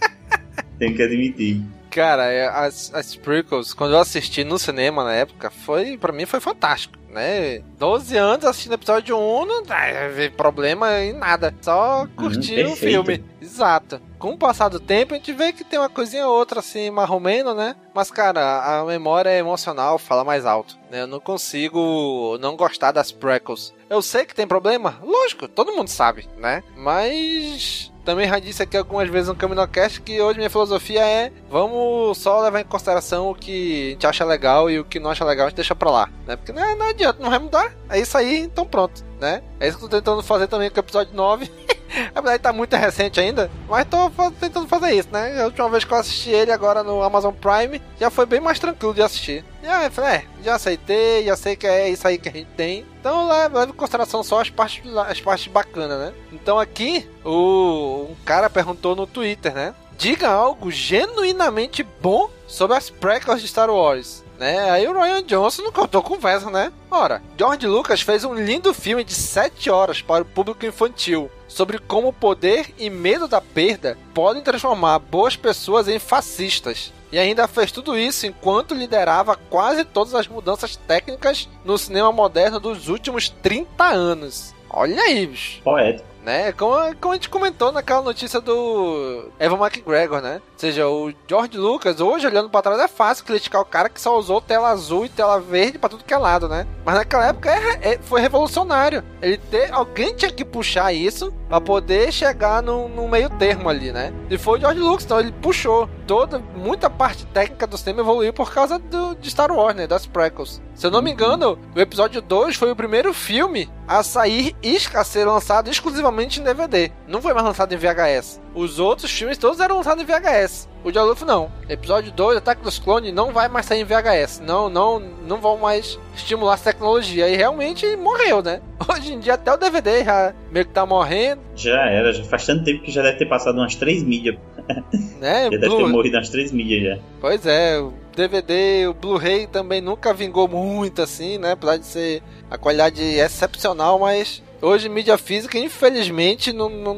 tenho 0.78 0.94
que 0.94 1.02
admitir. 1.02 1.62
Cara, 1.90 2.26
é, 2.26 2.46
as, 2.48 2.92
as 2.94 3.16
prequels, 3.16 3.72
quando 3.72 3.92
eu 3.92 3.98
assisti 3.98 4.44
no 4.44 4.58
cinema 4.58 5.04
na 5.04 5.14
época, 5.14 5.50
foi 5.50 5.96
para 5.96 6.12
mim 6.12 6.26
foi 6.26 6.40
fantástico 6.40 6.98
né? 7.10 7.60
12 7.78 8.16
anos 8.16 8.44
assistindo 8.44 8.74
episódio 8.74 9.16
1, 9.16 9.46
não 9.46 9.62
teve 9.62 10.30
problema 10.30 11.00
em 11.00 11.12
nada. 11.12 11.54
Só 11.60 12.02
uhum, 12.02 12.08
hum, 12.28 12.72
o 12.72 12.76
filme. 12.76 13.24
Exato. 13.40 14.00
Com 14.18 14.32
o 14.32 14.38
passar 14.38 14.68
do 14.68 14.80
tempo, 14.80 15.14
a 15.14 15.16
gente 15.16 15.32
vê 15.32 15.52
que 15.52 15.62
tem 15.62 15.78
uma 15.78 15.88
coisinha 15.88 16.26
ou 16.26 16.36
outra 16.36 16.58
assim, 16.58 16.90
marromeno, 16.90 17.54
né? 17.54 17.76
Mas, 17.94 18.10
cara, 18.10 18.80
a 18.80 18.84
memória 18.84 19.36
emocional 19.36 19.96
fala 19.96 20.24
mais 20.24 20.44
alto. 20.44 20.76
Né? 20.90 21.02
Eu 21.02 21.06
não 21.06 21.20
consigo 21.20 22.36
não 22.40 22.56
gostar 22.56 22.90
das 22.90 23.12
prequels. 23.12 23.72
Eu 23.88 24.02
sei 24.02 24.26
que 24.26 24.34
tem 24.34 24.46
problema, 24.46 24.98
lógico, 25.02 25.46
todo 25.46 25.72
mundo 25.72 25.88
sabe, 25.88 26.28
né? 26.36 26.62
Mas 26.76 27.92
também 28.04 28.28
já 28.28 28.38
disse 28.38 28.62
aqui 28.62 28.76
algumas 28.76 29.08
vezes 29.08 29.28
no 29.28 29.36
CaminoCast 29.36 30.00
que 30.00 30.20
hoje 30.20 30.38
minha 30.38 30.50
filosofia 30.50 31.06
é 31.06 31.32
vamos 31.50 32.18
só 32.18 32.40
levar 32.40 32.60
em 32.60 32.64
consideração 32.64 33.30
o 33.30 33.34
que 33.34 33.88
a 33.88 33.90
gente 33.92 34.06
acha 34.06 34.24
legal 34.24 34.70
e 34.70 34.78
o 34.78 34.84
que 34.84 34.98
não 34.98 35.10
acha 35.10 35.24
legal 35.24 35.46
a 35.46 35.48
gente 35.50 35.56
deixa 35.56 35.74
pra 35.74 35.90
lá, 35.90 36.10
né? 36.26 36.34
Porque 36.36 36.52
não, 36.52 36.62
é, 36.62 36.74
não 36.74 36.86
adianta, 36.86 37.22
não 37.22 37.30
vai 37.30 37.38
mudar. 37.38 37.72
É 37.88 37.98
isso 37.98 38.16
aí, 38.16 38.38
então 38.38 38.66
pronto, 38.66 39.04
né? 39.20 39.42
É 39.60 39.68
isso 39.68 39.78
que 39.78 39.84
eu 39.84 39.88
tô 39.88 39.96
tentando 39.96 40.22
fazer 40.22 40.46
também 40.46 40.70
com 40.70 40.76
o 40.76 40.80
episódio 40.80 41.14
9. 41.14 41.50
Apesar 42.14 42.36
de 42.36 42.42
tá 42.42 42.52
muito 42.52 42.76
recente 42.76 43.18
ainda, 43.18 43.50
mas 43.68 43.86
tô 43.86 44.10
tentando 44.38 44.68
fazer 44.68 44.92
isso, 44.92 45.08
né? 45.10 45.40
A 45.40 45.46
última 45.46 45.68
vez 45.70 45.84
que 45.84 45.92
eu 45.92 45.96
assisti 45.96 46.30
ele 46.30 46.52
agora 46.52 46.82
no 46.82 47.02
Amazon 47.02 47.34
Prime, 47.34 47.80
já 47.98 48.10
foi 48.10 48.26
bem 48.26 48.40
mais 48.40 48.58
tranquilo 48.58 48.94
de 48.94 49.02
assistir. 49.02 49.44
Falei, 49.90 50.16
é, 50.16 50.24
já 50.42 50.54
aceitei, 50.54 51.24
já 51.24 51.36
sei 51.36 51.56
que 51.56 51.66
é 51.66 51.88
isso 51.88 52.06
aí 52.06 52.18
que 52.18 52.28
a 52.28 52.32
gente 52.32 52.48
tem. 52.56 52.84
Então 53.00 53.26
leva 53.26 53.64
em 53.64 53.72
consideração 53.72 54.22
só 54.22 54.40
as 54.40 54.50
partes, 54.50 54.82
as 54.96 55.20
partes 55.20 55.50
bacanas, 55.50 55.98
né? 55.98 56.12
Então 56.32 56.58
aqui, 56.58 57.08
o, 57.24 58.08
um 58.10 58.16
cara 58.24 58.50
perguntou 58.50 58.94
no 58.94 59.06
Twitter, 59.06 59.54
né? 59.54 59.74
Diga 59.96 60.28
algo 60.28 60.70
genuinamente 60.70 61.82
bom 61.82 62.30
sobre 62.46 62.76
as 62.76 62.88
prequels 62.88 63.40
de 63.40 63.48
Star 63.48 63.70
Wars 63.70 64.27
né? 64.38 64.70
Aí 64.70 64.86
o 64.86 64.92
Ryan 64.92 65.22
Johnson 65.22 65.62
não 65.62 65.72
contou 65.72 66.02
conversa, 66.02 66.50
né? 66.50 66.72
Ora, 66.90 67.22
George 67.36 67.66
Lucas 67.66 68.00
fez 68.00 68.24
um 68.24 68.34
lindo 68.34 68.72
filme 68.72 69.04
de 69.04 69.14
7 69.14 69.68
horas 69.70 70.00
para 70.00 70.22
o 70.22 70.26
público 70.26 70.64
infantil 70.64 71.30
sobre 71.46 71.78
como 71.78 72.08
o 72.08 72.12
poder 72.12 72.72
e 72.78 72.88
medo 72.88 73.26
da 73.26 73.40
perda 73.40 73.98
podem 74.14 74.42
transformar 74.42 74.98
boas 74.98 75.36
pessoas 75.36 75.88
em 75.88 75.98
fascistas. 75.98 76.92
E 77.10 77.18
ainda 77.18 77.48
fez 77.48 77.72
tudo 77.72 77.98
isso 77.98 78.26
enquanto 78.26 78.74
liderava 78.74 79.34
quase 79.34 79.84
todas 79.84 80.14
as 80.14 80.28
mudanças 80.28 80.76
técnicas 80.76 81.48
no 81.64 81.78
cinema 81.78 82.12
moderno 82.12 82.60
dos 82.60 82.88
últimos 82.88 83.28
30 83.28 83.84
anos. 83.84 84.54
Olha 84.70 85.00
aí, 85.02 85.26
bicho. 85.26 85.62
Poético 85.62 86.06
né? 86.28 86.52
Como, 86.52 86.74
como 86.96 87.12
a 87.12 87.16
gente 87.16 87.30
comentou 87.30 87.72
naquela 87.72 88.02
notícia 88.02 88.38
do 88.38 89.30
Evan 89.40 89.56
McGregor, 89.56 90.20
né? 90.20 90.42
Ou 90.52 90.58
seja, 90.58 90.86
o 90.86 91.10
George 91.26 91.56
Lucas, 91.56 92.00
hoje 92.02 92.26
olhando 92.26 92.50
para 92.50 92.60
trás, 92.60 92.78
é 92.80 92.86
fácil 92.86 93.24
criticar 93.24 93.62
o 93.62 93.64
cara 93.64 93.88
que 93.88 93.98
só 93.98 94.18
usou 94.18 94.38
tela 94.38 94.68
azul 94.68 95.06
e 95.06 95.08
tela 95.08 95.40
verde 95.40 95.78
para 95.78 95.88
tudo 95.88 96.04
que 96.04 96.12
é 96.12 96.18
lado, 96.18 96.46
né? 96.46 96.66
Mas 96.84 96.96
naquela 96.96 97.28
época 97.28 97.50
é, 97.50 97.94
é, 97.94 97.98
foi 98.02 98.20
revolucionário. 98.20 99.02
Ele 99.22 99.38
ter, 99.38 99.72
alguém 99.72 100.14
tinha 100.14 100.30
que 100.30 100.44
puxar 100.44 100.92
isso 100.92 101.32
para 101.48 101.60
poder 101.60 102.12
chegar 102.12 102.62
no, 102.62 102.88
no, 102.88 103.08
meio 103.08 103.30
termo 103.30 103.68
ali, 103.68 103.90
né? 103.90 104.12
E 104.28 104.36
foi 104.36 104.58
o 104.58 104.60
George 104.60 104.80
Lucas, 104.80 105.04
então 105.04 105.18
ele 105.18 105.32
puxou 105.32 105.88
toda, 106.06 106.38
muita 106.54 106.90
parte 106.90 107.26
técnica 107.26 107.66
do 107.66 107.78
cinema 107.78 108.00
evoluiu 108.00 108.32
por 108.32 108.52
causa 108.52 108.78
do, 108.78 109.14
de 109.14 109.30
Star 109.30 109.50
Wars, 109.50 109.74
né? 109.74 109.86
Das 109.86 110.06
prequels. 110.06 110.60
Se 110.74 110.86
eu 110.86 110.90
não 110.90 111.02
me 111.02 111.10
engano, 111.10 111.58
o 111.74 111.80
episódio 111.80 112.20
2 112.20 112.56
foi 112.56 112.70
o 112.70 112.76
primeiro 112.76 113.12
filme 113.14 113.68
a 113.86 114.02
sair 114.02 114.54
e 114.62 114.78
a 114.94 115.02
ser 115.02 115.24
lançado 115.24 115.70
exclusivamente 115.70 116.40
em 116.40 116.44
DVD. 116.44 116.92
Não 117.06 117.22
foi 117.22 117.32
mais 117.32 117.46
lançado 117.46 117.72
em 117.72 117.78
VHS. 117.78 118.40
Os 118.58 118.80
outros 118.80 119.12
filmes 119.12 119.38
todos 119.38 119.60
eram 119.60 119.76
lançados 119.76 120.02
em 120.02 120.06
VHS. 120.06 120.68
O 120.82 120.90
de 120.90 120.98
Aluf 120.98 121.24
não. 121.24 121.48
Episódio 121.68 122.10
2, 122.10 122.38
Ataque 122.38 122.60
dos 122.60 122.76
Clones, 122.76 123.14
não 123.14 123.30
vai 123.30 123.46
mais 123.46 123.66
sair 123.66 123.82
em 123.82 123.84
VHS. 123.84 124.42
Não, 124.44 124.68
não, 124.68 124.98
não 124.98 125.40
vão 125.40 125.58
mais 125.58 125.96
estimular 126.16 126.54
essa 126.54 126.72
tecnologia. 126.72 127.28
E 127.28 127.36
realmente 127.36 127.86
morreu, 127.94 128.42
né? 128.42 128.60
Hoje 128.90 129.12
em 129.14 129.20
dia 129.20 129.34
até 129.34 129.54
o 129.54 129.56
DVD 129.56 130.02
já 130.02 130.34
meio 130.50 130.66
que 130.66 130.72
tá 130.72 130.84
morrendo. 130.84 131.40
Já 131.54 131.86
era, 131.88 132.12
já 132.12 132.24
faz 132.24 132.46
tanto 132.46 132.64
tempo 132.64 132.82
que 132.82 132.90
já 132.90 133.00
deve 133.00 133.18
ter 133.18 133.26
passado 133.26 133.58
umas 133.58 133.76
três 133.76 134.02
mídias. 134.02 134.36
Né? 135.18 135.44
já 135.50 135.58
deve 135.58 135.76
ter 135.76 135.86
morrido 135.88 136.16
umas 136.16 136.28
três 136.28 136.52
mídias 136.52 136.82
já. 136.82 137.02
Pois 137.20 137.44
é, 137.44 137.80
o 137.80 137.92
DVD, 138.14 138.86
o 138.86 138.94
Blu-ray 138.94 139.46
também 139.48 139.80
nunca 139.80 140.14
vingou 140.14 140.46
muito 140.46 141.02
assim, 141.02 141.38
né? 141.38 141.52
Apesar 141.52 141.76
de 141.78 141.86
ser 141.86 142.22
a 142.50 142.56
qualidade 142.56 143.02
excepcional, 143.02 143.98
mas 143.98 144.42
Hoje, 144.60 144.88
mídia 144.88 145.16
física, 145.16 145.58
infelizmente, 145.58 146.52
não, 146.52 146.68
não, 146.68 146.96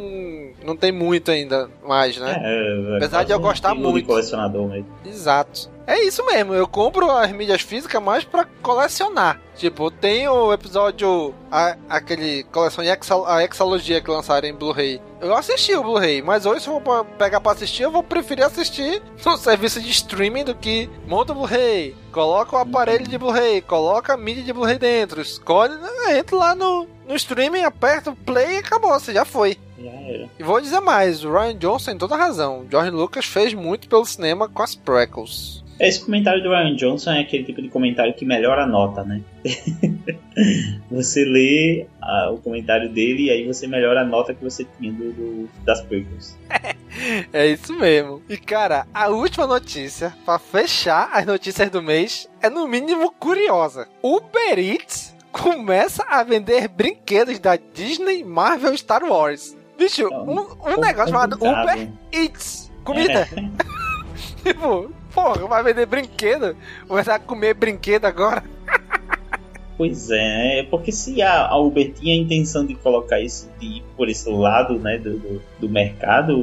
não 0.64 0.77
tem 0.77 0.90
muito 0.90 1.31
ainda 1.31 1.68
mais, 1.87 2.16
né? 2.16 2.40
É, 2.42 2.92
é 2.94 2.96
Apesar 2.96 3.25
de 3.25 3.33
eu 3.33 3.40
gostar 3.40 3.75
muito. 3.75 4.07
colecionador 4.07 4.68
mesmo. 4.68 4.87
Exato. 5.05 5.68
É 5.87 6.05
isso 6.05 6.25
mesmo, 6.25 6.55
eu 6.55 6.68
compro 6.68 7.11
as 7.11 7.33
mídias 7.33 7.62
físicas 7.62 8.01
mais 8.01 8.23
para 8.23 8.46
colecionar. 8.62 9.40
Tipo, 9.57 9.90
tem 9.90 10.29
o 10.29 10.53
episódio, 10.53 11.35
a, 11.51 11.77
aquele 11.88 12.44
coleção 12.44 12.85
de 12.85 12.90
Exal, 12.90 13.27
a 13.27 13.44
Exalogia 13.44 14.01
que 14.01 14.09
lançaram 14.09 14.46
em 14.46 14.55
Blu-ray. 14.55 15.03
Eu 15.20 15.35
assisti 15.35 15.75
o 15.75 15.83
Blu-ray, 15.83 16.23
mas 16.23 16.46
hoje 16.46 16.62
se 16.62 16.68
eu 16.68 16.79
vou 16.79 17.05
pegar 17.05 17.40
pra 17.40 17.53
assistir, 17.53 17.83
eu 17.83 17.90
vou 17.90 18.05
preferir 18.05 18.44
assistir 18.44 19.03
no 19.27 19.37
serviço 19.37 19.81
de 19.81 19.90
streaming 19.90 20.44
do 20.44 20.55
que 20.55 20.88
monta 21.09 21.33
o 21.33 21.35
Blu-ray, 21.35 21.96
coloca 22.12 22.55
o 22.55 22.61
aparelho 22.61 23.09
de 23.09 23.18
Blu-ray, 23.18 23.61
coloca 23.61 24.14
a 24.14 24.16
mídia 24.16 24.44
de 24.44 24.53
Blu-ray 24.53 24.79
dentro, 24.79 25.20
escolhe, 25.20 25.75
entra 26.11 26.37
lá 26.37 26.55
no, 26.55 26.87
no 27.11 27.16
streaming, 27.16 27.62
aperta 27.62 28.11
o 28.11 28.16
play 28.16 28.55
e 28.55 28.59
acabou, 28.59 28.92
você 28.92 29.12
já 29.12 29.25
foi. 29.25 29.57
Já 29.83 29.90
era. 29.90 30.29
E 30.38 30.42
vou 30.42 30.61
dizer 30.61 30.81
mais, 30.81 31.25
o 31.25 31.33
Ryan 31.33 31.57
Johnson 31.57 31.90
tem 31.90 31.99
toda 31.99 32.16
razão. 32.16 32.64
George 32.70 32.90
Lucas 32.90 33.25
fez 33.25 33.53
muito 33.53 33.88
pelo 33.88 34.07
cinema 34.07 34.49
com 34.49 34.62
as 34.62 34.77
prequels. 34.77 35.64
Esse 35.81 36.05
comentário 36.05 36.42
do 36.42 36.51
Ryan 36.51 36.77
Johnson 36.77 37.12
é 37.12 37.20
aquele 37.20 37.42
tipo 37.42 37.62
de 37.62 37.68
comentário 37.68 38.12
que 38.12 38.25
melhora 38.25 38.64
a 38.64 38.66
nota, 38.66 39.03
né? 39.03 39.23
você 40.90 41.25
lê 41.25 41.87
ah, 42.03 42.31
o 42.31 42.37
comentário 42.37 42.90
dele 42.90 43.25
e 43.25 43.31
aí 43.31 43.46
você 43.46 43.66
melhora 43.66 44.03
a 44.03 44.05
nota 44.05 44.35
que 44.35 44.44
você 44.44 44.66
tinha 44.79 44.92
do, 44.92 45.11
do 45.12 45.49
das 45.64 45.81
prequels. 45.81 46.38
É 47.33 47.46
isso 47.46 47.73
mesmo. 47.79 48.21
E 48.29 48.37
cara, 48.37 48.85
a 48.92 49.08
última 49.08 49.46
notícia, 49.46 50.13
pra 50.25 50.40
fechar 50.40 51.08
as 51.13 51.25
notícias 51.25 51.71
do 51.71 51.81
mês, 51.81 52.29
é 52.42 52.50
no 52.50 52.67
mínimo 52.67 53.13
curiosa. 53.13 53.88
Uber 54.02 54.58
Eats 54.58 55.10
começa 55.33 56.04
a 56.08 56.22
vender 56.22 56.68
brinquedos 56.68 57.38
da 57.38 57.56
Disney, 57.56 58.24
Marvel 58.24 58.76
Star 58.76 59.04
Wars. 59.04 59.56
Bicho, 59.78 60.08
um, 60.08 60.72
um 60.72 60.81
negócio 60.81 61.10
chamado 61.10 61.37
Uber 61.37 61.88
Eats. 62.12 62.70
Comida. 62.85 63.28
tipo, 64.44 64.90
porra, 65.12 65.46
vai 65.46 65.62
vender 65.62 65.87
brinquedo? 65.87 66.56
Começar 66.87 67.14
a 67.14 67.18
comer 67.18 67.54
brinquedo 67.54 68.04
agora? 68.04 68.44
Pois 69.81 70.10
é, 70.10 70.58
é 70.58 70.62
porque 70.64 70.92
se 70.92 71.22
a, 71.22 71.46
a 71.46 71.58
Uber 71.58 71.90
tinha 71.94 72.14
a 72.14 72.18
intenção 72.18 72.66
de 72.66 72.74
colocar 72.74 73.18
isso, 73.18 73.48
de 73.58 73.78
ir 73.78 73.83
por 73.96 74.10
esse 74.10 74.28
lado 74.28 74.78
né, 74.78 74.98
do, 74.98 75.18
do, 75.18 75.42
do 75.58 75.68
mercado, 75.70 76.35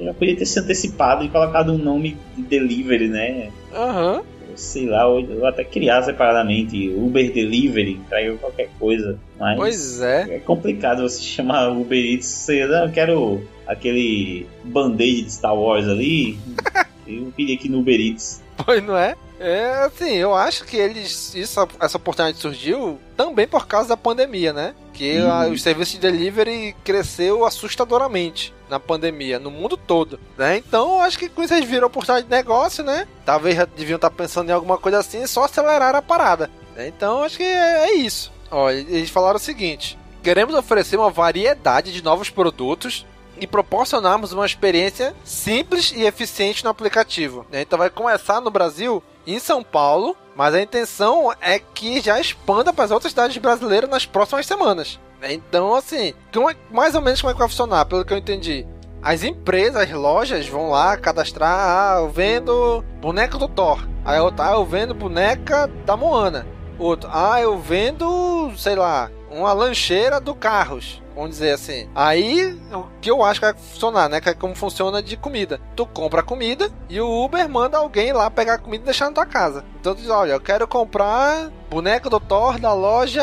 ela 0.00 0.14
podia 0.14 0.36
ter 0.36 0.46
se 0.46 0.60
antecipado 0.60 1.24
e 1.24 1.28
colocado 1.28 1.72
um 1.72 1.78
nome 1.78 2.16
de 2.36 2.42
delivery, 2.42 3.08
né? 3.08 3.50
Aham. 3.74 4.22
Sei 4.56 4.86
lá, 4.86 5.06
ou, 5.06 5.22
ou 5.38 5.46
até 5.46 5.62
criar 5.64 6.02
separadamente 6.02 6.88
Uber 6.96 7.32
Delivery, 7.32 8.00
trair 8.08 8.36
qualquer 8.38 8.68
coisa. 8.78 9.18
Mas 9.38 9.56
Pois 9.56 10.00
é. 10.02 10.36
é 10.36 10.38
complicado 10.40 11.02
você 11.02 11.20
chamar 11.22 11.68
Uber 11.70 11.98
Eats, 11.98 12.26
você, 12.26 12.66
não, 12.66 12.86
eu 12.86 12.92
quero 12.92 13.42
aquele 13.66 14.46
band-aid 14.64 15.22
de 15.22 15.32
Star 15.32 15.54
Wars 15.56 15.86
ali, 15.88 16.38
eu 17.06 17.32
pedi 17.36 17.54
aqui 17.54 17.68
no 17.68 17.80
Uber 17.80 18.00
Eats. 18.00 18.42
Pois 18.64 18.82
não 18.82 18.96
é? 18.96 19.14
É, 19.38 19.84
assim, 19.84 20.14
eu 20.14 20.34
acho 20.34 20.64
que 20.64 20.78
eles. 20.78 21.34
Isso, 21.34 21.60
essa 21.78 21.98
oportunidade 21.98 22.38
surgiu 22.40 22.98
também 23.14 23.46
por 23.46 23.66
causa 23.66 23.90
da 23.90 23.96
pandemia, 23.96 24.50
né? 24.50 24.74
Que 24.94 25.18
Uhum. 25.18 25.30
a- 25.30 25.46
o 25.48 25.58
serviço 25.58 25.92
de 25.92 26.00
delivery 26.00 26.74
cresceu 26.82 27.44
assustadoramente 27.44 28.54
na 28.68 28.80
pandemia, 28.80 29.38
no 29.38 29.50
mundo 29.50 29.76
todo, 29.76 30.18
né? 30.36 30.56
Então, 30.56 31.00
acho 31.00 31.18
que 31.18 31.28
com 31.28 31.42
isso 31.42 31.54
eles 31.54 31.68
viram 31.68 31.86
oportunidade 31.86 32.26
de 32.26 32.30
negócio, 32.34 32.82
né? 32.84 33.06
Talvez 33.24 33.56
já 33.56 33.64
deviam 33.64 33.96
estar 33.96 34.10
pensando 34.10 34.50
em 34.50 34.52
alguma 34.52 34.78
coisa 34.78 34.98
assim 34.98 35.22
e 35.22 35.28
só 35.28 35.44
aceleraram 35.44 35.98
a 35.98 36.02
parada. 36.02 36.50
né? 36.74 36.88
Então, 36.88 37.22
acho 37.22 37.36
que 37.36 37.44
é, 37.44 37.88
é 37.88 37.94
isso. 37.94 38.32
Ó, 38.50 38.70
eles 38.70 39.10
falaram 39.10 39.36
o 39.36 39.40
seguinte: 39.40 39.98
queremos 40.22 40.54
oferecer 40.54 40.96
uma 40.96 41.10
variedade 41.10 41.92
de 41.92 42.02
novos 42.02 42.30
produtos 42.30 43.06
e 43.38 43.46
proporcionarmos 43.46 44.32
uma 44.32 44.46
experiência 44.46 45.14
simples 45.24 45.92
e 45.94 46.04
eficiente 46.04 46.64
no 46.64 46.70
aplicativo. 46.70 47.46
né? 47.50 47.60
Então 47.62 47.78
vai 47.78 47.90
começar 47.90 48.40
no 48.40 48.50
Brasil, 48.50 49.02
em 49.26 49.38
São 49.38 49.62
Paulo, 49.62 50.16
mas 50.34 50.54
a 50.54 50.62
intenção 50.62 51.32
é 51.40 51.58
que 51.58 52.00
já 52.00 52.18
expanda 52.18 52.72
para 52.72 52.84
as 52.84 52.90
outras 52.90 53.12
cidades 53.12 53.36
brasileiras 53.36 53.90
nas 53.90 54.06
próximas 54.06 54.46
semanas. 54.46 54.98
Né? 55.20 55.32
Então, 55.32 55.74
assim, 55.74 56.14
como 56.32 56.50
é- 56.50 56.56
mais 56.70 56.94
ou 56.94 57.02
menos 57.02 57.20
como 57.20 57.30
é 57.30 57.34
que 57.34 57.38
vai 57.38 57.48
funcionar, 57.48 57.84
pelo 57.86 58.04
que 58.04 58.12
eu 58.12 58.18
entendi. 58.18 58.66
As 59.02 59.22
empresas, 59.22 59.82
as 59.82 59.90
lojas 59.92 60.48
vão 60.48 60.70
lá 60.70 60.96
cadastrar, 60.96 61.50
ah, 61.50 62.00
eu 62.00 62.08
vendo 62.10 62.84
boneca 63.00 63.38
do 63.38 63.46
Thor. 63.48 63.86
Aí 64.04 64.18
outra, 64.20 64.50
ah, 64.50 64.52
eu 64.54 64.64
vendo 64.64 64.94
boneca 64.94 65.70
da 65.84 65.96
Moana. 65.96 66.46
Outro, 66.78 67.08
ah, 67.12 67.40
eu 67.40 67.58
vendo, 67.58 68.52
sei 68.56 68.74
lá, 68.74 69.10
uma 69.30 69.52
lancheira 69.52 70.20
do 70.20 70.34
Carros. 70.34 71.02
Vamos 71.16 71.30
dizer 71.30 71.52
assim. 71.52 71.88
Aí, 71.94 72.54
o 72.70 72.84
que 73.00 73.10
eu 73.10 73.24
acho 73.24 73.40
que 73.40 73.46
vai 73.46 73.54
funcionar, 73.54 74.06
né? 74.06 74.20
Que 74.20 74.28
é 74.28 74.34
como 74.34 74.54
funciona 74.54 75.02
de 75.02 75.16
comida. 75.16 75.58
Tu 75.74 75.86
compra 75.86 76.20
a 76.20 76.22
comida 76.22 76.68
e 76.90 77.00
o 77.00 77.24
Uber 77.24 77.48
manda 77.48 77.78
alguém 77.78 78.12
lá 78.12 78.30
pegar 78.30 78.54
a 78.54 78.58
comida 78.58 78.82
e 78.82 78.84
deixar 78.84 79.06
na 79.06 79.12
tua 79.12 79.24
casa. 79.24 79.64
Então 79.80 79.94
tu 79.94 80.02
diz, 80.02 80.10
olha, 80.10 80.32
eu 80.32 80.40
quero 80.40 80.68
comprar 80.68 81.50
boneco 81.70 82.10
do 82.10 82.20
Thor 82.20 82.60
da 82.60 82.74
loja, 82.74 83.22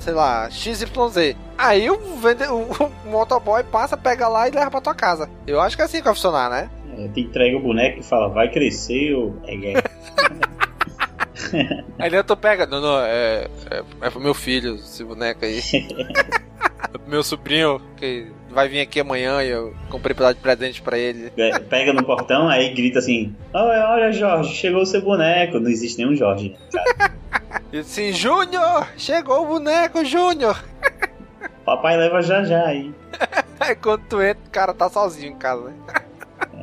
sei 0.00 0.14
lá, 0.14 0.48
XYZ. 0.50 1.36
Aí 1.58 1.90
o, 1.90 2.16
vende, 2.16 2.44
o, 2.44 2.62
o 3.04 3.10
motoboy 3.10 3.62
passa, 3.64 3.98
pega 3.98 4.26
lá 4.26 4.48
e 4.48 4.52
leva 4.52 4.70
pra 4.70 4.80
tua 4.80 4.94
casa. 4.94 5.28
Eu 5.46 5.60
acho 5.60 5.76
que 5.76 5.82
é 5.82 5.84
assim 5.84 5.98
que 5.98 6.04
vai 6.04 6.14
funcionar, 6.14 6.48
né? 6.48 6.70
É, 6.96 7.06
te 7.08 7.20
entrega 7.20 7.54
o 7.54 7.60
boneco 7.60 8.00
e 8.00 8.02
fala, 8.02 8.30
vai 8.30 8.50
crescer 8.50 9.12
é 9.44 9.56
gay. 9.56 9.74
Aí 11.98 12.10
dentro 12.10 12.34
tu 12.34 12.36
pega, 12.36 12.64
não, 12.66 12.80
não, 12.80 13.00
é, 13.00 13.46
é, 13.70 13.82
é 14.00 14.10
pro 14.10 14.20
meu 14.20 14.32
filho 14.34 14.76
esse 14.76 15.02
boneco 15.04 15.44
aí. 15.44 15.60
é 16.82 16.98
meu 17.10 17.22
sobrinho, 17.22 17.80
que 17.96 18.26
vai 18.50 18.68
vir 18.68 18.80
aqui 18.80 19.00
amanhã 19.00 19.42
e 19.42 19.48
eu 19.50 19.74
comprei 19.88 20.14
pra 20.14 20.26
dar 20.26 20.32
de 20.32 20.40
presente 20.40 20.82
pra 20.82 20.98
ele. 20.98 21.32
É, 21.36 21.58
Pega 21.58 21.92
no 21.92 22.04
portão, 22.04 22.48
aí 22.48 22.72
grita 22.74 22.98
assim, 22.98 23.34
olha, 23.52 23.88
olha 23.88 24.12
Jorge, 24.12 24.54
chegou 24.54 24.82
o 24.82 24.86
seu 24.86 25.00
boneco. 25.02 25.58
Não 25.60 25.70
existe 25.70 25.98
nenhum 25.98 26.14
Jorge, 26.14 26.56
né? 26.72 27.10
E 27.72 27.78
assim, 27.78 28.12
Júnior! 28.12 28.88
Chegou 28.96 29.44
o 29.44 29.46
boneco, 29.46 30.04
Júnior! 30.04 30.62
Papai 31.64 31.96
leva 31.96 32.20
já 32.22 32.42
já 32.42 32.66
aí. 32.66 32.92
Aí 33.60 33.74
quando 33.76 34.02
tu 34.08 34.22
entra, 34.22 34.42
o 34.46 34.50
cara 34.50 34.72
tá 34.74 34.88
sozinho 34.88 35.32
em 35.32 35.36
casa, 35.36 35.64
né? 35.64 35.74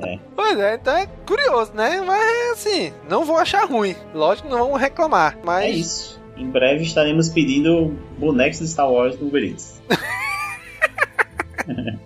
É. 0.01 0.19
Pois 0.35 0.59
é, 0.59 0.75
então 0.75 0.95
é 0.97 1.07
curioso, 1.25 1.71
né? 1.73 2.01
Mas 2.05 2.21
é 2.21 2.51
assim, 2.51 2.93
não 3.07 3.23
vou 3.23 3.37
achar 3.37 3.65
ruim. 3.65 3.95
Lógico 4.13 4.49
não 4.49 4.57
vamos 4.57 4.81
reclamar. 4.81 5.37
Mas 5.43 5.65
É 5.65 5.69
isso. 5.69 6.21
Em 6.35 6.49
breve 6.49 6.83
estaremos 6.83 7.29
pedindo 7.29 7.95
bonecos 8.17 8.59
de 8.59 8.67
Star 8.67 8.91
Wars 8.91 9.19
no 9.19 9.27
Uber 9.27 9.43
Eats. 9.43 9.76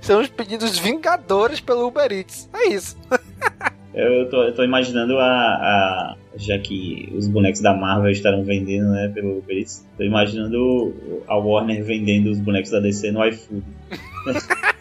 são 0.02 0.22
os 0.22 0.28
pedidos 0.28 0.78
vingadores 0.78 1.60
pelo 1.60 1.88
Uber 1.88 2.12
Eats. 2.12 2.50
É 2.54 2.68
isso. 2.70 2.98
Eu 3.94 4.30
tô, 4.30 4.44
eu 4.44 4.56
tô 4.56 4.64
imaginando 4.64 5.18
a, 5.20 5.26
a- 5.26 6.16
Já 6.38 6.58
que 6.58 7.12
os 7.16 7.28
bonecos 7.28 7.62
da 7.62 7.74
Marvel 7.74 8.12
estarão 8.12 8.44
vendendo, 8.44 8.90
né, 8.92 9.10
pelo 9.14 9.40
Uber 9.40 9.58
Eats, 9.58 9.86
tô 9.98 10.04
imaginando 10.04 10.94
a 11.28 11.36
Warner 11.36 11.84
vendendo 11.84 12.32
os 12.32 12.40
bonecos 12.40 12.72
da 12.72 12.80
DC 12.80 13.12
no 13.12 13.26
iFood. 13.28 13.64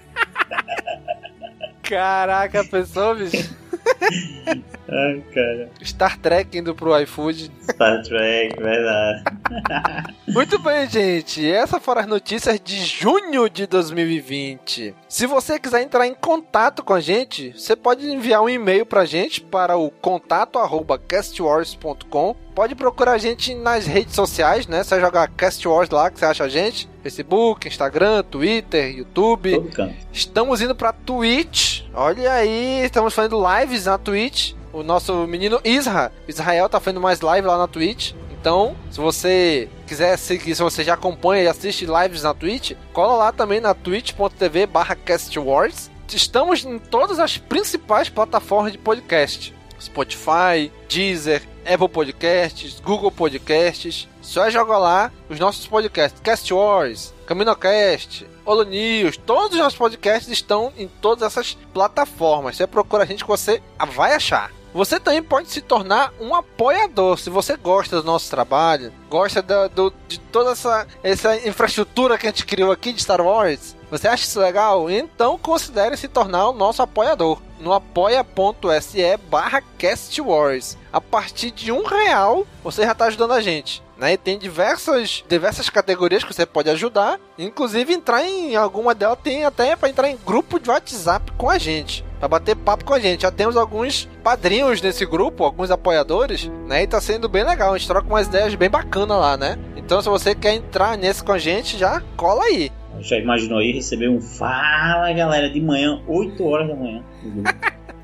Caraca, 1.82 2.64
pensou, 2.64 3.16
bicho? 3.16 3.59
Ai, 4.88 5.22
cara. 5.34 5.68
Star 5.82 6.18
Trek 6.18 6.57
indo 6.59 6.74
pro 6.74 6.98
iFood. 7.03 7.51
Star 7.62 8.03
Trek, 8.03 8.57
verdade. 8.61 9.24
Muito 10.28 10.59
bem, 10.59 10.86
gente. 10.88 11.51
Essas 11.51 11.82
foram 11.82 12.03
as 12.03 12.07
notícias 12.07 12.61
de 12.61 12.84
junho 12.84 13.48
de 13.48 13.66
2020. 13.66 14.94
Se 15.09 15.26
você 15.26 15.59
quiser 15.59 15.80
entrar 15.82 16.07
em 16.07 16.14
contato 16.14 16.84
com 16.84 16.94
a 16.94 17.01
gente, 17.01 17.53
você 17.53 17.74
pode 17.74 18.09
enviar 18.11 18.42
um 18.42 18.48
e-mail 18.48 18.86
pra 18.86 19.05
gente 19.05 19.40
para 19.40 19.76
o 19.76 19.90
contato@castwars.com. 19.90 22.36
Pode 22.55 22.74
procurar 22.74 23.12
a 23.12 23.18
gente 23.18 23.55
nas 23.55 23.86
redes 23.86 24.14
sociais, 24.14 24.66
né? 24.66 24.82
Você 24.84 25.01
jogar 25.01 25.28
Cast 25.28 25.66
Wars 25.66 25.88
lá 25.90 26.11
que 26.11 26.18
você 26.18 26.26
acha 26.26 26.44
a 26.44 26.48
gente. 26.48 26.88
Facebook, 27.03 27.66
Instagram, 27.66 28.22
Twitter, 28.22 28.94
YouTube. 28.96 29.70
Estamos 30.12 30.61
indo 30.61 30.74
pra 30.74 30.92
Twitch. 30.92 31.84
Olha 31.94 32.34
aí, 32.34 32.82
estamos 32.84 33.14
fazendo 33.14 33.42
lives 33.59 33.86
na 33.86 33.96
Twitch. 33.98 34.53
O 34.72 34.84
nosso 34.84 35.26
menino 35.26 35.61
Isra, 35.64 36.12
Israel, 36.28 36.68
tá 36.68 36.78
fazendo 36.78 37.01
mais 37.01 37.20
live 37.20 37.44
lá 37.46 37.59
na 37.59 37.66
Twitch. 37.66 38.12
Então, 38.41 38.74
se 38.91 38.99
você 38.99 39.68
quiser 39.86 40.16
seguir, 40.16 40.55
se 40.55 40.62
você 40.62 40.82
já 40.82 40.95
acompanha 40.95 41.43
e 41.43 41.47
assiste 41.47 41.84
lives 41.84 42.22
na 42.22 42.32
Twitch, 42.32 42.72
cola 42.91 43.14
lá 43.14 43.32
também 43.32 43.61
na 43.61 43.74
twitch.tv 43.74 44.66
barra 44.66 44.97
castwars. 44.97 45.91
Estamos 46.11 46.64
em 46.64 46.78
todas 46.78 47.18
as 47.20 47.36
principais 47.36 48.09
plataformas 48.09 48.72
de 48.72 48.78
podcast. 48.78 49.55
Spotify, 49.78 50.72
Deezer, 50.88 51.43
Apple 51.66 51.88
Podcasts, 51.88 52.80
Google 52.80 53.12
Podcasts. 53.12 54.09
Só 54.22 54.49
joga 54.49 54.78
lá 54.78 55.12
os 55.28 55.38
nossos 55.38 55.66
podcasts. 55.66 56.20
Cast 56.22 56.53
Wars, 56.53 57.12
CaminoCast, 57.26 58.26
Holo 58.45 58.64
News. 58.64 59.18
Todos 59.18 59.53
os 59.53 59.59
nossos 59.59 59.78
podcasts 59.78 60.32
estão 60.32 60.72
em 60.78 60.88
todas 60.88 61.24
essas 61.24 61.59
plataformas. 61.74 62.57
Você 62.57 62.66
procura 62.66 63.03
a 63.03 63.07
gente 63.07 63.22
que 63.22 63.30
você 63.30 63.62
vai 63.93 64.14
achar. 64.14 64.51
Você 64.73 65.01
também 65.01 65.23
pode 65.23 65.51
se 65.51 65.61
tornar 65.61 66.12
um 66.21 66.35
apoiador. 66.35 67.18
Se 67.18 67.29
você 67.29 67.57
gosta 67.57 67.97
do 68.01 68.07
nosso 68.07 68.31
trabalho, 68.31 68.93
gosta 69.09 69.43
do- 69.43 69.93
de 70.07 70.18
toda 70.21 70.51
essa, 70.53 70.87
essa 71.03 71.37
infraestrutura 71.49 72.16
que 72.16 72.27
a 72.27 72.31
gente 72.31 72.47
criou 72.47 72.71
aqui 72.71 72.93
de 72.93 73.03
Star 73.03 73.21
Wars, 73.21 73.75
você 73.91 74.07
acha 74.07 74.25
isso 74.25 74.39
legal? 74.39 74.89
Então 74.89 75.37
considere 75.37 75.97
se 75.97 76.07
tornar 76.07 76.49
o 76.49 76.53
nosso 76.53 76.81
apoiador 76.83 77.41
no 77.59 77.73
apoia.se 77.73 79.16
barra 79.29 79.62
castwars. 79.79 80.77
A 80.93 81.01
partir 81.01 81.51
de 81.51 81.71
um 81.73 81.85
real, 81.85 82.47
você 82.62 82.85
já 82.85 82.93
está 82.93 83.07
ajudando 83.07 83.33
a 83.33 83.41
gente. 83.41 83.83
Né? 84.01 84.14
E 84.14 84.16
tem 84.16 84.38
diversas, 84.38 85.22
diversas 85.28 85.68
categorias 85.68 86.24
que 86.24 86.32
você 86.32 86.46
pode 86.46 86.70
ajudar. 86.70 87.20
Inclusive 87.38 87.92
entrar 87.92 88.24
em 88.24 88.57
alguma 88.57 88.94
delas 88.94 89.18
tem 89.22 89.44
até 89.44 89.76
para 89.76 89.90
entrar 89.90 90.09
em 90.09 90.16
grupo 90.26 90.59
de 90.59 90.70
WhatsApp 90.70 91.30
com 91.32 91.51
a 91.51 91.59
gente. 91.59 92.03
Pra 92.18 92.26
bater 92.26 92.57
papo 92.57 92.82
com 92.82 92.94
a 92.94 92.98
gente. 92.98 93.22
Já 93.22 93.30
temos 93.30 93.59
alguns 93.59 94.09
padrinhos 94.24 94.80
nesse 94.80 95.05
grupo, 95.05 95.44
alguns 95.44 95.70
apoiadores, 95.70 96.51
né? 96.66 96.82
E 96.82 96.86
tá 96.86 96.98
sendo 96.98 97.28
bem 97.28 97.44
legal. 97.44 97.74
A 97.74 97.78
gente 97.78 97.88
troca 97.88 98.09
umas 98.09 98.26
ideias 98.26 98.55
bem 98.55 98.70
bacanas 98.70 99.18
lá, 99.18 99.36
né? 99.36 99.59
Então, 99.76 100.01
se 100.01 100.09
você 100.09 100.34
quer 100.34 100.55
entrar 100.55 100.96
nesse 100.96 101.22
com 101.22 101.32
a 101.32 101.38
gente, 101.38 101.76
já 101.76 102.03
cola 102.16 102.44
aí. 102.44 102.72
Já 103.01 103.18
imaginou 103.18 103.59
aí 103.59 103.70
receber 103.70 104.09
um 104.09 104.20
fala 104.20 105.12
galera 105.12 105.51
de 105.51 105.61
manhã, 105.61 106.01
8 106.07 106.42
horas 106.46 106.68
da 106.68 106.74
manhã. 106.74 107.05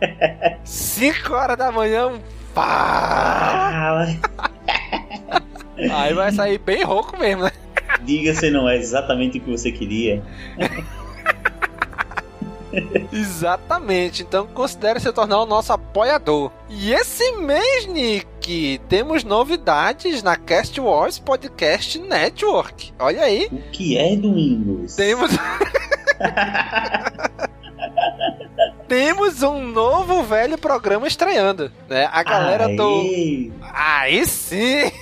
5 0.62 1.32
horas 1.32 1.56
da 1.56 1.72
manhã, 1.72 2.08
um 2.08 2.20
fala. 2.54 4.08
Aí 5.76 6.14
vai 6.14 6.32
sair 6.32 6.58
bem 6.58 6.82
rouco 6.82 7.18
mesmo, 7.18 7.44
né? 7.44 7.52
Diga 8.02 8.34
se 8.34 8.50
não 8.50 8.68
é 8.68 8.76
exatamente 8.76 9.38
o 9.38 9.40
que 9.40 9.50
você 9.50 9.70
queria. 9.70 10.22
Exatamente, 13.12 14.22
então 14.22 14.46
considere 14.46 15.00
se 15.00 15.10
tornar 15.12 15.40
o 15.40 15.46
nosso 15.46 15.72
apoiador. 15.72 16.50
E 16.68 16.92
esse 16.92 17.32
mês, 17.32 17.86
Nick, 17.86 18.80
temos 18.88 19.24
novidades 19.24 20.22
na 20.22 20.36
Cast 20.36 20.78
Wars 20.80 21.18
Podcast 21.18 21.98
Network. 21.98 22.92
Olha 22.98 23.22
aí. 23.22 23.48
O 23.50 23.70
que 23.70 23.96
é 23.96 24.14
Domingos? 24.16 24.94
Temos. 24.94 25.30
Temos 28.88 29.42
um 29.42 29.62
novo 29.62 30.22
velho 30.22 30.56
programa 30.56 31.08
estreando, 31.08 31.72
né? 31.88 32.08
A 32.12 32.22
galera 32.22 32.66
Aê. 32.66 32.76
do. 32.76 33.52
Aí 33.60 34.24
sim! 34.24 34.92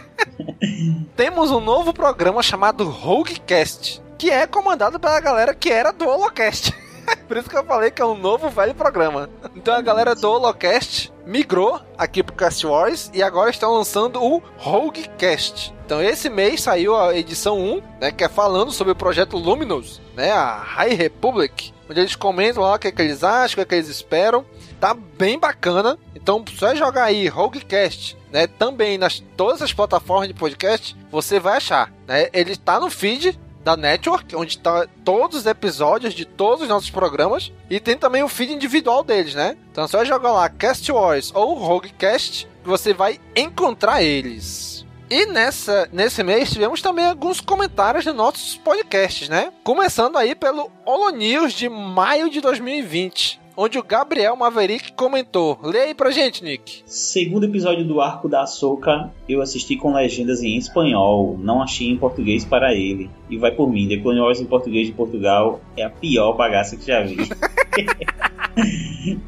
Temos 1.16 1.50
um 1.50 1.60
novo 1.60 1.92
programa 1.92 2.42
chamado 2.42 2.88
Roguecast, 2.88 4.02
que 4.18 4.30
é 4.30 4.46
comandado 4.46 4.98
pela 4.98 5.20
galera 5.20 5.54
que 5.54 5.70
era 5.70 5.92
do 5.92 6.06
Holocast. 6.06 6.72
Por 7.26 7.36
isso 7.36 7.50
que 7.50 7.56
eu 7.56 7.64
falei 7.64 7.90
que 7.90 8.00
é 8.00 8.04
um 8.04 8.16
novo 8.16 8.48
velho 8.48 8.74
programa. 8.74 9.28
Então 9.56 9.74
a 9.74 9.80
galera 9.80 10.14
do 10.14 10.30
Holocast 10.30 11.12
migrou 11.26 11.80
aqui 11.96 12.22
pro 12.22 12.34
Cast 12.34 12.66
Wars 12.66 13.10
e 13.12 13.22
agora 13.22 13.50
estão 13.50 13.74
lançando 13.74 14.22
o 14.22 14.42
Roguecast. 14.56 15.74
Então 15.84 16.02
esse 16.02 16.30
mês 16.30 16.62
saiu 16.62 16.96
a 16.96 17.14
edição 17.16 17.58
1, 17.58 17.82
né, 18.00 18.10
que 18.12 18.24
é 18.24 18.28
falando 18.28 18.70
sobre 18.70 18.92
o 18.92 18.96
projeto 18.96 19.36
Luminous, 19.36 20.00
né, 20.14 20.30
a 20.30 20.56
High 20.56 20.94
Republic, 20.94 21.72
onde 21.88 22.00
eles 22.00 22.16
comentam 22.16 22.62
lá 22.62 22.74
o 22.74 22.78
que, 22.78 22.88
é 22.88 22.92
que 22.92 23.02
eles 23.02 23.22
acham, 23.24 23.54
o 23.54 23.56
que, 23.56 23.60
é 23.60 23.64
que 23.64 23.74
eles 23.74 23.88
esperam. 23.88 24.44
Tá 24.82 24.94
bem 24.94 25.38
bacana. 25.38 25.96
Então 26.12 26.44
só 26.58 26.72
é 26.72 26.74
jogar 26.74 27.04
aí 27.04 27.28
Roguecast, 27.28 28.18
né, 28.32 28.48
também 28.48 28.98
nas 28.98 29.20
todas 29.36 29.62
as 29.62 29.72
plataformas 29.72 30.26
de 30.26 30.34
podcast, 30.34 30.96
você 31.08 31.38
vai 31.38 31.58
achar, 31.58 31.92
né? 32.04 32.28
Ele 32.32 32.56
tá 32.56 32.80
no 32.80 32.90
feed 32.90 33.38
da 33.62 33.76
Network, 33.76 34.34
onde 34.34 34.58
tá 34.58 34.88
todos 35.04 35.38
os 35.38 35.46
episódios 35.46 36.12
de 36.12 36.24
todos 36.24 36.62
os 36.62 36.68
nossos 36.68 36.90
programas. 36.90 37.52
E 37.70 37.78
tem 37.78 37.96
também 37.96 38.24
o 38.24 38.28
feed 38.28 38.52
individual 38.52 39.04
deles, 39.04 39.36
né? 39.36 39.56
Então 39.70 39.84
é 39.84 39.86
só 39.86 40.04
jogar 40.04 40.32
lá 40.32 40.48
Cast 40.48 40.90
Wars 40.90 41.30
ou 41.32 41.54
Roguecast 41.54 42.48
que 42.60 42.68
você 42.68 42.92
vai 42.92 43.20
encontrar 43.36 44.02
eles. 44.02 44.84
E 45.08 45.26
nessa, 45.26 45.88
nesse 45.92 46.24
mês 46.24 46.50
tivemos 46.50 46.82
também 46.82 47.04
alguns 47.04 47.40
comentários 47.40 48.02
de 48.02 48.10
nossos 48.10 48.56
podcasts, 48.56 49.28
né? 49.28 49.52
Começando 49.62 50.16
aí 50.18 50.34
pelo 50.34 50.72
Holo 50.84 51.10
News 51.10 51.52
de 51.52 51.68
maio 51.68 52.28
de 52.28 52.40
2020. 52.40 53.41
Onde 53.56 53.78
o 53.78 53.82
Gabriel 53.82 54.34
Maverick 54.34 54.92
comentou. 54.92 55.58
Lê 55.62 55.80
aí 55.80 55.94
pra 55.94 56.10
gente, 56.10 56.42
Nick. 56.42 56.82
Segundo 56.86 57.44
episódio 57.44 57.84
do 57.84 58.00
Arco 58.00 58.28
da 58.28 58.42
Açúcar, 58.42 59.12
eu 59.28 59.42
assisti 59.42 59.76
com 59.76 59.92
legendas 59.92 60.42
em 60.42 60.56
espanhol, 60.56 61.38
não 61.38 61.62
achei 61.62 61.88
em 61.88 61.98
português 61.98 62.44
para 62.44 62.74
ele. 62.74 63.10
E 63.28 63.36
vai 63.36 63.50
por 63.50 63.70
mim, 63.70 63.88
The 63.88 63.98
Clone 63.98 64.20
Wars 64.20 64.40
em 64.40 64.46
português 64.46 64.86
de 64.86 64.92
Portugal 64.92 65.60
é 65.76 65.82
a 65.82 65.90
pior 65.90 66.32
bagaça 66.32 66.76
que 66.76 66.86
já 66.86 67.02
vi. 67.02 67.16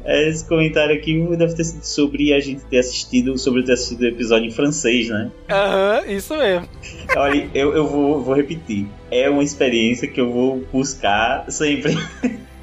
Esse 0.05 0.47
comentário 0.47 0.95
aqui 0.95 1.19
deve 1.35 1.55
ter 1.55 1.63
sido 1.63 1.83
sobre 1.83 2.33
a 2.33 2.39
gente 2.39 2.63
ter 2.65 2.79
assistido, 2.79 3.37
sobre 3.37 3.63
ter 3.63 3.73
assistido 3.73 4.01
o 4.01 4.05
episódio 4.05 4.47
em 4.47 4.51
francês, 4.51 5.09
né? 5.09 5.31
Aham, 5.49 6.01
uhum, 6.05 6.11
isso 6.11 6.35
mesmo. 6.35 6.67
Olha, 7.17 7.49
eu, 7.53 7.73
eu 7.75 7.87
vou, 7.87 8.21
vou 8.21 8.35
repetir. 8.35 8.87
É 9.11 9.29
uma 9.29 9.43
experiência 9.43 10.07
que 10.07 10.21
eu 10.21 10.31
vou 10.31 10.63
buscar 10.71 11.49
sempre. 11.51 11.95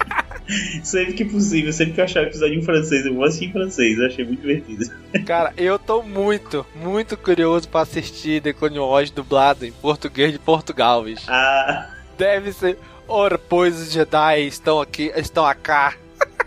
sempre 0.82 1.14
que 1.14 1.24
possível, 1.24 1.72
sempre 1.72 1.94
que 1.94 2.00
eu 2.00 2.04
achar 2.04 2.22
o 2.22 2.26
episódio 2.26 2.58
em 2.58 2.62
francês, 2.62 3.06
eu 3.06 3.14
vou 3.14 3.24
assistir 3.24 3.46
em 3.46 3.52
francês, 3.52 3.98
eu 3.98 4.06
achei 4.06 4.24
muito 4.24 4.40
divertido. 4.40 4.84
Cara, 5.26 5.52
eu 5.56 5.78
tô 5.78 6.02
muito, 6.02 6.66
muito 6.74 7.16
curioso 7.16 7.68
pra 7.68 7.82
assistir 7.82 8.42
The 8.42 8.52
Clone 8.52 8.78
Wars 8.78 9.10
dublado 9.10 9.64
em 9.66 9.72
português 9.72 10.32
de 10.32 10.38
Portugal, 10.38 11.04
bicho. 11.04 11.26
Ah. 11.28 11.90
Deve 12.16 12.52
ser. 12.52 12.78
Ora, 13.08 13.36
pois 13.38 13.80
os 13.80 13.92
Jedi 13.92 14.46
estão 14.46 14.80
aqui, 14.80 15.12
estão 15.16 15.52
cá. 15.62 15.94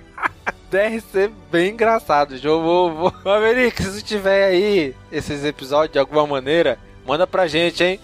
Deve 0.71 0.99
ser 0.99 1.31
bem 1.51 1.71
engraçado. 1.71 2.35
Eu 2.41 2.61
vou, 2.61 2.93
vou. 2.93 3.13
Maverick, 3.23 3.81
se 3.83 4.03
tiver 4.03 4.45
aí 4.45 4.95
esses 5.11 5.43
episódios 5.45 5.93
de 5.93 5.99
alguma 5.99 6.25
maneira, 6.25 6.79
manda 7.05 7.27
pra 7.27 7.47
gente, 7.47 7.83
hein? 7.83 7.99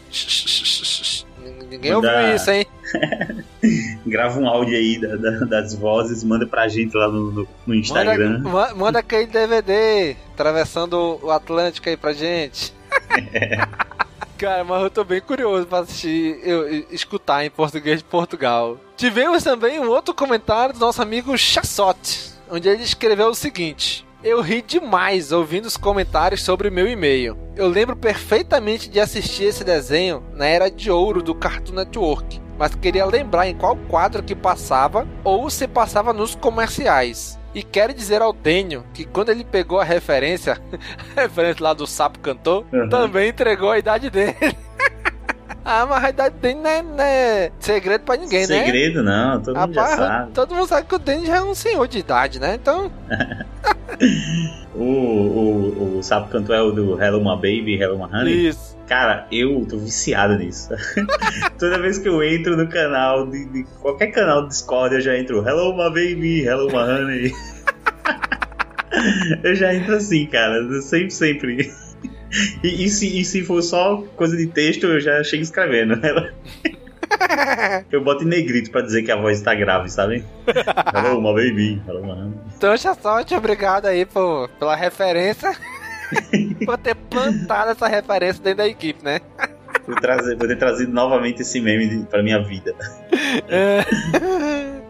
Ninguém 1.70 1.94
manda... 1.94 2.20
ouviu 2.20 2.36
isso, 2.36 2.52
hein? 2.52 2.66
Grava 4.06 4.40
um 4.40 4.48
áudio 4.48 4.76
aí 4.76 5.00
da, 5.00 5.16
da, 5.16 5.46
das 5.46 5.74
vozes, 5.74 6.24
manda 6.24 6.46
pra 6.46 6.68
gente 6.68 6.96
lá 6.96 7.08
no, 7.08 7.32
no, 7.32 7.48
no 7.66 7.76
Instagram. 7.76 8.40
Manda, 8.40 8.76
manda 8.76 9.00
aquele 9.00 9.28
DVD 9.28 10.16
atravessando 10.34 11.20
o 11.22 11.32
Atlântico 11.32 11.88
aí 11.90 11.98
pra 11.98 12.14
gente. 12.14 12.74
Cara, 14.38 14.64
mas 14.64 14.82
eu 14.82 14.90
tô 14.90 15.04
bem 15.04 15.22
curioso 15.22 15.68
pra 15.68 15.80
assistir, 15.80 16.40
eu, 16.44 16.68
escutar 16.90 17.46
em 17.46 17.50
português 17.52 18.00
de 18.00 18.04
Portugal. 18.04 18.80
Tivemos 18.98 19.44
também 19.44 19.80
um 19.80 19.88
outro 19.88 20.16
comentário 20.16 20.74
do 20.74 20.80
nosso 20.80 21.00
amigo 21.00 21.38
Chassote, 21.38 22.34
onde 22.50 22.68
ele 22.68 22.82
escreveu 22.82 23.28
o 23.28 23.36
seguinte. 23.36 24.04
Eu 24.24 24.40
ri 24.40 24.62
demais 24.62 25.32
ouvindo 25.32 25.66
os 25.66 25.76
comentários 25.76 26.44
sobre 26.44 26.68
o 26.68 26.72
meu 26.72 26.88
e-mail. 26.88 27.36
Eu 27.56 27.68
lembro 27.68 27.96
perfeitamente 27.96 28.88
de 28.88 29.00
assistir 29.00 29.46
esse 29.46 29.64
desenho 29.64 30.24
na 30.36 30.46
era 30.46 30.70
de 30.70 30.92
ouro 30.92 31.24
do 31.24 31.34
Cartoon 31.34 31.74
Network, 31.74 32.40
mas 32.58 32.76
queria 32.76 33.04
lembrar 33.04 33.48
em 33.48 33.56
qual 33.56 33.76
quadro 33.76 34.22
que 34.22 34.36
passava 34.36 35.08
ou 35.24 35.50
se 35.50 35.68
passava 35.68 36.14
nos 36.14 36.36
comerciais. 36.36 37.40
E 37.54 37.64
quero 37.64 37.96
dizer 37.96 38.22
ao 38.22 38.32
Dênio 38.32 38.86
que 38.94 39.06
quando 39.06 39.30
ele 39.30 39.44
pegou 39.44 39.80
a 39.80 39.84
referência, 39.84 40.62
a 41.18 41.22
referência 41.22 41.64
lá 41.64 41.74
do 41.74 41.88
sapo 41.88 42.20
cantor, 42.20 42.64
uhum. 42.72 42.90
também 42.90 43.30
entregou 43.30 43.72
a 43.72 43.80
idade 43.80 44.12
dele. 44.12 44.36
Ah, 45.64 45.86
mas 45.86 46.04
a 46.04 46.10
idade 46.10 46.36
dele 46.38 46.60
não 46.60 46.70
é, 46.70 46.82
não 46.82 47.04
é 47.04 47.52
segredo 47.60 48.04
pra 48.04 48.16
ninguém, 48.18 48.46
segredo, 48.46 48.64
né? 48.64 48.66
Segredo 48.66 49.04
não, 49.04 49.42
todo 49.42 49.60
mundo 49.60 49.74
já 49.74 49.86
sabe. 49.86 50.32
Todo 50.32 50.56
mundo 50.56 50.68
sabe 50.68 50.88
que 50.88 50.96
o 50.96 51.00
Dênio 51.00 51.26
já 51.28 51.38
é 51.38 51.42
um 51.42 51.54
senhor 51.54 51.88
de 51.88 52.00
idade, 52.00 52.40
né? 52.40 52.56
Então... 52.56 52.92
o, 54.74 54.84
o, 54.84 55.98
o 55.98 56.04
sapo 56.04 56.30
cantor 56.30 56.56
é 56.56 56.62
o 56.62 56.72
do 56.72 57.02
Hello 57.02 57.20
My 57.20 57.36
Baby, 57.36 57.80
Hello 57.80 57.98
My 57.98 58.14
Honey? 58.14 58.48
Isso. 58.48 58.72
Cara, 58.88 59.26
eu 59.32 59.66
tô 59.70 59.78
viciado 59.78 60.38
nisso. 60.38 60.70
Toda 61.58 61.80
vez 61.80 61.98
que 61.98 62.10
eu 62.10 62.22
entro 62.22 62.58
no 62.58 62.68
canal, 62.68 63.28
de, 63.28 63.46
de, 63.46 63.64
qualquer 63.82 64.08
canal 64.08 64.42
do 64.42 64.50
Discord, 64.50 64.96
eu 64.96 65.02
já 65.02 65.18
entro 65.18 65.48
Hello 65.48 65.72
my 65.74 65.90
baby, 65.90 66.42
hello 66.42 66.68
my 66.68 66.76
honey. 66.76 67.34
eu 69.44 69.56
já 69.56 69.74
entro 69.74 69.96
assim, 69.96 70.26
cara. 70.26 70.62
Sempre, 70.82 71.12
sempre. 71.12 71.74
E, 72.64 72.86
e, 72.86 72.90
se, 72.90 73.20
e 73.20 73.26
se 73.26 73.44
for 73.44 73.62
só 73.62 74.04
coisa 74.16 74.38
de 74.38 74.48
texto, 74.48 74.86
eu 74.86 75.00
já 75.00 75.24
chego 75.24 75.44
escrevendo. 75.44 76.00
Eu 77.92 78.02
boto 78.02 78.24
em 78.24 78.28
negrito 78.28 78.72
pra 78.72 78.82
dizer 78.82 79.04
que 79.04 79.12
a 79.12 79.18
voz 79.18 79.42
tá 79.42 79.54
grave, 79.54 79.90
sabe? 79.90 80.24
Hello, 80.96 81.22
my 81.22 81.34
baby. 81.34 81.82
Hello, 81.86 82.10
honey. 82.10 82.34
Então, 82.56 82.74
sorte, 82.78 83.36
obrigado 83.36 83.86
aí 83.86 84.06
por, 84.06 84.48
pela 84.58 84.76
referência. 84.76 85.52
por 86.66 86.78
ter 86.78 86.96
plantado 86.96 87.72
essa 87.72 87.88
referência 87.88 88.42
dentro 88.42 88.60
da 88.60 88.68
equipe, 88.68 89.04
né? 89.04 89.20
Por, 89.86 90.00
trazer, 90.00 90.38
por 90.38 90.48
ter 90.48 90.58
trazido 90.58 90.92
novamente 90.92 91.42
esse 91.42 91.60
meme 91.60 92.06
pra 92.06 92.24
minha 92.24 92.42
vida. 92.44 92.76
É. 93.50 93.84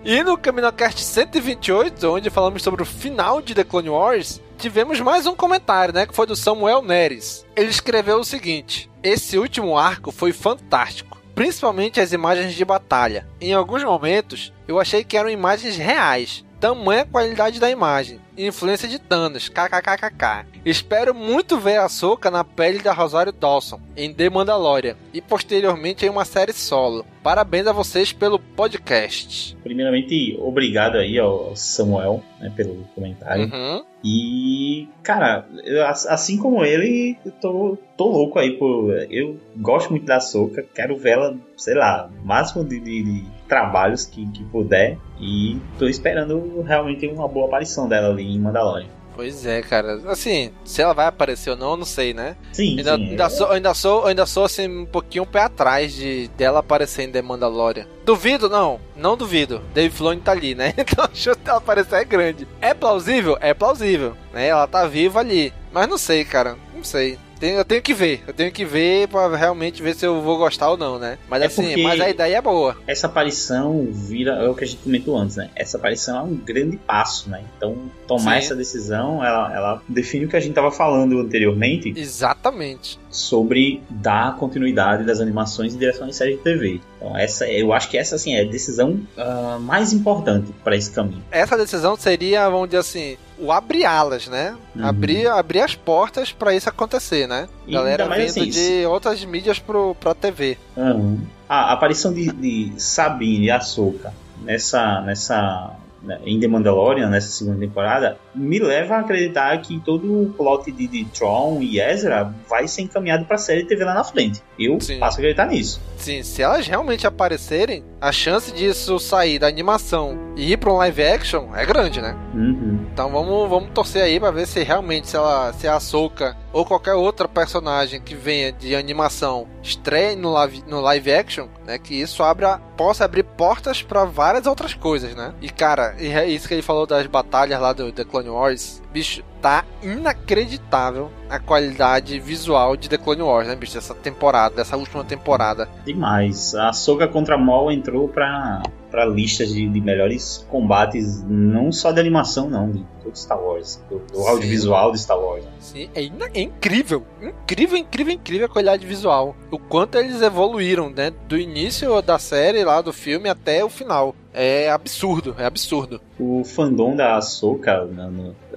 E 0.03 0.23
no 0.23 0.37
CaminoCast 0.37 1.01
128, 1.03 2.07
onde 2.07 2.29
falamos 2.29 2.63
sobre 2.63 2.81
o 2.81 2.85
final 2.85 3.41
de 3.41 3.53
The 3.53 3.63
Clone 3.63 3.89
Wars, 3.89 4.41
tivemos 4.61 5.01
mais 5.01 5.25
um 5.25 5.35
comentário, 5.35 5.91
né? 5.91 6.05
Que 6.05 6.13
foi 6.13 6.27
do 6.27 6.35
Samuel 6.35 6.83
Neres. 6.83 7.43
Ele 7.55 7.71
escreveu 7.71 8.19
o 8.19 8.23
seguinte: 8.23 8.89
Esse 9.01 9.37
último 9.39 9.75
arco 9.75 10.11
foi 10.11 10.31
fantástico. 10.31 11.19
Principalmente 11.33 11.99
as 11.99 12.13
imagens 12.13 12.53
de 12.53 12.63
batalha. 12.63 13.27
Em 13.39 13.53
alguns 13.53 13.83
momentos, 13.83 14.53
eu 14.67 14.79
achei 14.79 15.03
que 15.03 15.17
eram 15.17 15.29
imagens 15.29 15.77
reais. 15.77 16.45
Tamanha 16.59 17.05
qualidade 17.05 17.59
da 17.59 17.71
imagem. 17.71 18.20
Influência 18.37 18.87
de 18.87 18.99
Thanos, 18.99 19.49
kkkk. 19.49 20.45
Espero 20.65 21.13
muito 21.13 21.57
ver 21.57 21.77
a 21.77 21.89
Soca 21.89 22.31
na 22.31 22.43
pele 22.43 22.79
da 22.79 22.93
Rosário 22.93 23.31
Dawson, 23.31 23.79
em 23.95 24.13
The 24.13 24.29
Mandalorian, 24.29 24.95
e 25.13 25.21
posteriormente 25.21 26.05
em 26.05 26.09
uma 26.09 26.25
série 26.25 26.53
solo. 26.53 27.05
Parabéns 27.23 27.67
a 27.67 27.71
vocês 27.71 28.11
pelo 28.11 28.39
podcast. 28.39 29.55
Primeiramente, 29.63 30.37
obrigado 30.39 30.97
aí 30.97 31.19
ao 31.19 31.55
Samuel 31.55 32.23
né, 32.39 32.51
pelo 32.55 32.83
comentário. 32.95 33.45
Uhum. 33.45 33.83
E, 34.03 34.89
cara, 35.03 35.45
eu, 35.63 35.85
assim 35.85 36.37
como 36.37 36.63
ele, 36.65 37.17
eu 37.23 37.31
tô, 37.33 37.77
tô 37.95 38.07
louco 38.07 38.39
aí 38.39 38.57
por. 38.57 38.91
Eu 39.11 39.39
gosto 39.57 39.91
muito 39.91 40.05
da 40.05 40.19
Soca, 40.19 40.65
quero 40.73 40.97
vê-la, 40.97 41.35
sei 41.55 41.75
lá, 41.75 42.09
máximo 42.23 42.63
de, 42.63 42.79
de, 42.79 43.03
de 43.03 43.25
trabalhos 43.51 44.05
que, 44.05 44.25
que 44.31 44.45
puder. 44.45 44.97
E 45.19 45.59
tô 45.77 45.85
esperando 45.85 46.61
realmente 46.61 47.05
uma 47.07 47.27
boa 47.27 47.47
aparição 47.47 47.85
dela 47.85 48.07
ali 48.07 48.23
em 48.23 48.39
Mandalorian. 48.39 48.87
Pois 49.13 49.45
é, 49.45 49.61
cara. 49.61 49.99
Assim, 50.07 50.51
se 50.63 50.81
ela 50.81 50.93
vai 50.93 51.05
aparecer 51.05 51.49
ou 51.49 51.57
não, 51.57 51.71
eu 51.71 51.77
não 51.77 51.85
sei, 51.85 52.13
né? 52.13 52.37
Sim, 52.53 52.77
Ainda, 52.77 52.95
sim. 52.95 53.09
ainda, 53.09 53.29
sou, 53.29 53.51
ainda, 53.51 53.73
sou, 53.73 54.05
ainda 54.05 54.25
sou 54.25 54.45
assim 54.45 54.69
um 54.69 54.85
pouquinho 54.85 55.25
pé 55.25 55.41
atrás 55.41 55.93
de 55.93 56.29
dela 56.37 56.59
aparecer 56.59 57.03
em 57.03 57.11
The 57.11 57.21
Mandalorian. 57.21 57.85
Duvido, 58.05 58.49
não. 58.49 58.79
Não 58.95 59.17
duvido. 59.17 59.61
Dave 59.73 59.93
Filoni 59.93 60.21
tá 60.21 60.31
ali, 60.31 60.55
né? 60.55 60.73
Então 60.79 61.03
a 61.03 61.09
chance 61.13 61.39
dela 61.41 61.57
aparecer 61.57 61.95
é 61.97 62.05
grande. 62.05 62.47
É 62.61 62.73
plausível? 62.73 63.37
É 63.41 63.53
plausível. 63.53 64.15
Né? 64.31 64.47
Ela 64.47 64.65
tá 64.65 64.87
viva 64.87 65.19
ali. 65.19 65.53
Mas 65.73 65.89
não 65.89 65.97
sei, 65.97 66.23
cara. 66.23 66.55
Não 66.73 66.85
sei. 66.85 67.19
Eu 67.41 67.65
tenho 67.65 67.81
que 67.81 67.93
ver. 67.93 68.21
Eu 68.27 68.33
tenho 68.33 68.51
que 68.51 68.63
ver 68.65 69.07
pra 69.07 69.35
realmente 69.35 69.81
ver 69.81 69.95
se 69.95 70.05
eu 70.05 70.21
vou 70.21 70.37
gostar 70.37 70.69
ou 70.69 70.77
não, 70.77 70.99
né? 70.99 71.17
Mas 71.29 71.41
É 71.41 71.45
assim, 71.45 71.83
mas 71.83 71.99
a 71.99 72.09
ideia 72.09 72.37
é 72.37 72.41
boa. 72.41 72.77
essa 72.87 73.07
aparição 73.07 73.87
vira 73.91 74.33
é 74.33 74.47
o 74.47 74.55
que 74.55 74.63
a 74.63 74.67
gente 74.67 74.81
comentou 74.83 75.17
antes, 75.17 75.35
né? 75.35 75.49
Essa 75.55 75.77
aparição 75.77 76.17
é 76.17 76.21
um 76.21 76.35
grande 76.35 76.77
passo, 76.77 77.29
né? 77.29 77.43
Então, 77.57 77.75
tomar 78.07 78.33
Sim. 78.33 78.37
essa 78.37 78.55
decisão, 78.55 79.23
ela, 79.23 79.55
ela 79.55 79.81
define 79.87 80.25
o 80.25 80.29
que 80.29 80.35
a 80.35 80.39
gente 80.39 80.51
estava 80.51 80.71
falando 80.71 81.19
anteriormente 81.19 81.93
Exatamente. 81.95 82.99
Sobre 83.11 83.81
dar 83.89 84.37
continuidade 84.37 85.03
das 85.03 85.19
animações 85.19 85.73
e 85.73 85.77
direção 85.77 86.07
de 86.07 86.15
série 86.15 86.37
de 86.37 86.41
TV. 86.41 86.79
Então, 86.97 87.17
essa, 87.17 87.47
eu 87.47 87.73
acho 87.73 87.89
que 87.89 87.97
essa 87.97 88.15
assim 88.15 88.35
é 88.35 88.41
a 88.41 88.45
decisão 88.45 88.99
ah, 89.17 89.57
mais 89.61 89.91
importante 89.91 90.51
para 90.63 90.75
esse 90.75 90.91
caminho. 90.91 91.21
Essa 91.29 91.57
decisão 91.57 91.95
seria, 91.95 92.49
vamos 92.49 92.67
dizer 92.67 92.79
assim, 92.79 93.17
o 93.37 93.51
abrir 93.51 93.85
alas, 93.85 94.27
né? 94.27 94.55
Uhum. 94.75 94.85
Abrir, 94.85 95.27
abrir 95.27 95.61
as 95.61 95.75
portas 95.75 96.31
pra 96.31 96.55
isso 96.55 96.69
acontecer, 96.69 97.27
né? 97.27 97.49
E 97.67 97.73
Galera 97.73 98.07
vindo 98.07 98.25
assim, 98.25 98.49
de 98.49 98.85
outras 98.85 99.23
mídias 99.25 99.59
pro, 99.59 99.95
pra 99.95 100.13
TV. 100.13 100.57
Aham. 100.77 101.19
A 101.49 101.73
aparição 101.73 102.13
de, 102.13 102.31
de 102.31 102.73
Sabine 102.77 103.47
e 103.47 103.51
Ahsoka 103.51 104.13
nessa, 104.41 105.01
nessa 105.01 105.75
né, 106.01 106.19
em 106.25 106.39
The 106.39 106.47
Mandalorian, 106.47 107.09
nessa 107.09 107.29
segunda 107.29 107.59
temporada, 107.59 108.17
me 108.33 108.59
leva 108.59 108.95
a 108.95 108.99
acreditar 108.99 109.59
que 109.61 109.79
todo 109.79 110.23
o 110.23 110.33
plot 110.33 110.71
de, 110.71 110.87
de 110.87 111.05
Tron 111.05 111.59
e 111.61 111.79
Ezra 111.79 112.33
vai 112.49 112.67
ser 112.67 112.83
encaminhado 112.83 113.25
pra 113.25 113.37
série 113.37 113.65
TV 113.65 113.83
lá 113.83 113.93
na 113.93 114.03
frente. 114.03 114.41
Eu 114.57 114.79
Sim. 114.79 114.99
passo 114.99 115.17
a 115.17 115.19
acreditar 115.19 115.47
nisso. 115.47 115.81
Sim, 115.97 116.23
se 116.23 116.41
elas 116.41 116.67
realmente 116.67 117.05
aparecerem, 117.05 117.83
a 117.99 118.11
chance 118.11 118.51
disso 118.51 118.97
sair 118.99 119.37
da 119.37 119.47
animação 119.47 120.17
e 120.35 120.51
ir 120.51 120.57
pra 120.57 120.73
um 120.73 120.77
live 120.77 121.03
action 121.03 121.55
é 121.55 121.65
grande, 121.65 122.01
né? 122.01 122.17
Uhum. 122.33 122.87
Então 122.91 123.11
vamos, 123.11 123.49
vamos 123.49 123.69
torcer 123.71 124.03
aí 124.03 124.19
pra 124.19 124.31
ver 124.31 124.47
se 124.47 124.63
realmente 124.63 125.07
se 125.07 125.15
ela 125.15 125.53
se 125.53 125.67
a 125.67 125.75
Ahsoka 125.75 126.35
ou 126.51 126.65
qualquer 126.65 126.95
outra 126.95 127.27
personagem 127.27 128.01
que 128.01 128.15
venha 128.15 128.51
de 128.51 128.75
animação 128.75 129.47
estreia 129.61 130.15
no 130.15 130.31
live, 130.31 130.63
no 130.67 130.81
live 130.81 131.13
action, 131.13 131.47
né? 131.65 131.77
Que 131.77 131.93
isso 131.93 132.23
abra, 132.23 132.59
possa 132.75 133.05
abrir 133.05 133.23
portas 133.23 133.81
pra 133.81 134.05
várias 134.05 134.45
outras 134.47 134.73
coisas, 134.73 135.15
né? 135.15 135.33
E 135.41 135.49
cara, 135.49 135.95
e 135.99 136.07
é 136.07 136.27
isso 136.27 136.47
que 136.47 136.53
ele 136.53 136.61
falou 136.61 136.85
das 136.85 137.05
batalhas 137.05 137.59
lá 137.59 137.71
do 137.71 137.91
The 137.91 138.03
Clone 138.03 138.20
Wars, 138.29 138.81
bicho, 138.91 139.23
tá 139.41 139.65
inacreditável 139.81 141.09
a 141.29 141.39
qualidade 141.39 142.19
visual 142.19 142.77
de 142.77 142.89
The 142.89 142.97
Clone 142.97 143.21
Wars, 143.21 143.47
né, 143.47 143.55
bicho? 143.55 143.73
Dessa 143.73 143.95
temporada, 143.95 144.55
dessa 144.55 144.77
última 144.77 145.03
temporada. 145.03 145.67
Demais. 145.85 146.53
A 146.55 146.71
Soga 146.73 147.07
contra 147.07 147.37
Maul 147.37 147.71
entrou 147.71 148.07
pra, 148.07 148.61
pra 148.89 149.05
listas 149.05 149.53
de, 149.53 149.67
de 149.67 149.81
melhores 149.81 150.45
combates, 150.49 151.23
não 151.23 151.71
só 151.71 151.91
de 151.91 151.99
animação, 151.99 152.49
não, 152.49 152.69
de 152.69 152.85
todo 153.03 153.15
Star 153.17 153.41
Wars, 153.41 153.81
do, 153.89 153.99
do 153.99 154.27
audiovisual 154.27 154.91
de 154.91 154.99
Star 154.99 155.19
Wars. 155.19 155.45
Sim, 155.59 155.89
é, 155.95 156.03
é 156.33 156.41
incrível, 156.41 157.05
incrível, 157.21 157.77
incrível, 157.77 158.13
incrível 158.13 158.45
a 158.45 158.49
qualidade 158.49 158.85
visual. 158.85 159.35
O 159.49 159.57
quanto 159.57 159.97
eles 159.97 160.21
evoluíram, 160.21 160.89
né? 160.89 161.11
Do 161.27 161.37
início 161.37 162.01
da 162.01 162.19
série 162.19 162.63
lá, 162.63 162.81
do 162.81 162.93
filme, 162.93 163.29
até 163.29 163.63
o 163.63 163.69
final. 163.69 164.15
É 164.33 164.69
absurdo, 164.69 165.35
é 165.37 165.45
absurdo. 165.45 165.99
O 166.17 166.43
fandom 166.43 166.95
da 166.95 167.17
Ahsoka, 167.17 167.87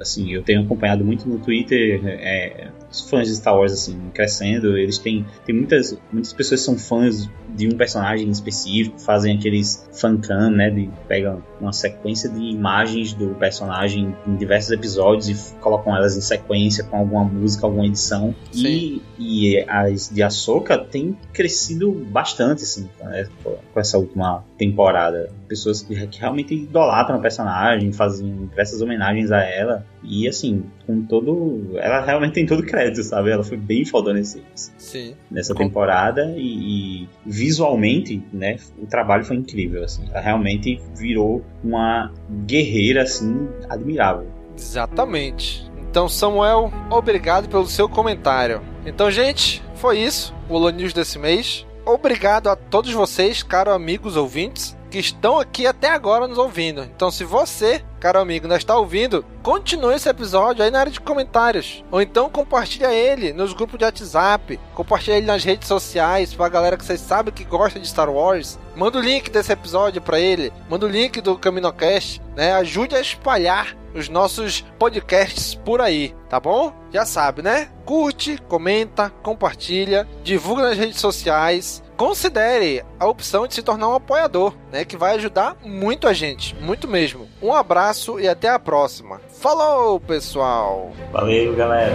assim, 0.01 0.33
eu 0.33 0.43
tenho 0.43 0.63
acompanhado 0.63 1.05
muito 1.05 1.29
no 1.29 1.39
Twitter, 1.39 2.01
é, 2.07 2.69
os 2.95 3.11
fãs 3.11 3.27
de 3.27 3.35
Star 3.35 3.57
Wars, 3.57 3.73
assim, 3.73 3.99
crescendo, 4.15 4.79
eles 4.79 4.99
têm, 4.99 5.27
tem 5.45 5.55
muitas, 5.55 5.99
muitas 6.13 6.33
pessoas 6.33 6.61
são 6.61 6.79
fãs 6.79 7.29
de 7.55 7.69
um 7.69 7.77
personagem 7.77 8.29
específico, 8.31 8.99
fazem 9.01 9.37
aqueles 9.37 9.89
fancam, 9.93 10.51
né, 10.51 10.71
de 10.71 10.91
pegam 11.07 11.43
uma 11.61 11.73
sequência 11.73 12.29
de 12.29 12.41
imagens 12.41 13.13
do 13.13 13.29
personagem 13.35 14.15
em 14.27 14.37
diversos 14.37 14.73
episódios 14.73 15.29
e 15.29 15.55
colocam 15.57 15.95
elas 15.95 16.17
em 16.17 16.21
sequência 16.21 16.85
com 16.85 16.97
alguma 16.97 17.25
música, 17.25 17.67
alguma 17.67 17.87
edição. 17.87 18.35
E, 18.53 19.03
e 19.19 19.65
as 19.69 20.11
de 20.11 20.23
Ahsoka 20.23 20.79
têm 20.79 21.17
crescido 21.33 21.93
bastante, 21.93 22.65
assim, 22.65 22.89
né, 23.01 23.29
com 23.43 23.81
essa 23.81 23.99
última 23.99 24.45
temporada. 24.59 25.31
Pessoas 25.49 25.83
que, 25.83 26.07
que 26.09 26.21
realmente 26.21 26.55
idolatram 26.55 27.19
a 27.19 27.21
personagem, 27.21 27.93
fazem 27.93 28.47
diversas 28.49 28.81
homenagens 28.81 29.31
a 29.31 29.41
ela. 29.43 29.87
E 30.05 30.29
assim, 30.29 30.65
com 30.87 31.03
todo. 31.03 31.73
Ela 31.79 32.05
realmente 32.05 32.35
tem 32.35 32.45
todo 32.47 32.63
crédito, 32.63 33.03
sabe? 33.03 33.31
Ela 33.31 33.43
foi 33.43 33.57
bem 33.57 33.85
fodona 33.85 34.19
nesse, 34.19 34.43
Sim. 34.77 35.15
nessa 35.31 35.55
Com- 35.55 35.65
temporada 35.65 36.35
e, 36.37 37.05
e 37.05 37.09
visualmente, 37.25 38.23
né, 38.33 38.57
o 38.79 38.87
trabalho 38.87 39.25
foi 39.25 39.37
incrível, 39.37 39.83
assim. 39.83 40.05
Ela 40.11 40.21
realmente 40.21 40.81
virou 40.97 41.45
uma 41.63 42.13
guerreira, 42.47 43.03
assim, 43.03 43.49
admirável. 43.69 44.27
Exatamente. 44.57 45.65
Então, 45.89 46.09
Samuel, 46.09 46.73
obrigado 46.91 47.49
pelo 47.49 47.67
seu 47.67 47.89
comentário. 47.89 48.61
Então, 48.85 49.11
gente, 49.11 49.63
foi 49.77 49.99
isso. 50.01 50.35
O 50.49 50.55
Holo 50.55 50.71
News 50.71 50.93
desse 50.93 51.19
mês. 51.19 51.65
Obrigado 51.87 52.49
a 52.49 52.57
todos 52.57 52.93
vocês, 52.93 53.43
caros 53.43 53.73
amigos 53.75 54.17
ouvintes, 54.17 54.77
que 54.91 54.99
estão 54.99 55.39
aqui 55.39 55.67
até 55.67 55.89
agora 55.91 56.27
nos 56.27 56.39
ouvindo. 56.39 56.83
Então, 56.83 57.11
se 57.11 57.25
você, 57.25 57.83
caro 58.05 58.21
amigo, 58.21 58.47
não 58.47 58.57
está 58.57 58.77
ouvindo, 58.77 59.25
continue 59.43 59.95
esse 59.95 60.11
episódio 60.11 60.63
aí 60.63 60.71
na 60.71 60.81
área 60.81 60.93
de 60.93 61.01
comentários. 61.01 61.83
Ou 61.91 62.03
então 62.03 62.29
compartilha 62.29 62.93
ele 62.93 63.33
nos 63.33 63.55
grupos 63.55 63.79
de 63.79 63.85
WhatsApp, 63.87 64.61
compartilha 64.75 65.17
ele 65.17 65.27
nas 65.27 65.43
redes 65.43 65.67
sociais 65.67 66.35
pra 66.35 66.51
galera 66.51 66.77
que 66.77 66.85
vocês 66.85 67.01
sabem 67.01 67.33
que 67.33 67.45
gosta 67.45 67.81
de 67.81 67.89
Star 67.89 68.11
Wars. 68.11 68.59
Manda 68.77 68.99
o 68.99 69.01
link 69.01 69.31
desse 69.31 69.51
episódio 69.51 70.03
pra 70.03 70.21
ele, 70.21 70.53
manda 70.69 70.85
o 70.85 70.89
link 70.89 71.19
do 71.23 71.39
CaminoCast, 71.39 72.21
né? 72.37 72.53
Ajude 72.53 72.95
a 72.95 73.01
espalhar 73.01 73.75
os 73.95 74.11
nossos 74.11 74.61
podcasts 74.79 75.55
por 75.55 75.81
aí, 75.81 76.15
tá 76.29 76.39
bom? 76.39 76.75
Já 76.93 77.07
sabe, 77.07 77.41
né? 77.41 77.71
Curte, 77.87 78.37
comenta, 78.49 79.09
compartilha, 79.23 80.07
divulga 80.23 80.65
nas 80.65 80.77
redes 80.77 81.01
sociais. 81.01 81.83
Considere 81.97 82.85
a 82.99 83.07
opção 83.07 83.47
de 83.47 83.55
se 83.55 83.63
tornar 83.63 83.89
um 83.89 83.95
apoiador, 83.95 84.55
né? 84.73 84.85
Que 84.85 84.97
vai 84.97 85.15
ajudar 85.15 85.57
muito 85.65 86.09
a 86.09 86.13
gente, 86.13 86.55
muito 86.57 86.89
mesmo. 86.89 87.29
Um 87.41 87.53
abraço 87.53 88.19
e 88.19 88.29
até 88.29 88.49
a 88.49 88.59
próxima. 88.59 89.21
Falou, 89.29 90.01
pessoal! 90.01 90.93
Valeu, 91.13 91.55
galera! 91.55 91.95